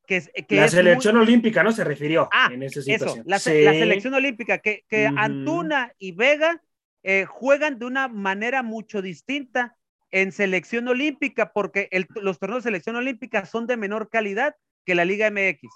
que, 0.07 0.21
que 0.47 0.57
La 0.57 0.65
es 0.67 0.75
muy- 0.75 0.83
selección 0.83 1.17
olímpica, 1.17 1.63
¿no? 1.63 1.73
Se 1.73 1.85
refirió 1.85 2.29
Ah, 2.33 2.51
en 2.53 2.63
esa 2.65 2.81
Eso, 2.81 2.91
situación. 2.91 3.25
la, 3.27 3.39
Sí. 3.39 3.63
la 3.63 3.73
selección 3.73 4.15
olímpica, 4.15 4.59
que, 4.59 4.85
que. 4.89 5.07
Antuna 5.07 5.93
y 5.99 6.13
Vega 6.13 6.63
eh, 7.03 7.25
juegan 7.25 7.79
de 7.79 7.87
una 7.87 8.09
manera 8.09 8.63
mucho 8.63 9.01
distinta 9.01 9.77
en 10.11 10.33
selección 10.33 10.87
olímpica, 10.89 11.53
porque 11.53 11.89
el- 11.93 12.07
los 12.17 12.39
torneos 12.39 12.65
de 12.65 12.69
selección 12.69 12.97
olímpica 12.97 13.47
son 13.47 13.67
de 13.67 13.77
menor 13.77 14.11
calidad 14.11 14.55
que 14.85 14.95
la 14.97 15.05
Liga 15.05 15.29
MX. 15.31 15.71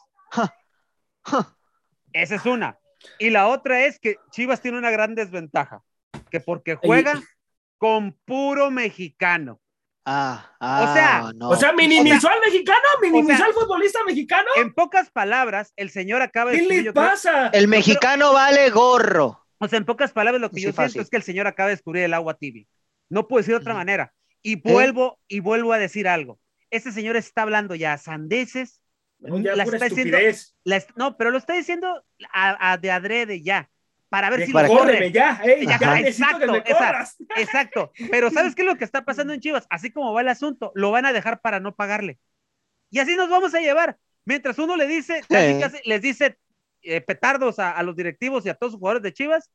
Esa 2.13 2.35
es 2.35 2.45
una. 2.47 2.79
Y 3.19 3.31
la 3.31 3.49
otra 3.49 3.85
es 3.85 3.99
que 3.99 4.17
Chivas 4.31 4.61
tiene 4.61 4.79
una 4.79 4.91
gran 4.91 5.15
desventaja, 5.15 5.83
que 6.31 6.41
porque 6.41 6.75
juega 6.77 7.23
con 7.79 8.13
puro 8.25 8.71
mexicano. 8.71 9.61
Ah, 10.07 10.55
ah, 10.61 10.83
O 10.91 10.95
sea, 10.95 11.33
no. 11.35 11.49
O 11.51 11.57
sea, 11.57 11.73
minimizó 11.73 12.29
al 12.29 12.41
mexicano, 12.41 12.79
minimizó 13.01 13.35
o 13.35 13.37
sea, 13.39 13.47
al 13.47 13.53
futbolista 13.55 14.01
mexicano. 14.05 14.49
En 14.57 14.75
pocas 14.75 15.11
palabras, 15.11 15.73
el 15.77 15.89
señor 15.91 16.21
acaba 16.21 16.51
de 16.51 16.57
¿Qué 16.59 16.63
descubrir, 16.63 16.85
le 16.85 16.93
creo- 16.93 17.05
pasa? 17.11 17.49
el 17.49 17.69
mexicano 17.69 18.33
vale 18.35 18.69
gorro. 18.71 19.47
O 19.59 19.69
sea, 19.69 19.79
en 19.79 19.87
pocas 19.87 20.13
palabras, 20.13 20.43
lo 20.43 20.51
que 20.51 20.57
Sí, 20.57 20.63
yo 20.67 20.73
fácil. 20.75 20.93
siento 20.93 21.05
es 21.05 21.11
que 21.11 21.17
el 21.17 21.23
señor 21.23 21.47
acaba 21.47 21.69
de 21.71 21.77
descubrir 21.77 22.03
el 22.05 22.13
agua 22.13 22.35
tibia. 22.35 22.67
No 23.09 23.27
puedo 23.29 23.41
decir 23.41 23.55
de 23.55 23.61
otra 23.61 23.73
manera. 23.75 24.13
Y 24.43 24.57
vuelvo, 24.57 25.19
y 25.27 25.41
vuelvo 25.41 25.73
a 25.73 25.79
decir 25.79 26.07
algo. 26.07 26.39
Este 26.71 26.93
señor 26.93 27.17
está 27.17 27.43
hablando 27.43 27.75
ya 27.75 27.97
sandeces. 27.97 28.83
No, 29.29 29.39
ya 29.41 29.57
la 29.57 29.65
pura 29.65 29.77
está 29.77 29.89
diciendo- 29.89 30.17
estupidez. 30.17 30.55
la 30.65 30.77
est- 30.77 30.91
no, 30.97 31.17
pero 31.17 31.31
lo 31.31 31.39
está 31.39 31.55
diciendo 31.55 32.05
a, 32.33 32.73
a 32.73 32.77
de 32.79 32.91
adrede 32.91 33.43
ya. 33.43 33.69
Para 34.09 34.31
ver 34.31 34.41
De 34.41 34.47
si 34.47 34.53
lo 34.53 34.67
corre. 34.69 35.11
ya, 35.11 35.41
ey, 35.43 35.67
ya 35.67 35.77
que 35.79 35.87
me 35.87 36.01
Exacto. 36.09 36.55
Exacto. 37.37 37.93
Pero 38.11 38.31
¿sabes 38.31 38.55
qué 38.55 38.63
es 38.63 38.69
lo 38.69 38.77
que 38.77 38.85
está 38.85 39.05
pasando 39.05 39.33
en 39.33 39.41
Chivas? 39.41 39.67
Así 39.71 39.91
como 39.91 40.13
va 40.13 40.21
el 40.21 40.29
asunto, 40.29 40.71
lo 40.77 40.93
van 40.93 41.05
a 41.05 41.13
dejar 41.13 41.41
para 41.41 41.59
no 41.59 41.75
pagarle. 41.75 42.19
Y 42.91 43.01
así 43.01 43.17
nos 43.17 43.29
vamos 43.29 43.55
a 43.55 43.61
llevar. 43.61 43.99
Mientras 44.25 44.59
uno 44.59 44.77
le 44.77 44.87
dice, 44.87 45.23
casi, 45.29 45.55
Sí. 45.55 45.61
casi 45.61 45.79
les 45.89 46.01
dice 46.01 46.39
eh, 46.83 47.01
petardos 47.01 47.59
a, 47.59 47.73
a 47.73 47.83
los 47.83 47.97
directivos 47.97 48.47
y 48.47 48.51
a 48.51 48.55
todos 48.55 48.75
los 48.75 48.79
jugadores 48.79 49.03
de 49.03 49.13
Chivas, 49.13 49.51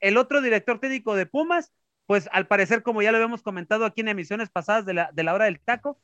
el 0.00 0.16
otro 0.16 0.40
director 0.42 0.78
técnico 0.78 1.16
de 1.16 1.26
Pumas, 1.26 1.72
pues 2.06 2.28
al 2.30 2.46
parecer, 2.46 2.82
como 2.82 3.02
ya 3.02 3.10
lo 3.10 3.16
habíamos 3.16 3.42
comentado 3.42 3.84
aquí 3.84 4.02
en 4.02 4.08
emisiones 4.08 4.48
pasadas 4.50 4.84
de 4.86 4.94
la, 4.94 5.10
de 5.12 5.22
la 5.24 5.34
hora 5.34 5.46
del 5.46 5.58
taco, 5.60 5.98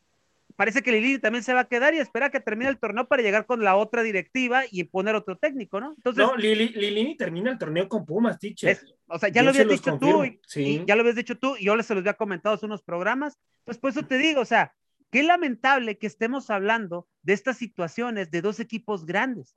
parece 0.57 0.83
que 0.83 0.93
Lilini 0.93 1.19
también 1.19 1.43
se 1.45 1.55
va 1.55 1.61
a 1.61 1.69
quedar 1.69 1.95
y 1.95 1.99
espera 1.99 2.31
que 2.31 2.41
termine 2.41 2.71
el 2.71 2.79
torneo 2.79 3.07
para 3.09 3.23
llegar 3.23 3.47
con 3.47 3.63
la 3.65 3.77
otra 3.77 4.03
directiva 4.03 4.63
y 4.71 4.85
poner 4.85 5.15
otro 5.15 5.37
técnico, 5.37 5.81
¿no? 5.81 5.93
Entonces, 5.97 6.25
No, 6.25 6.37
Lili, 6.37 6.69
Lilini 6.69 7.17
termina 7.17 7.51
el 7.51 7.59
torneo 7.59 7.89
con 7.89 8.05
Pumas, 8.07 8.39
teacher. 8.39 8.71
es- 8.71 8.87
o 9.07 9.19
sea, 9.19 9.29
ya 9.29 9.41
Yo 9.41 9.45
lo 9.45 9.51
habías 9.51 9.69
dicho 9.69 9.93
tú, 9.93 9.99
confirmo, 9.99 10.25
y, 10.25 10.41
sí. 10.47 10.63
y 10.63 10.85
ya 10.87 10.95
lo 10.97 11.01
habías 11.01 11.17
dicho 11.17 11.39
tú, 11.39 11.57
y 11.57 11.65
yo 11.65 11.77
les 11.77 11.87
se 11.87 11.95
los 11.95 12.03
había 12.03 12.15
comentado 12.15 12.55
hace 12.55 12.67
unos 12.67 12.83
programas, 12.83 13.39
pues 13.65 13.79
por 13.79 13.91
eso 13.91 14.03
te 14.05 14.19
digo, 14.19 14.41
o 14.41 14.45
sea, 14.45 14.75
qué 15.11 15.23
lamentable 15.23 15.99
que 15.99 16.07
estemos 16.07 16.51
hablando 16.51 17.09
de 17.23 17.33
estas 17.33 17.57
situaciones 17.59 18.31
de 18.31 18.43
dos 18.43 18.61
equipos 18.61 19.05
grandes. 19.07 19.57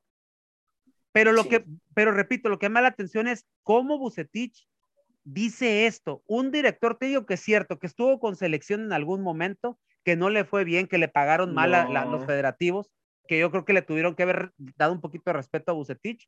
Pero 1.11 1.31
lo 1.31 1.43
Sí. 1.43 1.49
que, 1.49 1.65
pero 1.93 2.11
repito, 2.11 2.49
lo 2.49 2.57
que 2.57 2.69
me 2.69 2.75
da 2.75 2.81
la 2.81 2.87
atención 2.87 3.27
es 3.27 3.45
cómo 3.61 3.99
Bucetich 3.99 4.67
dice 5.23 5.85
esto. 5.85 6.23
Un 6.25 6.51
director, 6.51 6.97
te 6.97 7.05
digo 7.05 7.25
que 7.25 7.35
es 7.35 7.39
cierto, 7.39 7.77
que 7.79 7.87
estuvo 7.87 8.19
con 8.19 8.35
selección 8.35 8.81
en 8.81 8.93
algún 8.93 9.21
momento, 9.21 9.79
que 10.03 10.15
no 10.15 10.29
le 10.29 10.45
fue 10.45 10.63
bien, 10.63 10.87
que 10.87 10.97
le 10.97 11.07
pagaron 11.07 11.53
mal 11.53 11.73
a 11.73 11.87
la- 11.89 12.05
los 12.05 12.25
federativos, 12.25 12.91
que 13.27 13.39
yo 13.39 13.51
creo 13.51 13.65
que 13.65 13.73
le 13.73 13.81
tuvieron 13.81 14.15
que 14.15 14.23
haber 14.23 14.51
dado 14.77 14.93
un 14.93 15.01
poquito 15.01 15.23
de 15.27 15.33
respeto 15.33 15.71
a 15.71 15.75
Bucetich, 15.75 16.27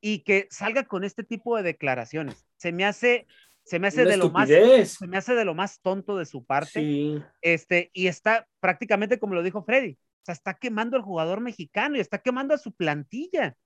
y 0.00 0.20
que 0.20 0.46
salga 0.50 0.84
con 0.84 1.04
este 1.04 1.24
tipo 1.24 1.56
de 1.56 1.62
declaraciones. 1.62 2.46
Se 2.56 2.70
me 2.72 2.84
hace, 2.84 3.26
se 3.64 3.78
me 3.78 3.88
hace 3.88 4.02
Una 4.02 4.10
de 4.10 4.16
lo 4.18 4.30
más, 4.30 4.48
se 4.48 5.06
me 5.06 5.16
hace 5.16 5.34
de 5.34 5.44
lo 5.44 5.54
más 5.54 5.80
tonto 5.80 6.16
de 6.18 6.26
su 6.26 6.44
parte. 6.44 6.80
Sí. 6.80 7.22
Este, 7.40 7.90
y 7.92 8.06
está 8.06 8.46
prácticamente 8.60 9.18
como 9.18 9.34
lo 9.34 9.42
dijo 9.42 9.62
Freddy, 9.62 9.92
o 9.92 10.24
sea, 10.24 10.34
está 10.34 10.54
quemando 10.54 10.96
al 10.96 11.02
jugador 11.02 11.40
mexicano 11.40 11.96
y 11.96 12.00
está 12.00 12.18
quemando 12.18 12.54
a 12.54 12.58
su 12.58 12.72
plantilla. 12.72 13.56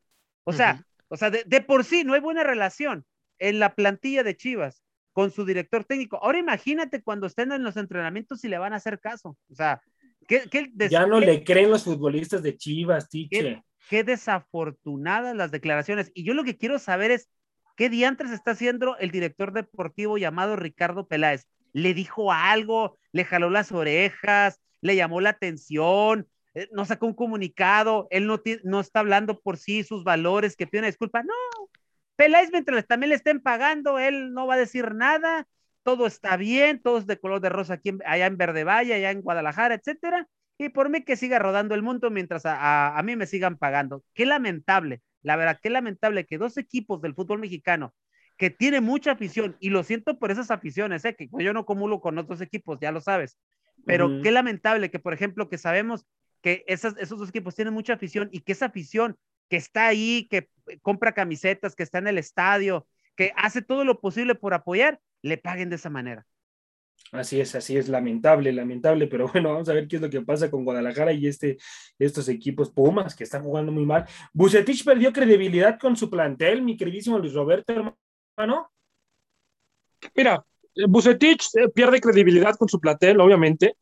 O 0.44 0.52
sea, 0.52 0.84
o 1.08 1.16
sea, 1.16 1.30
de, 1.30 1.44
de 1.44 1.60
por 1.60 1.84
sí 1.84 2.04
no 2.04 2.14
hay 2.14 2.20
buena 2.20 2.44
relación 2.44 3.04
en 3.38 3.58
la 3.58 3.74
plantilla 3.74 4.22
de 4.22 4.36
Chivas 4.36 4.82
con 5.12 5.30
su 5.30 5.44
director 5.44 5.84
técnico. 5.84 6.18
Ahora 6.22 6.38
imagínate 6.38 7.02
cuando 7.02 7.26
estén 7.26 7.52
en 7.52 7.62
los 7.62 7.76
entrenamientos 7.76 8.44
y 8.44 8.48
le 8.48 8.58
van 8.58 8.72
a 8.72 8.76
hacer 8.76 9.00
caso. 9.00 9.36
O 9.50 9.54
sea, 9.54 9.80
qué, 10.28 10.48
Ya 10.90 11.06
no 11.06 11.20
le 11.20 11.42
creen 11.44 11.70
los 11.70 11.84
futbolistas 11.84 12.42
de 12.42 12.56
Chivas, 12.56 13.08
teacher. 13.08 13.62
qué 13.88 14.04
desafortunadas 14.04 15.34
las 15.36 15.50
declaraciones. 15.50 16.10
Y 16.14 16.24
yo 16.24 16.34
lo 16.34 16.44
que 16.44 16.56
quiero 16.56 16.78
saber 16.78 17.10
es 17.10 17.28
qué 17.76 17.88
diantres 17.90 18.30
está 18.30 18.52
haciendo 18.52 18.96
el 18.98 19.10
director 19.10 19.52
deportivo 19.52 20.18
llamado 20.18 20.56
Ricardo 20.56 21.06
Peláez. 21.08 21.46
¿Le 21.72 21.94
dijo 21.94 22.32
algo? 22.32 22.98
¿Le 23.12 23.24
jaló 23.24 23.50
las 23.50 23.72
orejas? 23.72 24.60
¿Le 24.80 24.96
llamó 24.96 25.20
la 25.20 25.30
atención? 25.30 26.26
eh, 26.54 26.68
¿No 26.72 26.84
sacó 26.84 27.06
un 27.06 27.14
comunicado? 27.14 28.08
¿Él 28.10 28.26
no, 28.26 28.40
no 28.64 28.80
está 28.80 29.00
hablando 29.00 29.40
por 29.40 29.56
sí 29.56 29.84
sus 29.84 30.02
valores? 30.04 30.56
¿Que 30.56 30.66
pide 30.66 30.80
una 30.80 30.88
disculpa? 30.88 31.22
No. 31.22 31.34
Peláez, 32.20 32.50
mientras 32.52 32.86
también 32.86 33.08
le 33.10 33.16
estén 33.16 33.40
pagando, 33.40 33.98
él 33.98 34.32
no 34.34 34.46
va 34.46 34.54
a 34.54 34.58
decir 34.58 34.94
nada. 34.94 35.46
Todo 35.82 36.06
está 36.06 36.36
bien, 36.36 36.80
todo 36.82 36.98
es 36.98 37.06
de 37.06 37.18
color 37.18 37.40
de 37.40 37.48
rosa 37.48 37.74
aquí, 37.74 37.96
allá 38.04 38.26
en 38.26 38.36
Verde 38.36 38.64
Valle, 38.64 38.92
allá 38.94 39.10
en 39.10 39.22
Guadalajara, 39.22 39.74
etcétera 39.74 40.28
y 40.58 40.68
por 40.68 40.90
mí 40.90 41.02
que 41.04 41.16
siga 41.16 41.38
rodando 41.38 41.74
el 41.74 41.82
mundo 41.82 42.10
mientras 42.10 42.44
a, 42.44 42.54
a- 42.54 42.98
a 42.98 43.02
mí 43.02 43.16
me 43.16 43.26
sigan 43.26 43.56
pagando. 43.56 44.04
Qué 44.12 44.26
lamentable, 44.26 45.00
la 45.22 45.36
verdad, 45.36 45.58
qué 45.62 45.70
lamentable 45.70 46.26
que 46.26 46.36
dos 46.36 46.58
equipos 46.58 47.00
del 47.00 47.14
fútbol 47.14 47.38
mexicano 47.38 47.94
que 48.36 48.50
tiene 48.50 48.80
mucha 48.82 49.12
afición, 49.12 49.56
y 49.60 49.70
lo 49.70 49.82
siento 49.84 50.18
por 50.18 50.30
esas 50.30 50.50
aficiones, 50.50 51.04
¿eh? 51.06 51.14
que 51.16 51.28
yo 51.38 51.52
no 51.54 51.60
acumulo 51.60 52.00
con 52.02 52.18
otros 52.18 52.40
equipos, 52.42 52.78
ya 52.80 52.92
lo 52.92 53.00
sabes, 53.00 53.38
pero 53.86 54.20
qué 54.22 54.30
lamentable 54.30 54.90
que, 54.90 54.98
por 54.98 55.14
ejemplo, 55.14 55.48
que 55.48 55.56
sabemos 55.58 56.06
que 56.42 56.64
esas, 56.66 56.94
esos 56.98 57.18
dos 57.18 57.28
equipos 57.30 57.54
tienen 57.54 57.74
mucha 57.74 57.94
afición 57.94 58.28
y 58.32 58.40
que 58.40 58.52
esa 58.52 58.66
afición 58.66 59.16
que 59.50 59.56
está 59.56 59.88
ahí, 59.88 60.28
que 60.30 60.48
compra 60.80 61.12
camisetas, 61.12 61.74
que 61.74 61.82
está 61.82 61.98
en 61.98 62.06
el 62.06 62.18
estadio, 62.18 62.86
que 63.16 63.32
hace 63.36 63.60
todo 63.60 63.84
lo 63.84 64.00
posible 64.00 64.34
por 64.34 64.54
apoyar, 64.54 65.00
le 65.20 65.36
paguen 65.36 65.68
de 65.68 65.76
esa 65.76 65.90
manera. 65.90 66.24
Así 67.12 67.40
es, 67.40 67.54
así 67.56 67.76
es, 67.76 67.88
lamentable, 67.88 68.52
lamentable, 68.52 69.08
pero 69.08 69.26
bueno, 69.32 69.52
vamos 69.52 69.68
a 69.68 69.72
ver 69.72 69.88
qué 69.88 69.96
es 69.96 70.02
lo 70.02 70.08
que 70.08 70.20
pasa 70.20 70.50
con 70.50 70.64
Guadalajara 70.64 71.12
y 71.12 71.26
este, 71.26 71.58
estos 71.98 72.28
equipos 72.28 72.70
Pumas 72.70 73.16
que 73.16 73.24
están 73.24 73.42
jugando 73.42 73.72
muy 73.72 73.84
mal. 73.84 74.06
Bucetich 74.32 74.84
perdió 74.84 75.12
credibilidad 75.12 75.78
con 75.78 75.96
su 75.96 76.08
plantel, 76.08 76.62
mi 76.62 76.76
queridísimo 76.76 77.18
Luis 77.18 77.34
Roberto, 77.34 77.72
hermano. 77.72 78.70
Mira, 80.14 80.44
eh, 80.76 80.84
Bucetich 80.88 81.48
eh, 81.56 81.68
pierde 81.74 82.00
credibilidad 82.00 82.54
con 82.54 82.68
su 82.68 82.78
plantel, 82.78 83.20
obviamente, 83.20 83.74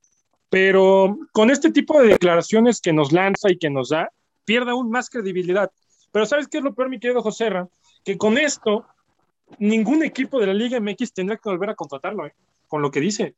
pero 0.48 1.18
con 1.32 1.50
este 1.50 1.70
tipo 1.70 2.00
de 2.00 2.08
declaraciones 2.08 2.80
que 2.80 2.94
nos 2.94 3.12
lanza 3.12 3.50
y 3.50 3.58
que 3.58 3.68
nos 3.68 3.90
da, 3.90 4.10
pierde 4.48 4.70
aún 4.70 4.88
más 4.88 5.10
credibilidad. 5.10 5.70
Pero 6.10 6.24
¿sabes 6.24 6.48
qué 6.48 6.56
es 6.56 6.64
lo 6.64 6.74
peor, 6.74 6.88
mi 6.88 6.98
querido 6.98 7.20
José 7.20 7.50
Ra? 7.50 7.68
Que 8.02 8.16
con 8.16 8.38
esto, 8.38 8.86
ningún 9.58 10.02
equipo 10.02 10.40
de 10.40 10.46
la 10.46 10.54
Liga 10.54 10.80
MX 10.80 11.12
tendrá 11.12 11.36
que 11.36 11.50
volver 11.50 11.68
a 11.68 11.74
contratarlo, 11.74 12.26
¿eh? 12.26 12.32
con 12.66 12.80
lo 12.80 12.90
que 12.90 12.98
dice. 13.00 13.34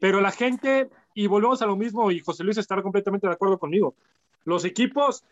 Pero 0.00 0.20
la 0.20 0.32
gente, 0.32 0.90
y 1.14 1.28
volvemos 1.28 1.62
a 1.62 1.66
lo 1.66 1.76
mismo, 1.76 2.10
y 2.10 2.18
José 2.18 2.42
Luis 2.42 2.58
estará 2.58 2.82
completamente 2.82 3.28
de 3.28 3.32
acuerdo 3.32 3.60
conmigo, 3.60 3.94
los 4.44 4.64
equipos, 4.64 5.22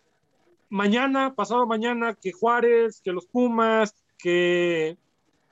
mañana, 0.69 1.35
pasado 1.35 1.67
mañana, 1.67 2.15
que 2.15 2.31
Juárez, 2.31 3.01
que 3.01 3.11
los 3.11 3.27
Pumas, 3.27 3.97
que 4.19 4.97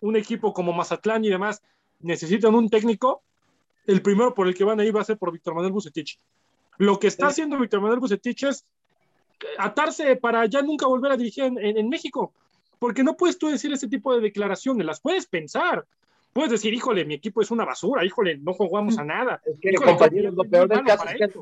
un 0.01 0.15
equipo 0.15 0.53
como 0.53 0.75
Mazatlán 0.75 1.25
y 1.25 1.29
demás 1.29 1.61
necesitan 1.99 2.55
un 2.55 2.71
técnico, 2.71 3.21
el 3.89 4.01
primero 4.01 4.33
por 4.33 4.47
el 4.47 4.55
que 4.55 4.63
van 4.63 4.79
a 4.79 4.85
ir 4.85 4.95
va 4.95 5.01
a 5.01 5.05
ser 5.05 5.19
por 5.19 5.33
Víctor 5.33 5.55
Manuel 5.55 5.73
Bucetich. 5.73 6.21
Lo 6.79 7.01
que 7.01 7.09
está 7.09 7.27
haciendo 7.27 7.59
Víctor 7.59 7.81
Manuel 7.81 7.99
Bucetich 7.99 8.45
es 8.45 8.65
atarse 9.59 10.17
para 10.17 10.47
ya 10.47 10.63
nunca 10.63 10.87
volver 10.87 11.13
a 11.13 11.17
dirigir 11.17 11.45
en, 11.45 11.59
en- 11.59 11.79
en 11.79 11.89
México, 11.89 12.33
porque 12.79 13.03
no 13.03 13.17
puedes 13.17 13.39
tú 13.39 13.49
decir 13.49 13.73
ese 13.73 13.89
tipo 13.89 14.15
de 14.15 14.21
declaraciones, 14.21 14.87
las 14.87 15.01
puedes 15.01 15.27
pensar. 15.27 15.85
Puedes 16.33 16.51
decir, 16.51 16.75
híjole, 16.75 17.07
mi 17.07 17.15
equipo 17.15 17.41
es 17.41 17.51
una 17.51 17.65
basura, 17.65 18.05
híjole, 18.05 18.37
no 18.37 18.53
jugamos 18.53 18.99
a 18.99 19.05
nada. 19.05 19.41
Es 19.47 19.59
que, 19.61 19.71
Híjole, 19.71 19.93
compañeros, 19.93 20.35
lo 20.35 20.45
peor 20.45 20.69
del 20.69 20.85
caso 20.85 21.05
es 21.09 21.15
que 21.17 21.25
está- 21.25 21.41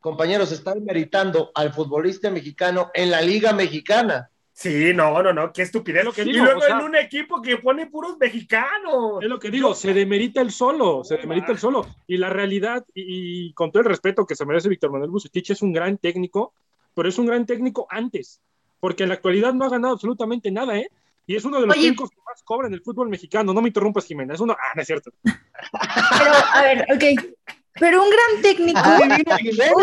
compañeros, 0.00 0.50
están 0.52 0.84
meritando 0.84 1.50
al 1.54 1.72
futbolista 1.72 2.30
mexicano 2.30 2.90
en 2.94 3.10
la 3.12 3.20
Liga 3.22 3.52
Mexicana. 3.52 4.28
Sí, 4.52 4.92
no, 4.94 5.20
no, 5.22 5.32
no, 5.32 5.52
qué 5.52 5.62
estupidez. 5.62 6.00
Es 6.00 6.04
lo 6.04 6.12
que 6.12 6.22
y 6.22 6.32
digo, 6.32 6.44
luego 6.44 6.60
o 6.60 6.62
sea- 6.62 6.78
en 6.78 6.84
un 6.84 6.94
equipo 6.96 7.40
que 7.42 7.56
pone 7.58 7.86
puros 7.86 8.16
mexicanos. 8.18 9.22
Es 9.22 9.28
lo 9.28 9.38
que 9.38 9.50
digo, 9.50 9.74
se 9.74 9.92
demerita 9.94 10.40
el 10.40 10.50
solo, 10.50 11.02
se 11.04 11.16
demerita 11.16 11.50
el 11.52 11.58
solo. 11.58 11.86
Y 12.06 12.16
la 12.18 12.28
realidad, 12.30 12.84
y, 12.94 13.46
y 13.48 13.52
con 13.52 13.70
todo 13.72 13.82
el 13.82 13.88
respeto 13.88 14.26
que 14.26 14.36
se 14.36 14.44
merece 14.46 14.68
Víctor 14.68 14.90
Manuel 14.92 15.10
Bucetich, 15.10 15.50
es 15.50 15.62
un 15.62 15.72
gran 15.72 15.96
técnico, 15.98 16.52
pero 16.94 17.08
es 17.08 17.18
un 17.18 17.26
gran 17.26 17.44
técnico 17.46 17.86
antes. 17.90 18.40
porque 18.80 19.02
en 19.04 19.08
la 19.08 19.14
actualidad 19.14 19.54
no 19.54 19.64
ha 19.64 19.70
ganado 19.70 19.94
absolutamente 19.94 20.50
nada, 20.50 20.76
¿eh? 20.76 20.88
Y 21.26 21.36
es 21.36 21.44
uno 21.46 21.58
de 21.58 21.66
los 21.66 21.74
Oye. 21.74 21.84
técnicos 21.84 22.10
que 22.10 22.16
más 22.26 22.42
cobra 22.42 22.68
en 22.68 22.74
el 22.74 22.82
fútbol 22.82 23.08
mexicano. 23.08 23.54
No 23.54 23.62
me 23.62 23.68
interrumpas, 23.68 24.04
Jimena. 24.04 24.34
Es 24.34 24.40
uno. 24.40 24.54
Ah, 24.58 24.72
no 24.74 24.82
es 24.82 24.86
cierto. 24.86 25.10
Pero, 25.22 26.32
a 26.52 26.62
ver, 26.62 26.86
ok. 26.94 27.04
Pero 27.80 28.02
un 28.04 28.10
gran 28.10 28.42
técnico. 28.42 28.78
un 28.80 29.08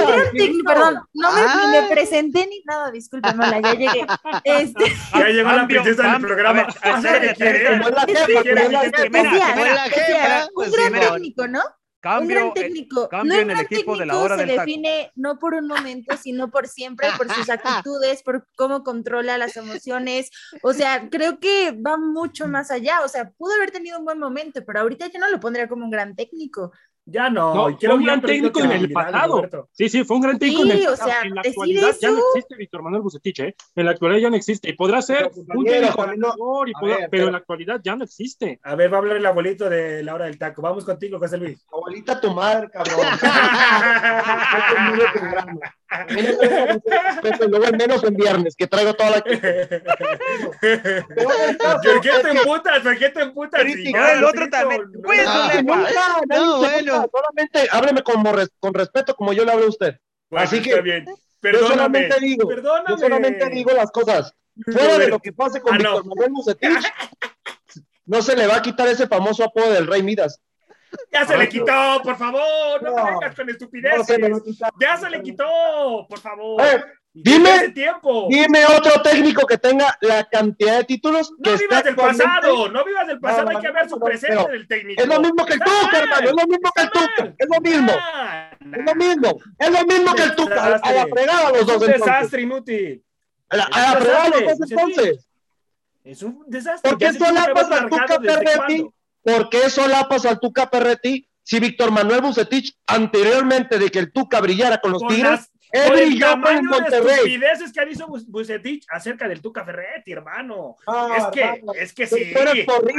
gran 0.05 0.32
técnico, 0.34 0.64
perdón, 0.66 0.99
no 1.14 1.32
me, 1.34 1.41
Ah. 1.41 1.64
ni 1.66 1.82
me 1.82 1.88
presenté 1.89 2.45
ni 2.45 2.62
nada, 2.64 2.91
discúlpame, 2.91 3.43
hola, 3.43 3.59
ya 3.59 3.74
llegué. 3.74 4.05
Este, 4.43 4.84
Ya 5.16 5.28
llegó 5.30 5.51
la 5.51 5.66
princesa 5.68 6.12
del 6.14 6.22
programa. 6.22 6.68
Ah, 6.84 7.01
un 10.55 10.72
gran 10.72 10.93
técnico, 10.93 11.47
¿no? 11.47 11.62
Cambio, 12.02 12.47
un 12.47 12.54
gran 12.54 12.54
técnico. 12.54 13.08
cambio 13.10 13.36
no 13.36 13.41
en 13.41 13.49
el 13.52 13.58
gran 13.58 13.66
equipo 13.66 13.95
de 13.95 14.06
la 14.08 14.14
técnico 14.14 14.26
hora 14.26 14.36
se 14.36 14.45
del 14.45 14.56
taco. 14.56 14.66
define 14.66 15.12
no 15.16 15.38
por 15.38 15.54
un 15.54 15.68
momento, 15.68 16.18
sino 16.18 16.49
por 16.49 16.68
siempre, 16.68 17.08
por 17.16 17.32
sus 17.32 17.47
actitudes, 17.49 18.24
por 18.24 18.47
cómo 18.56 18.84
controla 18.84 19.38
las 19.38 19.56
emociones. 19.56 20.32
O 20.64 20.74
sea, 20.74 21.10
creo 21.10 21.39
que 21.39 21.72
va 21.72 21.97
mucho 21.97 22.47
más 22.47 22.72
allá. 22.72 23.02
O 23.06 23.08
sea, 23.08 23.30
pudo 23.30 23.54
haber 23.54 23.70
tenido 23.70 23.99
un 23.99 24.06
buen 24.06 24.18
momento, 24.18 24.64
pero 24.66 24.80
ahorita 24.80 25.08
yo 25.08 25.20
no 25.20 25.30
lo 25.30 25.39
pondría 25.39 25.70
como 25.70 25.86
un 25.86 25.91
gran 25.91 26.16
técnico. 26.16 26.72
Ya 27.06 27.30
no. 27.30 27.56
No, 27.56 27.70
y 27.72 27.76
fue 27.76 27.93
un 27.95 28.04
gran 28.04 28.22
técnico 28.22 28.60
en 28.62 28.72
el 28.72 28.91
pasado. 28.91 29.38
Roberto. 29.38 29.70
Sí, 29.72 29.89
sí, 29.89 30.04
fue 30.04 30.18
un 30.18 30.22
gran 30.22 30.38
técnico 30.38 30.64
en 30.64 30.72
el 30.72 30.88
o 30.88 30.91
pasado. 30.91 31.10
sea, 31.10 31.22
en 31.24 31.34
la 31.36 31.41
actualidad 31.41 31.95
ya 31.99 32.12
no 32.12 32.20
existe 32.30 32.56
Víctor 32.56 32.84
Manuel 32.84 33.02
Bucetich, 33.02 33.39
¿eh? 33.39 33.56
En 33.76 33.86
la 33.86 33.91
actualidad 33.91 34.20
ya 34.22 34.30
no 34.30 34.36
existe. 34.36 34.70
Y 34.70 34.74
podrá 34.74 35.02
ser 35.02 35.32
Pero, 35.34 35.60
un 35.60 35.66
técnico 35.66 36.02
no- 36.02 36.08
ganador, 36.08 36.70
y 36.70 36.74
a 36.76 36.80
podrá- 36.80 36.97
ver, 36.97 36.99
pero 36.99 37.10
pero- 37.10 37.26
en 37.26 37.32
la 37.32 37.38
actualidad 37.39 37.82
ya 37.84 37.95
no 37.95 38.04
existe. 38.04 38.60
A 38.64 38.76
ver, 38.76 38.91
va 38.93 38.97
a 38.97 38.99
hablar 38.99 39.18
el 39.18 39.26
abuelito 39.26 39.68
de 39.70 40.04
la 40.04 40.14
hora 40.14 40.26
del 40.26 40.38
taco. 40.38 40.62
Vamos 40.62 40.86
contigo, 40.86 41.18
José 41.18 41.38
Luis. 41.38 41.66
Abuelita 41.74 42.22
tu 42.22 42.32
madre, 42.34 42.70
cabrón. 42.70 42.99
Luego 47.50 47.66
al 47.66 47.78
menos 47.78 48.04
en 48.04 48.16
viernes, 48.16 48.56
que 48.56 48.68
traigo 48.68 48.94
toda 48.94 49.10
la... 49.12 49.22
¿Por 49.22 49.38
qué 52.02 52.12
te 52.22 52.30
emputas? 52.30 52.80
¿Por 52.82 52.98
qué 52.98 53.10
te 53.10 53.22
emputas? 53.22 53.62
El 53.66 54.24
otro 54.24 54.50
también. 54.50 54.84
no. 54.94 55.02
No, 55.14 55.62
no, 55.64 55.86
No, 55.86 56.22
no, 56.28 56.58
bueno. 56.60 57.06
Solamente 57.12 57.68
hábleme 57.72 58.04
con 58.04 58.74
respeto 58.74 59.16
como 59.16 59.34
yo 59.34 59.44
le 59.46 59.52
hablo 59.52 59.66
a 59.66 59.70
usted. 59.70 59.96
Así 60.32 60.62
que 60.62 60.70
está 60.70 60.82
bien. 60.82 61.06
Yo 61.06 61.16
Perdóname. 61.42 61.74
solamente 61.76 62.20
digo, 62.20 62.48
Perdóname. 62.48 62.86
yo 62.89 62.98
solamente 62.98 63.50
digo 63.50 63.72
las 63.72 63.92
cosas. 63.92 64.34
Fuera 64.72 64.98
de 65.00 65.08
lo 65.08 65.20
que 65.20 65.34
pase 65.34 65.60
con 65.60 65.74
Ah, 65.74 65.78
no. 65.80 65.92
Víctor 65.94 66.06
Manuel 66.08 66.32
Bucetich, 66.34 66.86
no 68.06 68.22
se 68.22 68.36
le 68.36 68.46
va 68.48 68.58
a 68.58 68.62
quitar 68.62 68.88
ese 68.88 69.08
famoso 69.08 69.44
apodo 69.44 69.72
del 69.72 69.88
Rey 69.88 70.04
Midas. 70.04 70.39
Ya 71.12 71.26
se 71.26 71.38
le 71.38 71.50
quitó, 71.50 72.02
por 72.04 72.18
favor. 72.18 72.82
No, 72.84 72.96
me 72.96 73.12
vengas 73.12 73.36
con 73.36 73.50
estupideces. 73.50 74.20
Ya 74.80 74.98
se 74.98 75.10
le 75.10 75.22
quitó, 75.22 76.06
por 76.10 76.20
favor. 76.20 76.62
Dime- 77.14 77.70
tiempo. 77.74 78.28
Dime 78.30 78.66
otro 78.66 79.02
técnico 79.02 79.46
que 79.46 79.58
tenga 79.58 79.98
la 80.00 80.24
cantidad 80.30 80.78
de 80.78 80.84
títulos 80.86 81.30
que 81.44 81.50
No 81.50 81.56
esté 81.56 81.68
vivas 81.68 81.84
del 81.84 81.96
pasado, 81.98 82.70
no 82.70 82.86
vivas 82.86 83.06
del 83.08 83.20
pasado, 83.20 83.44
No, 83.44 83.58
hay 83.58 83.58
que 83.66 83.72
ver 83.72 83.89
su 83.89 84.00
presente 84.00 84.50
del 84.50 84.66
técnico. 84.68 85.02
Es 85.02 85.08
lo 85.10 85.20
mismo 85.20 85.46
que 85.46 85.54
el 85.56 85.60
Tuca, 85.60 86.00
hermano. 86.00 86.26
Es 86.30 86.32
lo 86.32 86.48
mismo 86.48 86.72
que 86.74 86.82
el 86.82 86.89
Tuca. 86.92 87.34
Es 87.38 87.48
lo 87.50 87.60
mismo. 87.62 87.92
Es 88.62 88.86
lo 88.86 88.96
mismo. 88.96 89.42
Es 89.60 89.72
lo 89.72 89.86
mismo 89.86 90.16
que 90.16 90.24
el 90.24 90.36
Tuca. 90.36 90.66
A 90.82 90.94
la- 90.94 91.08
fregada 91.08 91.50
los 91.50 91.60
Es 91.60 91.66
dos 91.68 91.76
un 91.78 91.84
entonces. 91.84 92.00
desastre 92.06 92.42
inútil. 92.44 93.04
A 93.50 93.56
la, 93.58 93.64
Es 93.64 93.70
un 93.70 94.02
fregada 94.02 94.30
los 94.30 94.39
desastre, 94.39 94.56
dos 94.58 94.72
entonces. 94.72 95.28
Es 96.06 96.24
un 96.24 96.44
desastre. 96.48 96.89
¿Por 96.89 96.98
qué 96.98 97.06
que 97.08 97.14
solapas 97.14 97.66
haber 97.66 97.80
al 97.84 97.89
Tuca 97.89 98.22
Ferretti? 98.22 98.89
¿Por 99.24 99.50
qué 99.50 99.70
solapas 99.70 100.26
al 100.26 100.40
Tuca 100.40 100.68
Ferretti 100.68 101.28
si 101.44 101.60
Víctor 101.60 101.92
Manuel 101.92 102.22
Bucetich, 102.22 102.76
anteriormente 102.88 103.78
de 103.80 103.90
que 103.90 104.00
el 104.00 104.12
Tuca 104.12 104.40
brillara 104.42 104.80
con 104.80 104.92
los 104.92 105.02
Por 105.02 105.12
Tigres, 105.14 105.32
las- 105.32 105.52
él 105.72 105.88
por 105.88 105.98
el 105.98 106.06
brilló 106.10 106.26
en 106.28 106.32
tamaño 106.42 106.56
de 106.62 106.68
Monterrey? 106.82 107.10
estupideces 107.16 107.72
que 107.74 107.90
hizo 107.92 108.08
Bucetich 108.28 108.86
acerca 108.90 109.28
del 109.28 109.42
Tuca 109.42 109.64
Ferretti, 109.66 110.12
hermano. 110.12 110.76
Ah, 110.88 111.16
es 111.18 111.26
que, 111.28 111.42
hermano, 111.42 111.74
es 111.74 111.94
que 111.94 112.08
sí. 112.08 112.34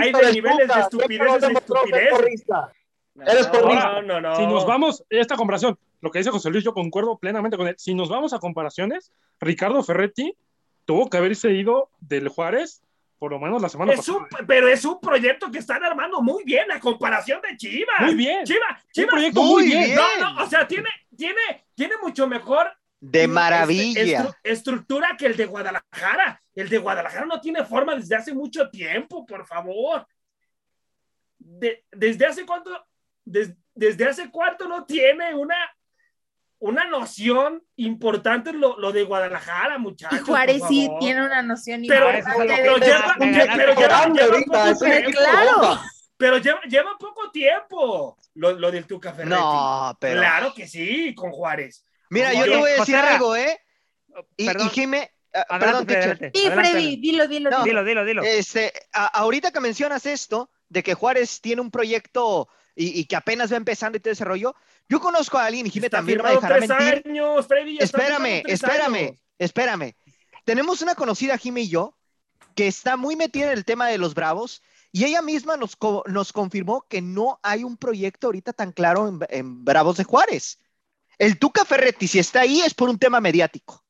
Hay 0.00 0.12
de 0.12 0.32
niveles 0.32 0.58
de 0.58 0.66
Tuca, 0.66 0.80
estupideces 0.80 1.08
siempre 1.08 1.28
a 1.28 1.32
lo 1.34 1.38
demostró 1.38 1.76
ser 1.76 1.84
estupideces. 1.84 2.10
porrista. 2.18 2.72
Eres 3.26 3.46
porrista. 3.48 3.92
No, 3.92 4.02
no, 4.02 4.20
no. 4.20 4.36
Si 4.36 4.46
nos 4.46 4.66
vamos, 4.66 5.04
esta 5.10 5.36
comparación, 5.36 5.78
lo 6.00 6.10
que 6.10 6.18
dice 6.18 6.30
José 6.30 6.50
Luis, 6.50 6.64
yo 6.64 6.72
concuerdo 6.72 7.18
plenamente 7.18 7.56
con 7.56 7.68
él. 7.68 7.74
Si 7.78 7.94
nos 7.94 8.08
vamos 8.08 8.32
a 8.32 8.38
comparaciones, 8.38 9.12
Ricardo 9.40 9.82
Ferretti 9.82 10.34
tuvo 10.84 11.08
que 11.10 11.16
haberse 11.18 11.50
ido 11.52 11.90
del 12.00 12.28
Juárez 12.28 12.81
por 13.22 13.30
lo 13.30 13.38
menos 13.38 13.62
la 13.62 13.68
semana 13.68 13.92
Es 13.92 13.98
pasada. 13.98 14.18
un, 14.18 14.46
pero 14.48 14.66
es 14.66 14.84
un 14.84 15.00
proyecto 15.00 15.48
que 15.48 15.58
están 15.60 15.84
armando 15.84 16.20
muy 16.20 16.42
bien 16.42 16.72
a 16.72 16.80
comparación 16.80 17.40
de 17.40 17.56
Chivas. 17.56 18.00
Muy 18.00 18.16
bien. 18.16 18.44
Chivas, 18.44 18.82
Un 18.84 18.90
Chivas. 18.92 19.10
proyecto 19.12 19.42
muy 19.44 19.64
bien. 19.66 19.94
No, 19.94 20.34
no, 20.34 20.42
o 20.42 20.46
sea, 20.48 20.66
tiene, 20.66 20.88
tiene, 21.16 21.40
tiene 21.76 21.94
mucho 22.02 22.26
mejor 22.26 22.72
De 22.98 23.20
este, 23.20 23.28
maravilla. 23.32 24.02
estru- 24.24 24.36
estructura 24.42 25.16
que 25.16 25.26
el 25.26 25.36
de 25.36 25.46
Guadalajara. 25.46 26.42
El 26.52 26.68
de 26.68 26.78
Guadalajara 26.78 27.24
no 27.26 27.40
tiene 27.40 27.62
forma 27.64 27.94
desde 27.94 28.16
hace 28.16 28.34
mucho 28.34 28.68
tiempo, 28.70 29.24
por 29.24 29.46
favor. 29.46 30.04
De- 31.38 31.84
desde 31.92 32.26
hace 32.26 32.44
cuánto, 32.44 32.70
des- 33.24 33.54
desde 33.72 34.04
hace 34.08 34.30
cuánto 34.32 34.66
no 34.66 34.84
tiene 34.84 35.32
una, 35.32 35.54
una 36.64 36.84
noción 36.84 37.62
importante 37.74 38.52
lo, 38.52 38.78
lo 38.78 38.92
de 38.92 39.02
Guadalajara, 39.02 39.76
Y 39.76 39.80
muchachos. 39.80 40.20
Juárez 40.20 40.60
por 40.60 40.68
sí 40.68 40.88
tiene 41.00 41.24
una 41.24 41.42
noción 41.42 41.84
importante 41.84 42.22
pero 42.24 42.76
pero 42.76 42.78
lleva- 42.78 43.16
lleva 43.16 44.42
poco 44.44 44.78
tiempo. 44.78 45.10
claro. 45.10 45.80
Pero 46.16 46.38
lleva, 46.38 46.60
lleva 46.62 46.96
poco 46.98 47.30
tiempo 47.32 48.16
lo, 48.34 48.52
lo 48.52 48.70
del 48.70 48.86
Tuca 48.86 49.12
Ferretti. 49.12 49.34
No, 49.34 49.96
pero. 50.00 50.20
Claro 50.20 50.54
que 50.54 50.68
sí, 50.68 51.14
con 51.16 51.32
Juárez. 51.32 51.84
Mira, 52.10 52.32
yo 52.32 52.44
te 52.44 52.56
voy 52.56 52.70
a 52.70 52.74
decir 52.74 52.94
José 52.94 52.96
algo, 52.96 53.34
¿eh? 53.36 53.60
Y, 54.36 54.46
Perdón. 54.46 54.66
y 54.68 54.70
Jime, 54.70 55.10
Adelante, 55.32 55.94
perdón, 55.94 56.16
Freddy. 56.18 56.38
Sí, 56.38 56.50
Freddy, 56.50 56.96
dilo, 56.96 57.26
dilo, 57.26 57.50
No. 57.50 57.64
dilo. 57.64 57.82
Dilo, 57.82 58.04
dilo, 58.04 58.22
dilo. 58.22 58.22
Este, 58.22 58.72
a- 58.92 59.06
ahorita 59.06 59.50
que 59.50 59.58
mencionas 59.60 60.06
esto, 60.06 60.50
de 60.68 60.82
que 60.84 60.94
Juárez 60.94 61.40
tiene 61.40 61.60
un 61.60 61.70
proyecto 61.72 62.48
y, 62.74 63.00
y 63.00 63.04
que 63.04 63.16
apenas 63.16 63.52
va 63.52 63.56
empezando 63.56 63.96
y 63.98 64.00
todo 64.00 64.12
ese 64.12 64.24
rollo, 64.24 64.54
yo 64.88 65.00
conozco 65.00 65.38
a 65.38 65.46
alguien, 65.46 65.66
y 65.66 65.70
Está 65.78 65.90
también 65.98 66.20
me 66.22 66.30
dejará 66.30 66.56
tres 66.58 66.68
mentir. 66.68 67.02
años, 67.06 67.46
Freddy. 67.46 67.78
Espérame, 67.78 68.42
tres 68.42 68.54
espérame, 68.54 68.94
años. 68.96 69.20
espérame. 69.38 69.94
Tenemos 70.44 70.82
una 70.82 70.94
conocida, 70.94 71.38
Jime 71.38 71.62
y 71.62 71.68
yo, 71.68 71.96
que 72.54 72.66
está 72.66 72.96
muy 72.96 73.16
metida 73.16 73.46
en 73.46 73.58
el 73.58 73.64
tema 73.64 73.88
de 73.88 73.98
los 73.98 74.14
Bravos 74.14 74.62
y 74.90 75.04
ella 75.04 75.22
misma 75.22 75.56
nos, 75.56 75.76
co- 75.76 76.04
nos 76.06 76.32
confirmó 76.32 76.84
que 76.88 77.00
no 77.00 77.40
hay 77.42 77.64
un 77.64 77.76
proyecto 77.76 78.26
ahorita 78.26 78.52
tan 78.52 78.72
claro 78.72 79.08
en, 79.08 79.20
en 79.30 79.64
Bravos 79.64 79.96
de 79.96 80.04
Juárez. 80.04 80.58
El 81.18 81.38
Tuca 81.38 81.64
Ferretti, 81.64 82.08
si 82.08 82.18
está 82.18 82.40
ahí, 82.40 82.60
es 82.60 82.74
por 82.74 82.90
un 82.90 82.98
tema 82.98 83.20
mediático. 83.20 83.84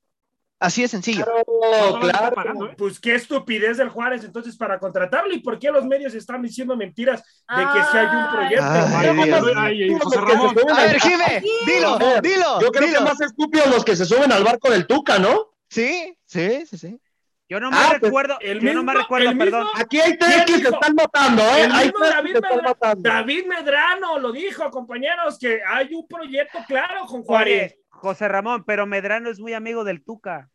Así 0.62 0.82
de 0.82 0.88
sencillo. 0.88 1.24
Claro, 1.24 2.00
claro. 2.00 2.34
Parando, 2.34 2.66
¿eh? 2.66 2.74
Pues 2.78 2.98
qué 3.00 3.14
estupidez 3.14 3.76
del 3.78 3.88
Juárez 3.88 4.24
entonces 4.24 4.56
para 4.56 4.78
contratarlo 4.78 5.34
y 5.34 5.40
por 5.40 5.58
qué 5.58 5.70
los 5.70 5.84
medios 5.84 6.14
están 6.14 6.40
diciendo 6.42 6.76
mentiras 6.76 7.22
de 7.48 7.62
que 7.64 7.80
sí 7.90 7.98
hay 7.98 8.06
un 8.16 8.30
proyecto. 8.30 8.64
Ay, 8.64 9.16
pues, 9.16 9.56
Ay, 9.56 9.98
José 9.98 10.20
Ramón. 10.20 10.54
suben 10.54 10.70
A 10.76 10.84
ver, 10.84 11.00
Jime, 11.00 11.42
dilo, 11.66 11.98
dilo, 12.22 12.60
Yo 12.60 12.70
creo 12.70 12.86
dilo. 12.88 12.98
que 13.00 13.04
más 13.04 13.20
estúpidos 13.20 13.66
los 13.68 13.84
que 13.84 13.96
se 13.96 14.04
suben 14.04 14.30
al 14.32 14.44
barco 14.44 14.70
del 14.70 14.86
Tuca, 14.86 15.18
¿no? 15.18 15.52
Sí, 15.68 16.16
sí, 16.26 16.64
sí, 16.66 16.78
sí. 16.78 17.00
Yo 17.48 17.60
no 17.60 17.70
me 17.70 17.76
Ah, 17.76 17.88
pues, 17.90 18.02
recuerdo, 18.02 18.38
el 18.40 18.60
yo 18.60 18.72
no 18.72 18.82
me 18.82 18.92
mismo- 18.92 19.00
recuerdo, 19.02 19.36
perdón. 19.36 19.64
mismo- 19.64 19.70
Aquí 19.80 20.00
hay 20.00 20.16
tres 20.16 20.42
¿Quién 20.46 20.62
que 20.62 20.68
se 20.68 20.74
están 20.74 20.94
matando, 20.94 21.42
¿eh? 21.42 21.64
El 21.64 21.72
Hay 21.72 21.84
mismo 21.86 21.98
tres 21.98 22.10
que 22.10 22.16
David, 22.16 22.30
se 22.30 22.36
están 22.38 22.50
Medra- 22.56 22.68
matando. 22.68 23.10
David 23.10 23.46
Medrano 23.46 24.18
lo 24.18 24.32
dijo, 24.32 24.70
compañeros, 24.70 25.38
que 25.38 25.60
hay 25.66 25.92
un 25.92 26.06
proyecto 26.08 26.58
claro 26.66 27.04
con 27.06 27.22
Juárez. 27.22 27.72
Oye, 27.74 27.81
José 28.02 28.26
Ramón, 28.26 28.64
pero 28.66 28.84
Medrano 28.84 29.30
es 29.30 29.38
muy 29.38 29.54
amigo 29.54 29.84
del 29.84 30.02
Tuca. 30.02 30.50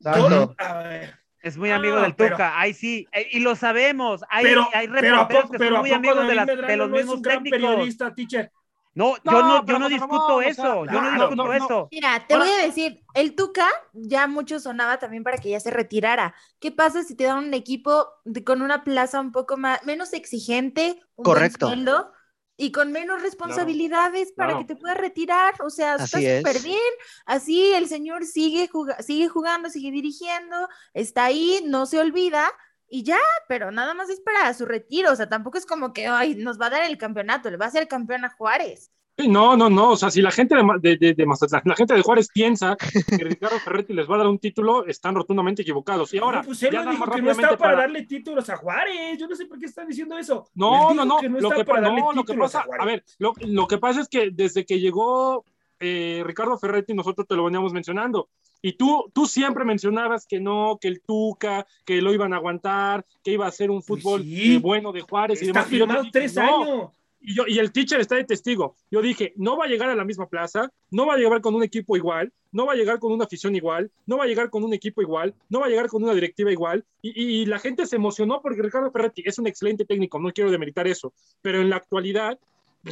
Ver, 0.00 1.14
Es 1.42 1.56
muy 1.58 1.70
Ah, 1.70 1.76
amigo 1.76 2.00
del 2.00 2.14
pero- 2.14 2.36
Tuca. 2.36 2.58
Ahí 2.58 2.72
sí, 2.72 3.06
eh, 3.12 3.28
y 3.32 3.40
lo 3.40 3.54
sabemos. 3.56 4.24
Hay, 4.30 4.44
pero, 4.44 4.68
hay 4.72 4.88
pero 4.88 5.00
reporteros 5.18 5.42
poco, 5.42 5.52
que 5.52 5.58
pero 5.58 5.70
son 5.72 5.80
muy 5.80 5.90
amigos 5.92 6.26
de, 6.26 6.34
las- 6.34 6.46
de 6.46 6.76
los 6.76 6.88
no 6.88 6.96
es 6.96 7.02
mismos 7.02 7.16
un 7.16 7.22
gran 7.22 7.42
técnicos. 7.42 7.70
periodista, 7.70 8.14
teacher. 8.14 8.50
No, 8.94 9.16
yo 9.16 9.20
No, 9.24 9.40
no, 9.42 9.56
yo 9.58 9.64
pero 9.66 9.78
no 9.80 9.88
discuto 9.88 10.28
Ramón, 10.28 10.38
o 10.38 10.40
sea, 10.42 10.50
eso. 10.50 10.84
Yo 10.86 11.00
no 11.02 11.10
discuto 11.10 11.34
no, 11.36 11.44
no. 11.44 11.52
eso. 11.52 11.88
Mira, 11.90 12.24
te 12.26 12.34
Ahora- 12.34 12.46
voy 12.46 12.54
a 12.60 12.66
decir, 12.66 13.02
el 13.14 13.34
Tuca 13.34 13.66
ya 13.92 14.26
mucho 14.28 14.60
sonaba 14.60 14.98
también 14.98 15.24
para 15.24 15.38
que 15.38 15.50
ya 15.50 15.60
se 15.60 15.70
retirara. 15.70 16.34
¿Qué 16.60 16.70
pasa 16.72 17.02
si 17.02 17.14
te 17.16 17.24
dan 17.24 17.38
un 17.38 17.54
equipo 17.54 18.06
de- 18.24 18.44
con 18.44 18.62
una 18.62 18.82
plaza 18.84 19.20
un 19.20 19.32
poco 19.32 19.56
más, 19.56 19.84
menos 19.84 20.12
exigente, 20.14 21.00
un 21.16 21.24
buen 21.24 21.36
Correcto. 21.36 21.66
sueldo, 21.68 22.12
y 22.56 22.70
con 22.72 22.92
menos 22.92 23.22
responsabilidades 23.22 24.32
para 24.32 24.58
que 24.58 24.64
te 24.64 24.76
puedas 24.76 24.96
retirar? 24.96 25.54
O 25.62 25.70
sea, 25.70 25.96
está 25.96 26.20
es. 26.20 26.38
súper 26.38 26.62
bien. 26.62 26.78
Así 27.26 27.72
el 27.72 27.88
señor 27.88 28.24
sigue, 28.24 28.68
juga- 28.68 29.02
sigue 29.02 29.28
jugando, 29.28 29.70
sigue 29.70 29.90
dirigiendo, 29.90 30.68
está 30.94 31.24
ahí, 31.24 31.60
no 31.64 31.86
se 31.86 31.98
olvida. 31.98 32.50
Y 32.88 33.04
ya, 33.04 33.18
pero 33.48 33.70
nada 33.70 33.94
más 33.94 34.10
es 34.10 34.20
para 34.20 34.52
su 34.52 34.66
retiro, 34.66 35.12
o 35.12 35.16
sea, 35.16 35.26
tampoco 35.28 35.56
es 35.56 35.64
como 35.64 35.94
que, 35.94 36.06
ay, 36.08 36.34
nos 36.34 36.60
va 36.60 36.66
a 36.66 36.70
dar 36.70 36.82
el 36.84 36.98
campeonato, 36.98 37.50
le 37.50 37.56
va 37.56 37.64
a 37.64 37.68
hacer 37.68 37.88
campeón 37.88 38.24
a 38.26 38.30
Juárez. 38.30 38.90
No, 39.28 39.56
no, 39.56 39.68
no. 39.70 39.90
O 39.90 39.96
sea, 39.96 40.10
si 40.10 40.20
la 40.22 40.30
gente 40.30 40.54
de, 40.80 40.96
de, 40.96 41.14
de- 41.14 41.26
Mazatlán, 41.26 41.62
la 41.64 41.74
gente 41.76 41.94
de 41.94 42.02
Juárez 42.02 42.28
piensa 42.32 42.76
que 42.76 43.24
Ricardo 43.24 43.58
Ferretti 43.58 43.92
les 43.92 44.08
va 44.10 44.14
a 44.16 44.18
dar 44.18 44.26
un 44.28 44.38
título, 44.38 44.86
están 44.86 45.14
rotundamente 45.14 45.62
equivocados. 45.62 46.12
Y 46.14 46.18
ahora, 46.18 46.38
No, 46.40 46.44
pues 46.46 46.62
él 46.62 46.72
ya 46.72 46.82
no 46.84 46.90
dijo 46.90 47.04
que 47.10 47.22
no 47.22 47.30
está 47.30 47.48
para 47.48 47.56
para- 47.58 47.76
darle 47.82 48.02
títulos 48.04 48.48
a 48.50 48.56
Juárez. 48.56 49.18
Yo 49.18 49.26
no 49.28 49.34
sé 49.36 49.46
por 49.46 49.58
qué 49.58 49.66
están 49.66 49.86
diciendo 49.88 50.16
eso. 50.18 50.46
No, 50.54 50.92
no, 50.94 51.04
no. 51.04 51.18
que 51.18 51.28
lo, 51.28 51.38
está 51.38 51.56
que, 51.56 51.64
para 51.64 51.80
no, 51.82 52.12
lo 52.12 52.24
que 52.24 52.34
pasa, 52.34 52.62
Juárez. 52.62 52.82
a 52.82 52.84
ver, 52.86 53.04
lo, 53.18 53.32
lo 53.46 53.66
que 53.66 53.78
pasa 53.78 54.00
es 54.00 54.08
que 54.08 54.30
desde 54.32 54.64
que 54.64 54.78
llegó 54.80 55.44
eh, 55.80 56.22
Ricardo 56.24 56.56
Ferretti, 56.58 56.94
nosotros 56.94 57.26
te 57.26 57.34
lo 57.34 57.44
veníamos 57.44 57.72
mencionando. 57.72 58.28
Y 58.64 58.74
tú, 58.74 59.10
tú 59.12 59.26
siempre 59.26 59.64
mencionabas 59.64 60.24
que 60.24 60.38
no, 60.38 60.78
que 60.80 60.86
el 60.86 61.00
Tuca, 61.02 61.66
que 61.84 62.00
lo 62.00 62.12
iban 62.14 62.32
a 62.32 62.36
aguantar, 62.36 63.04
que 63.24 63.32
iba 63.32 63.44
a 63.44 63.50
ser 63.50 63.72
un 63.72 63.82
fútbol 63.82 64.22
sí. 64.22 64.54
eh, 64.54 64.58
bueno 64.60 64.92
de 64.92 65.00
Juárez 65.00 65.42
Está 65.42 65.64
demás. 65.64 65.66
Y 65.66 65.70
te 65.70 65.76
firmado 65.78 66.04
tres 66.12 66.36
no. 66.36 66.42
años. 66.42 66.90
Y, 67.24 67.34
yo, 67.34 67.44
y 67.46 67.58
el 67.58 67.70
teacher 67.72 68.00
está 68.00 68.16
de 68.16 68.24
testigo. 68.24 68.76
Yo 68.90 69.00
dije, 69.00 69.32
no 69.36 69.56
va 69.56 69.66
a 69.66 69.68
llegar 69.68 69.88
a 69.88 69.94
la 69.94 70.04
misma 70.04 70.28
plaza, 70.28 70.72
no 70.90 71.06
va 71.06 71.14
a 71.14 71.16
llegar 71.16 71.40
con 71.40 71.54
un 71.54 71.62
equipo 71.62 71.96
igual, 71.96 72.32
no 72.50 72.66
va 72.66 72.72
a 72.72 72.76
llegar 72.76 72.98
con 72.98 73.12
una 73.12 73.24
afición 73.24 73.54
igual, 73.54 73.90
no 74.06 74.16
va 74.18 74.24
a 74.24 74.26
llegar 74.26 74.50
con 74.50 74.64
un 74.64 74.74
equipo 74.74 75.02
igual, 75.02 75.34
no 75.48 75.60
va 75.60 75.66
a 75.66 75.68
llegar 75.68 75.86
con 75.86 76.02
una 76.02 76.14
directiva 76.14 76.50
igual. 76.50 76.84
Y, 77.00 77.42
y- 77.42 77.46
la 77.46 77.58
gente 77.58 77.86
se 77.86 77.96
emocionó 77.96 78.42
porque 78.42 78.62
Ricardo 78.62 78.90
Ferretti 78.90 79.22
es 79.24 79.38
un 79.38 79.46
excelente 79.46 79.84
técnico, 79.84 80.18
no 80.18 80.32
quiero 80.32 80.50
demeritar 80.50 80.86
eso, 80.88 81.12
pero 81.40 81.60
en 81.60 81.70
la 81.70 81.76
actualidad 81.76 82.38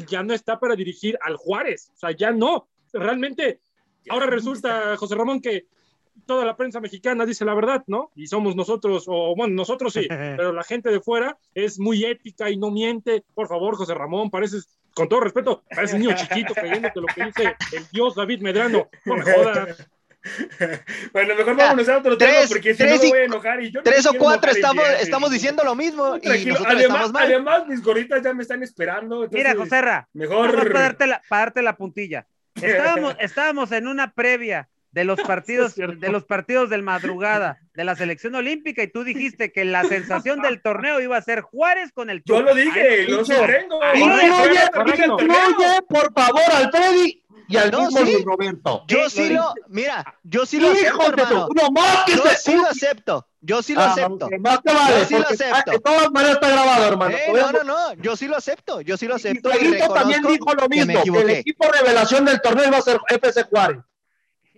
ya 0.08 0.22
no 0.22 0.32
está 0.32 0.60
para 0.60 0.76
dirigir 0.76 1.18
al 1.22 1.36
Juárez. 1.36 1.90
O 1.94 1.98
sea, 1.98 2.12
ya 2.12 2.30
no. 2.30 2.68
Realmente, 2.92 3.60
ahora 4.08 4.26
resulta, 4.26 4.96
José 4.96 5.14
Ramón, 5.16 5.40
que 5.40 5.66
toda 6.26 6.44
la 6.44 6.56
prensa 6.56 6.80
mexicana 6.80 7.26
dice 7.26 7.44
la 7.44 7.54
verdad, 7.54 7.82
¿no? 7.86 8.10
Y 8.14 8.26
somos 8.26 8.54
nosotros, 8.56 9.04
o 9.08 9.34
bueno, 9.36 9.54
nosotros 9.54 9.92
sí, 9.92 10.06
pero 10.08 10.52
la 10.52 10.62
gente 10.64 10.90
de 10.90 11.00
fuera 11.00 11.36
es 11.54 11.78
muy 11.78 12.04
ética 12.04 12.50
y 12.50 12.56
no 12.56 12.70
miente. 12.70 13.24
Por 13.34 13.48
favor, 13.48 13.76
José 13.76 13.94
Ramón, 13.94 14.30
pareces, 14.30 14.78
con 14.94 15.08
todo 15.08 15.20
respeto, 15.20 15.62
pareces 15.74 15.98
niño 15.98 16.14
chiquito 16.16 16.54
creyéndote 16.54 17.00
lo 17.00 17.06
que 17.06 17.24
dice 17.24 17.56
el 17.72 17.86
dios 17.92 18.14
David 18.14 18.40
Medrano. 18.42 18.88
No 19.04 19.16
me 19.16 19.22
jodas. 19.22 19.88
Bueno, 21.14 21.34
mejor 21.34 21.56
vámonos 21.56 21.88
a 21.88 21.96
otro 21.96 22.18
tema 22.18 22.30
Tres- 22.32 22.48
porque 22.50 22.74
si 22.74 22.82
no 22.84 22.90
me 22.90 23.06
y- 23.06 23.08
voy 23.08 23.18
a 23.20 23.24
enojar 23.24 23.62
y 23.62 23.70
yo 23.72 23.80
no 23.80 23.84
Tres 23.84 24.04
o 24.06 24.12
cuatro 24.12 24.50
estamos, 24.50 24.84
estamos 25.00 25.30
diciendo 25.30 25.64
lo 25.64 25.74
mismo 25.74 26.16
y 26.16 26.20
Tranquilo, 26.20 26.52
nosotros 26.54 26.74
además, 26.76 26.96
estamos 27.06 27.12
mal. 27.12 27.24
además 27.24 27.66
mis 27.68 27.82
gorritas 27.82 28.22
ya 28.22 28.34
me 28.34 28.42
están 28.42 28.62
esperando. 28.62 29.26
Mira, 29.32 29.52
entonces, 29.52 29.56
Joserra, 29.72 30.08
Mejor. 30.12 30.46
nada 30.48 30.56
más 30.58 30.66
para 30.66 30.80
darte 30.80 31.06
la, 31.06 31.22
para 31.26 31.40
darte 31.46 31.62
la 31.62 31.76
puntilla. 31.76 32.26
Estábamos, 32.54 33.16
estábamos 33.18 33.72
en 33.72 33.88
una 33.88 34.12
previa 34.12 34.68
de 34.92 35.04
los 35.04 35.20
partidos, 35.22 35.74
de 35.76 36.08
los 36.10 36.24
partidos 36.24 36.68
del 36.70 36.82
madrugada 36.82 37.58
de 37.74 37.84
la 37.84 37.94
selección 37.96 38.34
olímpica 38.34 38.82
y 38.82 38.88
tú 38.88 39.04
dijiste 39.04 39.52
que 39.52 39.64
la 39.64 39.84
sensación 39.84 40.42
del 40.42 40.60
torneo 40.62 41.00
iba 41.00 41.16
a 41.16 41.22
ser 41.22 41.40
Juárez 41.42 41.92
con 41.92 42.10
el 42.10 42.22
Yo 42.24 42.38
Tuca. 42.38 42.50
lo 42.50 42.54
dije, 42.54 43.08
lo 43.08 43.24
sostengo. 43.24 43.80
Incluye, 43.94 44.26
incluye, 45.06 45.82
por 45.88 46.12
favor, 46.12 46.42
al 46.54 46.70
Freddy 46.70 47.22
y 47.48 47.56
al 47.56 47.70
No, 47.70 47.80
mismo 47.86 48.06
sí. 48.06 48.22
Roberto. 48.24 48.84
Yo 48.86 49.08
Sí, 49.10 49.24
sí 49.26 49.28
lo 49.34 49.40
lo, 49.40 49.54
mira, 49.68 50.04
yo 50.22 50.46
sí 50.46 50.60
lo 50.60 50.70
acepto, 50.70 51.06
hermano. 51.08 51.48
no 51.54 51.70
más 51.72 52.04
que 52.04 52.12
Yo 52.16 52.22
se- 52.24 52.36
sí 52.36 52.54
lo 52.56 52.66
acepto, 52.66 53.26
yo 53.40 53.62
sí 53.62 53.74
lo 53.74 53.80
Ah, 53.80 53.90
acepto. 53.92 54.28
Más 54.38 54.62
te 54.62 54.72
vale, 54.72 54.98
Yo 55.00 55.04
sí 55.06 55.14
lo 55.14 55.20
porque, 55.24 55.34
acepto. 55.34 55.70
ah, 55.70 55.72
de 55.72 55.78
todas 55.80 56.10
maneras 56.12 56.34
está 56.36 56.48
grabado, 56.48 56.86
hermano. 56.86 57.16
Eh, 57.16 57.32
no, 57.34 57.52
no, 57.52 57.64
no, 57.64 57.94
yo 57.94 58.16
sí 58.16 58.28
lo 58.28 58.36
acepto, 58.36 58.80
yo 58.82 58.96
sí 58.96 59.06
lo 59.06 59.14
Y 59.14 59.16
acepto 59.16 59.50
y 59.50 59.52
Fredito 59.54 59.92
también 59.92 60.22
dijo 60.22 60.54
lo 60.54 60.68
mismo, 60.68 61.02
que, 61.02 61.20
el 61.20 61.30
equipo 61.30 61.66
revelación 61.72 62.24
del 62.24 62.40
torneo 62.40 62.68
iba 62.68 62.78
a 62.78 62.82
ser 62.82 63.00
FC 63.08 63.42
Juárez. 63.44 63.78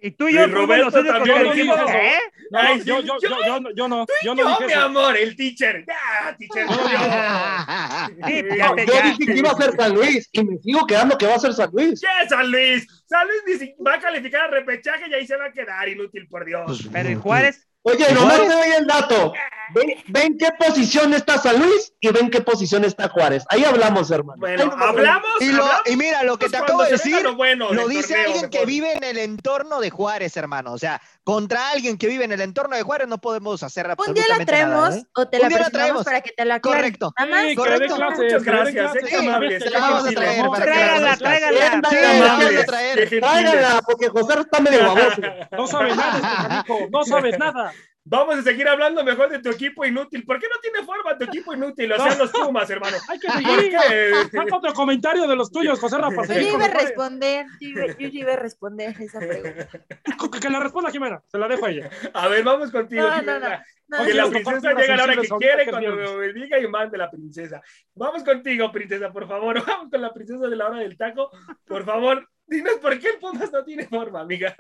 Y 0.05 0.11
tú 0.11 0.29
y 0.29 0.35
yo 0.35 0.47
Roberto 0.49 0.91
los 1.01 1.07
también 1.07 1.45
lo 1.45 1.53
dijimos, 1.53 1.79
dijo. 1.79 1.91
¿eh? 1.91 2.19
No, 2.51 2.59
Ay, 2.59 2.83
yo, 2.85 3.01
yo, 3.03 3.17
yo- 3.23 3.29
yo, 3.29 3.37
yo, 3.47 3.61
no- 3.61 3.71
yo 3.73 3.89
no, 3.89 4.07
yo 4.25 4.35
no 4.35 4.43
Yo, 4.43 4.49
dije 4.49 4.67
mi 4.67 4.73
eso. 4.73 4.83
amor, 4.83 5.17
el 5.17 5.37
teacher. 5.37 5.85
Ya, 5.87 6.37
teacher. 6.37 6.67
no, 6.67 6.73
yo. 6.75 6.99
Sí, 8.27 8.43
yo 8.49 8.85
ya. 8.95 9.03
dije 9.03 9.27
que 9.27 9.39
iba 9.39 9.51
a 9.51 9.55
ser 9.55 9.73
San 9.77 9.95
Luis 9.95 10.29
y 10.33 10.45
me 10.45 10.59
sigo 10.59 10.87
quedando 10.87 11.17
que 11.17 11.27
va 11.27 11.35
a 11.37 11.39
ser 11.39 11.53
San 11.55 11.71
Luis. 11.73 12.01
¿Qué 12.01 12.07
es 12.25 12.29
San 12.29 12.51
Luis? 12.51 12.87
San 13.07 13.27
Luis 13.29 13.71
va 13.87 13.95
a 13.95 14.01
calificar 14.01 14.43
a 14.43 14.49
repechaje 14.49 15.09
y 15.09 15.15
ahí 15.15 15.27
se 15.27 15.37
va 15.37 15.47
a 15.47 15.53
quedar 15.53 15.89
inútil, 15.89 16.27
por 16.29 16.45
Dios. 16.45 16.89
Pero 16.93 17.09
en 17.09 17.21
Juárez, 17.21 17.69
Oye, 17.85 18.07
¿Y 18.11 18.15
nomás 18.15 18.41
te 18.41 18.49
doy 18.49 18.71
el 18.79 18.87
dato. 18.87 19.33
Ven, 19.75 19.89
ven 20.09 20.37
qué 20.39 20.51
posición 20.59 21.15
está 21.15 21.39
San 21.39 21.59
Luis 21.59 21.95
y 21.99 22.09
ven 22.11 22.31
qué 22.31 22.43
posición 22.43 22.85
está 22.85 23.09
Juárez. 23.09 23.43
Ahí 23.49 23.65
hablamos, 23.65 24.11
hermano. 24.11 24.39
Bueno, 24.39 24.63
Ahí 24.65 24.69
nomás- 24.69 24.89
hablamos. 24.89 25.31
Y, 25.41 25.47
lo- 25.51 25.63
hablamos, 25.65 25.83
y 25.91 25.97
mira, 25.97 26.23
lo 26.25 26.37
que 26.39 26.47
pues, 26.47 26.53
te 26.53 26.59
acabo 26.59 26.83
de 26.85 26.91
decir, 26.91 27.23
lo, 27.23 27.35
bueno 27.37 27.73
lo 27.73 27.89
del 27.89 27.97
dice 27.97 28.09
torneo, 28.15 28.27
alguien 28.33 28.51
que 28.51 28.67
vive 28.67 28.93
en 28.93 29.03
el 29.05 29.17
entorno 29.19 29.81
de 29.81 29.89
Juárez, 29.91 30.37
hermano. 30.37 30.73
O 30.73 30.79
sea, 30.79 31.01
contra 31.25 31.71
alguien 31.71 31.99
que 31.99 32.07
vive 32.09 32.25
en 32.25 32.33
el 32.33 32.41
entorno 32.41 32.77
de 32.77 32.83
Juárez 32.83 33.07
no 33.09 33.19
podemos 33.19 33.63
hacer 33.63 33.87
Un 33.87 34.15
día 34.15 34.25
la 34.29 34.35
absolutamente 34.35 34.45
traemos 34.53 34.89
nada. 34.91 34.97
¿eh? 34.99 35.05
o 35.15 35.29
te 35.29 35.39
la 35.39 35.47
presentamos 35.47 35.73
traemos. 35.73 36.05
para 36.05 36.21
que 36.21 36.31
te 36.33 36.45
la 36.45 36.55
aclare. 36.57 36.77
Correcto. 36.79 37.13
Nada 37.19 37.31
más. 37.31 37.45
Sí, 37.49 37.55
correcto. 37.57 37.97
clases, 37.97 38.19
Muchas 38.19 38.43
gracias, 38.43 39.15
amables, 39.19 39.63
Sí, 39.63 39.69
eh, 39.69 39.71
la 39.73 39.81
vamos 39.81 40.07
a 40.07 40.11
traer 40.11 40.51
Tráigala, 40.53 41.01
la 41.01 41.17
tráigala. 41.17 41.59
Tráigala, 41.59 41.89
Sí, 41.89 41.97
tráigala, 41.97 42.13
la 42.13 42.19
vamos 42.19 42.29
a 42.29 42.35
amables, 42.35 42.67
traer. 42.67 42.97
de 42.97 43.07
gentiles. 43.07 43.31
Tráigala, 43.31 43.83
porque 43.87 44.09
José 44.09 44.41
está 44.41 44.61
medio 44.61 44.81
baboso. 44.81 45.21
No 45.53 45.67
sabes 45.67 45.97
nada, 45.97 46.65
este 46.69 46.89
no 46.91 47.05
sabes 47.05 47.39
nada. 47.39 47.73
Vamos 48.05 48.37
a 48.37 48.43
seguir 48.43 48.67
hablando 48.67 49.05
mejor 49.05 49.29
de 49.31 49.39
tu 49.39 49.49
equipo 49.51 49.85
inútil. 49.85 50.25
¿Por 50.25 50.41
qué 50.41 50.49
no 50.53 50.59
tiene 50.61 50.85
forma 50.85 51.17
tu 51.17 51.25
equipo 51.25 51.55
inútil? 51.55 51.93
O 51.93 51.97
sea, 51.97 52.13
No. 52.15 52.19
los 52.25 52.33
Pumas, 52.33 52.69
hermano. 52.69 52.97
Hay 53.09 53.19
que 53.21 53.29
¿Por 53.29 53.37
seguir. 53.37 54.53
otro 54.53 54.73
comentario 54.75 55.29
de 55.29 55.37
los 55.37 55.53
tuyos, 55.53 55.79
José 55.79 55.99
Rafa. 55.99 56.25
Yo 56.27 56.41
iba 56.41 56.65
a 56.65 56.69
responder, 56.69 57.47
yo 57.61 57.69
iba, 57.69 57.87
yo 57.87 58.09
iba 58.09 58.33
a 58.33 58.37
responder 58.37 58.95
esa 59.01 59.21
pregunta. 59.21 59.69
Que- 59.71 60.41
Que 60.41 60.51
la 60.51 60.59
responda 60.59 60.91
Jimena, 60.91 61.23
se 61.29 61.39
la 61.39 61.47
dejo 61.47 61.67
a 61.67 61.71
ella. 61.71 61.91
A 62.13 62.27
ver, 62.27 62.43
vamos 62.43 62.73
contigo. 62.73 63.03
No, 63.03 63.09
no, 63.09 63.15
Jimena. 63.21 63.65
no. 63.87 64.05
Que 64.05 64.15
la 64.15 64.27
princesa 64.29 64.73
llega 64.75 64.95
a 64.95 64.97
la 64.97 65.05
hora 65.05 65.17
que 65.17 65.29
quiere, 65.39 65.71
cuando 65.71 66.17
me 66.19 66.33
diga 66.33 66.59
y 66.59 66.67
mande 66.67 66.99
la 66.99 67.09
princesa. 67.09 67.63
Vamos 67.95 68.25
contigo, 68.25 68.73
princesa, 68.73 69.13
por 69.13 69.29
favor. 69.29 69.55
Vamos 69.67 69.91
con 69.91 70.03
la 70.03 70.13
princesa 70.13 70.49
de 70.49 70.57
la 70.57 70.67
hora 70.67 70.79
del 70.81 70.97
taco. 70.97 71.31
Por 71.67 71.85
favor, 71.85 72.29
dinos 72.49 72.75
por 72.83 72.99
qué 72.99 73.11
el 73.11 73.19
Pumas 73.19 73.53
no 73.53 73.63
tiene 73.63 73.87
forma, 73.87 74.21
amiga. 74.23 74.57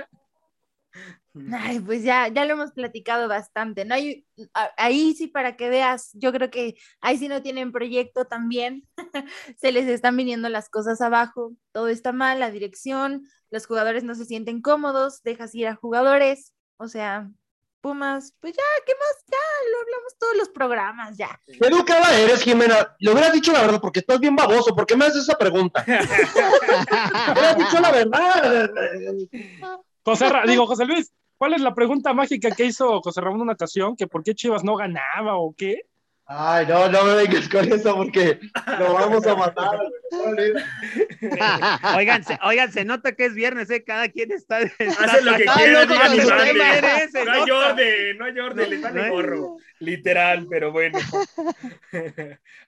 Ay, 1.52 1.80
pues 1.80 2.02
ya, 2.02 2.28
ya 2.28 2.44
lo 2.44 2.52
hemos 2.52 2.72
platicado 2.72 3.26
bastante, 3.26 3.84
¿no? 3.84 3.94
Hay- 3.94 4.26
ahí 4.76 5.14
sí, 5.14 5.28
para 5.28 5.56
que 5.56 5.70
veas, 5.70 6.10
yo 6.12 6.30
creo 6.32 6.50
que 6.50 6.74
ahí 7.00 7.16
sí 7.16 7.28
no 7.28 7.42
tienen 7.42 7.72
proyecto 7.72 8.26
también, 8.26 8.86
se 9.58 9.72
les 9.72 9.86
están 9.88 10.16
viniendo 10.16 10.48
las 10.50 10.68
cosas 10.68 11.00
abajo, 11.00 11.54
todo 11.72 11.88
está 11.88 12.12
mal, 12.12 12.38
la 12.40 12.50
dirección, 12.50 13.26
los 13.50 13.66
jugadores 13.66 14.04
no 14.04 14.14
se 14.14 14.26
sienten 14.26 14.60
cómodos, 14.60 15.22
dejas 15.22 15.54
ir 15.54 15.68
a 15.68 15.74
jugadores, 15.74 16.52
o 16.76 16.88
sea, 16.88 17.30
Pumas, 17.82 18.32
pues 18.38 18.52
ya, 18.54 18.62
¿qué 18.86 18.92
más? 18.92 19.24
Ya, 19.26 19.38
lo 19.72 19.80
hablamos 19.80 20.16
todos 20.16 20.36
los 20.36 20.48
programas, 20.50 21.16
ya. 21.18 21.40
Qué 21.44 21.66
educada 21.66 22.16
eres, 22.16 22.40
Jimena. 22.42 22.94
Le 23.00 23.10
hubieras 23.10 23.32
dicho 23.32 23.52
la 23.52 23.62
verdad 23.62 23.80
porque 23.80 23.98
estás 23.98 24.20
bien 24.20 24.36
baboso. 24.36 24.72
¿Por 24.72 24.86
qué 24.86 24.94
me 24.96 25.06
haces 25.06 25.24
esa 25.24 25.36
pregunta? 25.36 25.84
Le 25.88 25.98
hubieras 27.32 27.56
dicho 27.56 27.80
la 27.80 27.90
verdad. 27.90 28.70
José, 30.04 30.30
digo, 30.46 30.66
José 30.66 30.84
Luis, 30.84 31.12
¿cuál 31.36 31.54
es 31.54 31.60
la 31.60 31.74
pregunta 31.74 32.12
mágica 32.12 32.50
que 32.50 32.64
hizo 32.64 33.00
José 33.00 33.20
Ramón 33.20 33.50
ocasión? 33.50 33.96
¿Que 33.96 34.06
por 34.06 34.22
qué 34.22 34.34
Chivas 34.34 34.64
no 34.64 34.76
ganaba 34.76 35.36
o 35.36 35.54
qué? 35.56 35.82
Ay, 36.34 36.66
no, 36.66 36.88
no 36.88 37.04
me 37.04 37.14
vengas 37.16 37.48
con 37.48 37.70
eso 37.70 37.94
porque 37.94 38.40
lo 38.78 38.94
vamos 38.94 39.26
a 39.26 39.36
matar. 39.36 39.78
oigan, 41.96 42.24
se, 42.24 42.38
oigan, 42.42 42.72
se 42.72 42.84
nota 42.84 43.12
que 43.12 43.26
es 43.26 43.34
viernes, 43.34 43.70
¿eh? 43.70 43.84
Cada 43.84 44.08
quien 44.08 44.32
está. 44.32 44.58
Hacen 44.58 45.24
lo 45.24 45.36
que 45.36 45.44
quieran, 45.44 45.72
loco, 45.88 45.92
digan 45.94 46.06
con 46.08 46.16
y 46.16 46.20
su 46.22 46.28
manden. 46.28 46.46
tema 46.56 46.74
era 46.76 47.02
ese, 47.02 47.24
No 47.24 47.32
hay 47.32 47.50
orden, 47.50 48.18
no 48.18 48.24
hay 48.24 48.38
orden, 48.38 48.80
No 48.94 49.02
hay- 49.02 49.10
gorro. 49.10 49.56
Literal, 49.78 50.46
pero 50.48 50.70
bueno. 50.70 50.96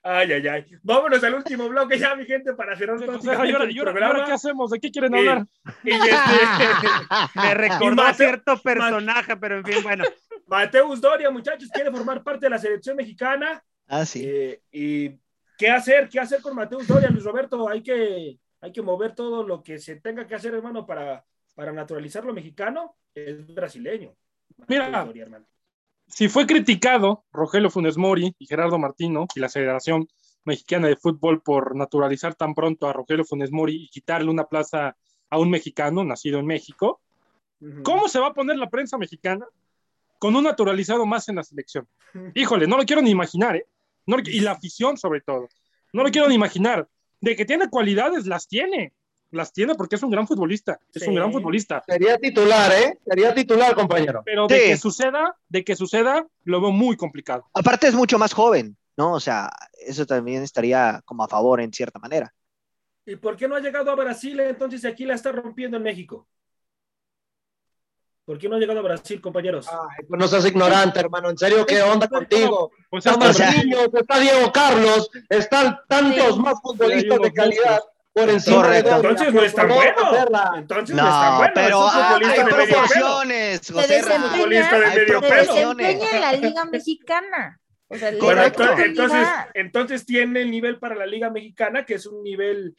Ay, 0.03 0.33
ay, 0.33 0.47
ay. 0.47 0.65
Vámonos 0.83 1.23
al 1.23 1.33
último 1.35 1.69
bloque 1.69 1.97
ya, 1.97 2.13
mi 2.15 2.25
gente, 2.25 2.53
para 2.53 2.75
cerrar 2.75 2.97
¿y 3.01 3.05
prácticamente 3.05 3.53
ahora, 3.53 3.65
y 3.65 3.69
y 3.71 4.25
qué 4.25 4.31
hacemos? 4.33 4.69
¿De 4.71 4.79
qué 4.79 4.91
quieren 4.91 5.15
hablar? 5.15 5.45
Y 5.83 5.91
este, 5.91 6.07
Me 7.35 7.53
recordó 7.53 7.95
Mateo- 7.95 8.05
a 8.09 8.13
cierto 8.13 8.61
personaje, 8.61 9.37
pero 9.37 9.57
en 9.57 9.65
fin, 9.65 9.81
bueno. 9.81 10.03
Mateus 10.47 11.01
Doria, 11.01 11.31
muchachos, 11.31 11.69
quiere 11.69 11.91
formar 11.91 12.23
parte 12.23 12.45
de 12.45 12.49
la 12.51 12.59
selección 12.59 12.95
mexicana. 12.95 13.63
Ah, 13.87 14.05
sí. 14.05 14.23
Eh, 14.25 14.61
¿Y 14.71 15.19
qué 15.57 15.69
hacer? 15.69 16.07
¿Qué 16.09 16.19
hacer 16.19 16.41
con 16.41 16.55
Mateus 16.55 16.87
Doria, 16.87 17.09
Luis 17.09 17.23
Roberto? 17.23 17.67
Hay 17.67 17.81
que, 17.81 18.37
hay 18.61 18.71
que 18.71 18.81
mover 18.81 19.15
todo 19.15 19.43
lo 19.43 19.63
que 19.63 19.79
se 19.79 19.95
tenga 19.97 20.27
que 20.27 20.35
hacer, 20.35 20.53
hermano, 20.53 20.85
para, 20.85 21.25
para 21.55 21.71
naturalizarlo 21.71 22.33
mexicano. 22.33 22.95
Es 23.13 23.45
brasileño. 23.53 24.15
Mira. 24.67 25.03
Doria, 25.03 25.23
hermano. 25.23 25.45
Si 26.07 26.29
fue 26.29 26.45
criticado 26.45 27.25
Rogelio 27.31 27.71
Funes 27.71 27.97
Mori 27.97 28.35
y 28.37 28.45
Gerardo 28.45 28.77
Martino 28.77 29.25
y 29.33 29.39
la 29.39 29.49
Federación 29.49 30.07
Mexicana 30.43 30.87
de 30.87 30.95
Fútbol 30.95 31.41
por 31.41 31.75
naturalizar 31.75 32.35
tan 32.35 32.53
pronto 32.53 32.87
a 32.87 32.93
Rogelio 32.93 33.25
Funes 33.25 33.51
Mori 33.51 33.85
y 33.85 33.89
quitarle 33.89 34.29
una 34.29 34.43
plaza 34.43 34.95
a 35.31 35.39
un 35.39 35.49
mexicano 35.49 36.03
nacido 36.03 36.37
en 36.39 36.45
México. 36.45 37.01
¿cómo 37.83 38.07
se 38.07 38.19
va 38.19 38.27
a 38.27 38.33
poner 38.33 38.57
la 38.57 38.69
prensa 38.69 38.97
mexicana 38.97 39.47
con 40.25 40.35
un 40.35 40.43
naturalizado 40.43 41.05
más 41.05 41.29
en 41.29 41.35
la 41.35 41.43
selección? 41.43 41.87
Híjole, 42.35 42.67
no 42.67 42.77
lo 42.77 42.83
quiero 42.85 43.01
ni 43.01 43.11
imaginar, 43.11 43.55
¿eh? 43.55 43.65
No 44.05 44.17
lo 44.17 44.23
qui- 44.23 44.33
y 44.33 44.39
la 44.39 44.51
afición 44.51 44.97
sobre 44.97 45.21
todo. 45.21 45.47
No 45.93 46.03
lo 46.03 46.09
quiero 46.11 46.27
ni 46.27 46.35
imaginar. 46.35 46.87
De 47.21 47.35
que 47.35 47.45
tiene 47.45 47.69
cualidades, 47.69 48.25
las 48.27 48.47
tiene. 48.47 48.93
Las 49.31 49.51
tiene 49.51 49.75
porque 49.75 49.95
es 49.95 50.03
un 50.03 50.11
gran 50.11 50.27
futbolista. 50.27 50.79
Es 50.93 51.03
Sí. 51.03 51.09
un 51.09 51.15
gran 51.15 51.31
futbolista. 51.31 51.83
Sería 51.87 52.17
titular, 52.17 52.71
¿eh? 52.71 52.99
Sería 53.05 53.33
titular, 53.33 53.73
compañero. 53.75 54.21
Pero 54.23 54.47
de 54.47 54.59
Sí. 54.59 54.65
que 54.67 54.77
suceda, 54.77 55.35
de 55.49 55.63
que 55.63 55.75
suceda, 55.75 56.25
lo 56.43 56.61
veo 56.61 56.71
muy 56.71 56.95
complicado. 56.95 57.45
Aparte 57.53 57.87
es 57.87 57.95
mucho 57.95 58.17
más 58.19 58.33
joven, 58.33 58.77
¿no? 58.97 59.13
O 59.13 59.19
sea, 59.19 59.49
eso 59.85 60.05
también 60.05 60.43
estaría 60.43 61.01
como 61.05 61.23
a 61.23 61.27
favor 61.27 61.59
en 61.61 61.73
cierta 61.73 61.99
manera. 61.99 62.33
¿Y 63.05 63.15
por 63.17 63.35
qué 63.35 63.47
no 63.47 63.55
ha 63.55 63.59
llegado 63.59 63.91
a 63.91 63.95
Brasil 63.95 64.39
entonces 64.39 64.85
aquí 64.85 65.05
la 65.05 65.15
está 65.15 65.31
rompiendo 65.31 65.77
en 65.77 65.83
México? 65.83 66.27
¿Por 68.25 68.39
qué 68.39 68.49
no 68.49 68.55
ha 68.55 68.59
llegado 68.59 68.79
a 68.79 68.83
Brasil, 68.83 69.21
compañeros? 69.21 69.67
Ay, 69.69 70.03
pues 70.07 70.19
no 70.19 70.27
seas 70.27 70.45
ignorante, 70.47 70.99
hermano. 70.99 71.29
¿En 71.29 71.37
serio 71.37 71.63
qué 71.65 71.81
onda 71.83 72.07
contigo? 72.07 72.71
Pues 72.89 73.05
Está 73.05 73.11
es 73.11 73.17
que- 73.23 73.29
o 73.29 73.33
sea- 73.33 73.51
Marquinhos, 73.51 73.89
está 73.93 74.19
Diego 74.19 74.51
Carlos, 74.51 75.11
están 75.29 75.79
tantos 75.87 76.33
Sí. 76.33 76.39
más 76.39 76.53
Hay 76.55 76.59
futbolistas 76.63 77.19
de 77.19 77.33
calidad. 77.33 77.79
por 78.13 78.29
encima 78.29 78.55
Correcto. 78.63 78.89
de 78.89 78.95
Entonces 78.95 79.33
no 79.33 79.41
es 79.43 79.53
tan 79.53 79.67
Por 79.67 79.75
bueno. 79.75 80.05
hacerla. 80.09 80.51
Entonces 80.57 80.95
no, 80.95 81.01
es 81.03 81.09
tan 81.09 81.31
No, 81.31 81.37
bueno. 81.37 81.51
pero 81.53 81.87
es 81.87 81.93
hay 82.29 82.43
pelo. 82.45 82.55
proporciones, 82.55 83.59
Se 83.61 83.73
José 83.73 83.87
Ra. 83.87 83.95
desempeña, 84.07 84.29
Futbolista 84.37 84.79
de 84.79 84.85
Hay 84.85 84.95
medio 84.97 85.19
se 85.21 85.35
desempeña 85.35 86.09
en 86.11 86.21
la 86.21 86.31
Liga 86.33 86.65
Mexicana. 86.65 87.59
O 87.89 87.95
sea, 87.97 88.09
calidad. 88.17 88.79
entonces, 88.79 89.27
entonces 89.53 90.05
tiene 90.05 90.41
el 90.41 90.49
nivel 90.49 90.79
para 90.79 90.95
la 90.95 91.05
Liga 91.05 91.29
Mexicana, 91.29 91.85
que 91.85 91.95
es 91.95 92.05
un 92.07 92.23
nivel 92.23 92.75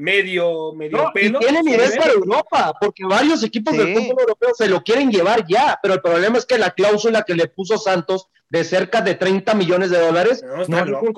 medio, 0.00 0.72
medio 0.74 0.96
No, 0.96 1.10
y 1.10 1.12
pelo. 1.12 1.38
tiene 1.38 1.58
¿sí 1.62 1.64
nivel 1.70 1.90
para 1.98 2.12
Europa, 2.12 2.72
porque 2.80 3.04
varios 3.04 3.42
equipos 3.44 3.74
Sí. 3.74 3.78
del 3.78 3.94
fútbol 3.94 4.20
europeo 4.20 4.50
se 4.54 4.68
lo 4.68 4.82
quieren 4.82 5.10
llevar 5.10 5.44
ya, 5.46 5.78
pero 5.82 5.94
el 5.94 6.00
problema 6.00 6.38
es 6.38 6.46
que 6.46 6.58
la 6.58 6.70
cláusula 6.70 7.22
que 7.22 7.34
le 7.34 7.46
puso 7.48 7.78
Santos 7.78 8.26
de 8.48 8.64
cerca 8.64 9.00
de 9.02 9.14
30 9.14 9.54
millones 9.54 9.90
de 9.90 9.98
dólares, 10.00 10.42
No, 10.42 10.62
están 10.62 10.90
no, 10.90 11.00
locos. 11.02 11.12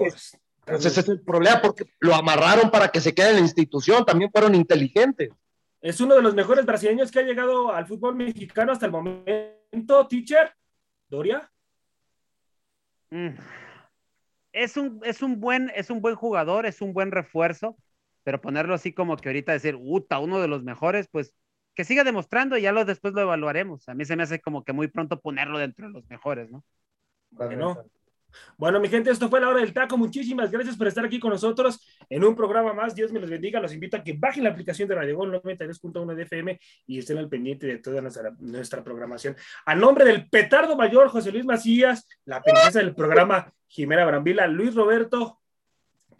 pues 0.64 0.84
ese 0.86 1.00
es 1.00 1.08
el 1.08 1.20
problema, 1.22 1.60
porque 1.62 1.86
lo 2.00 2.14
amarraron 2.14 2.70
para 2.70 2.88
que 2.88 3.00
se 3.00 3.14
quede 3.14 3.30
en 3.30 3.34
la 3.36 3.40
institución, 3.40 4.04
también 4.04 4.30
fueron 4.30 4.54
inteligentes. 4.54 5.30
Es 5.80 6.00
uno 6.00 6.14
de 6.14 6.22
los 6.22 6.34
mejores 6.34 6.64
brasileños 6.64 7.10
que 7.10 7.18
ha 7.18 7.22
llegado 7.22 7.72
al 7.72 7.86
fútbol 7.86 8.14
mexicano 8.14 8.70
hasta 8.72 8.86
el 8.86 8.92
momento, 8.92 10.06
teacher. 10.08 10.52
Doria. 11.08 11.50
Mm. 13.10 13.30
Es 14.52 14.76
un, 14.76 15.00
es 15.04 15.22
un 15.22 15.40
buen, 15.40 15.70
es 15.74 15.90
un 15.90 16.00
buen 16.00 16.14
jugador, 16.14 16.66
es 16.66 16.80
un 16.82 16.92
buen 16.92 17.10
refuerzo, 17.10 17.76
pero 18.24 18.40
ponerlo 18.40 18.74
así 18.74 18.92
como 18.92 19.16
que 19.16 19.28
ahorita 19.28 19.52
decir, 19.52 19.76
uta, 19.80 20.18
uno 20.18 20.40
de 20.40 20.48
los 20.48 20.62
mejores, 20.62 21.08
pues 21.10 21.34
que 21.74 21.84
siga 21.84 22.04
demostrando 22.04 22.56
y 22.56 22.62
ya 22.62 22.72
lo 22.72 22.84
después 22.84 23.14
lo 23.14 23.22
evaluaremos. 23.22 23.88
A 23.88 23.94
mí 23.94 24.04
se 24.04 24.16
me 24.16 24.24
hace 24.24 24.40
como 24.40 24.64
que 24.64 24.72
muy 24.72 24.88
pronto 24.88 25.20
ponerlo 25.20 25.58
dentro 25.58 25.86
de 25.86 25.92
los 25.92 26.08
mejores, 26.08 26.50
¿no? 26.50 26.64
Que 27.48 27.56
no. 27.56 27.82
Bueno, 28.56 28.80
mi 28.80 28.88
gente, 28.88 29.10
esto 29.10 29.28
fue 29.28 29.40
la 29.40 29.48
hora 29.48 29.60
del 29.60 29.72
taco. 29.72 29.96
Muchísimas 29.96 30.50
gracias 30.50 30.76
por 30.76 30.86
estar 30.86 31.04
aquí 31.04 31.18
con 31.18 31.30
nosotros 31.30 31.86
en 32.08 32.24
un 32.24 32.34
programa 32.34 32.72
más. 32.72 32.94
Dios 32.94 33.12
me 33.12 33.20
los 33.20 33.30
bendiga. 33.30 33.60
Los 33.60 33.74
invito 33.74 33.96
a 33.96 34.02
que 34.02 34.14
bajen 34.14 34.44
la 34.44 34.50
aplicación 34.50 34.88
de 34.88 34.94
Radio 34.94 35.16
Gol 35.16 35.32
92.1 35.42 36.14
de 36.14 36.22
FM 36.22 36.60
y 36.86 36.98
estén 36.98 37.18
al 37.18 37.28
pendiente 37.28 37.66
de 37.66 37.78
toda 37.78 38.00
nuestra, 38.00 38.34
nuestra 38.38 38.82
programación. 38.82 39.36
A 39.66 39.74
nombre 39.74 40.04
del 40.04 40.28
petardo 40.28 40.76
mayor, 40.76 41.08
José 41.08 41.32
Luis 41.32 41.44
Macías, 41.44 42.08
la 42.24 42.42
princesa 42.42 42.78
del 42.78 42.94
programa, 42.94 43.52
Jimena 43.66 44.04
Brambila, 44.04 44.46
Luis 44.46 44.74
Roberto, 44.74 45.41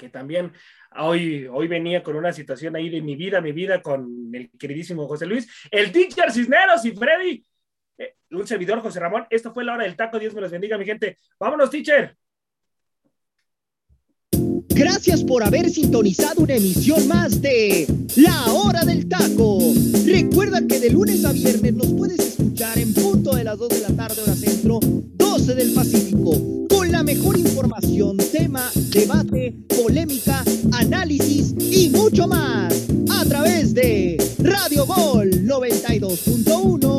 que 0.02 0.08
también 0.08 0.52
hoy, 0.98 1.46
hoy 1.46 1.68
venía 1.68 2.02
con 2.02 2.16
una 2.16 2.32
situación 2.32 2.74
ahí 2.74 2.90
de 2.90 3.00
mi 3.00 3.14
vida, 3.14 3.40
mi 3.40 3.52
vida 3.52 3.80
con 3.80 4.30
el 4.32 4.50
queridísimo 4.58 5.06
José 5.06 5.26
Luis, 5.26 5.48
el 5.70 5.92
teacher 5.92 6.32
Cisneros 6.32 6.84
y 6.84 6.90
Freddy. 6.90 7.46
Eh, 7.98 8.16
un 8.32 8.46
servidor, 8.46 8.80
José 8.80 8.98
Ramón. 8.98 9.26
Esto 9.30 9.54
fue 9.54 9.62
la 9.62 9.74
hora 9.74 9.84
del 9.84 9.94
taco. 9.94 10.18
Dios 10.18 10.34
me 10.34 10.40
los 10.40 10.50
bendiga, 10.50 10.76
mi 10.76 10.84
gente. 10.84 11.18
Vámonos, 11.38 11.70
teacher. 11.70 12.16
Gracias 14.74 15.22
por 15.22 15.44
haber 15.44 15.70
sintonizado 15.70 16.42
una 16.42 16.54
emisión 16.54 17.06
más 17.06 17.40
de 17.40 17.86
La 18.16 18.52
Hora 18.52 18.84
del 18.84 19.08
Taco. 19.08 19.58
Recuerda 20.04 20.66
que 20.66 20.80
de 20.80 20.90
lunes 20.90 21.24
a 21.24 21.32
viernes 21.32 21.74
nos 21.74 21.92
puedes 21.92 22.18
escuchar 22.18 22.78
en 22.78 22.92
punto 22.92 23.36
de 23.36 23.44
las 23.44 23.58
2 23.58 23.68
de 23.68 23.80
la 23.80 23.94
tarde 23.94 24.22
hora 24.22 24.34
centro, 24.34 24.80
12 24.82 25.54
del 25.54 25.72
Pacífico, 25.74 26.61
mejor 27.02 27.36
información, 27.38 28.16
tema, 28.16 28.70
debate, 28.90 29.54
polémica, 29.68 30.44
análisis 30.72 31.54
y 31.58 31.90
mucho 31.90 32.28
más 32.28 32.86
a 33.10 33.24
través 33.24 33.74
de 33.74 34.16
Radio 34.38 34.86
Gol 34.86 35.30
92.1 35.44 36.91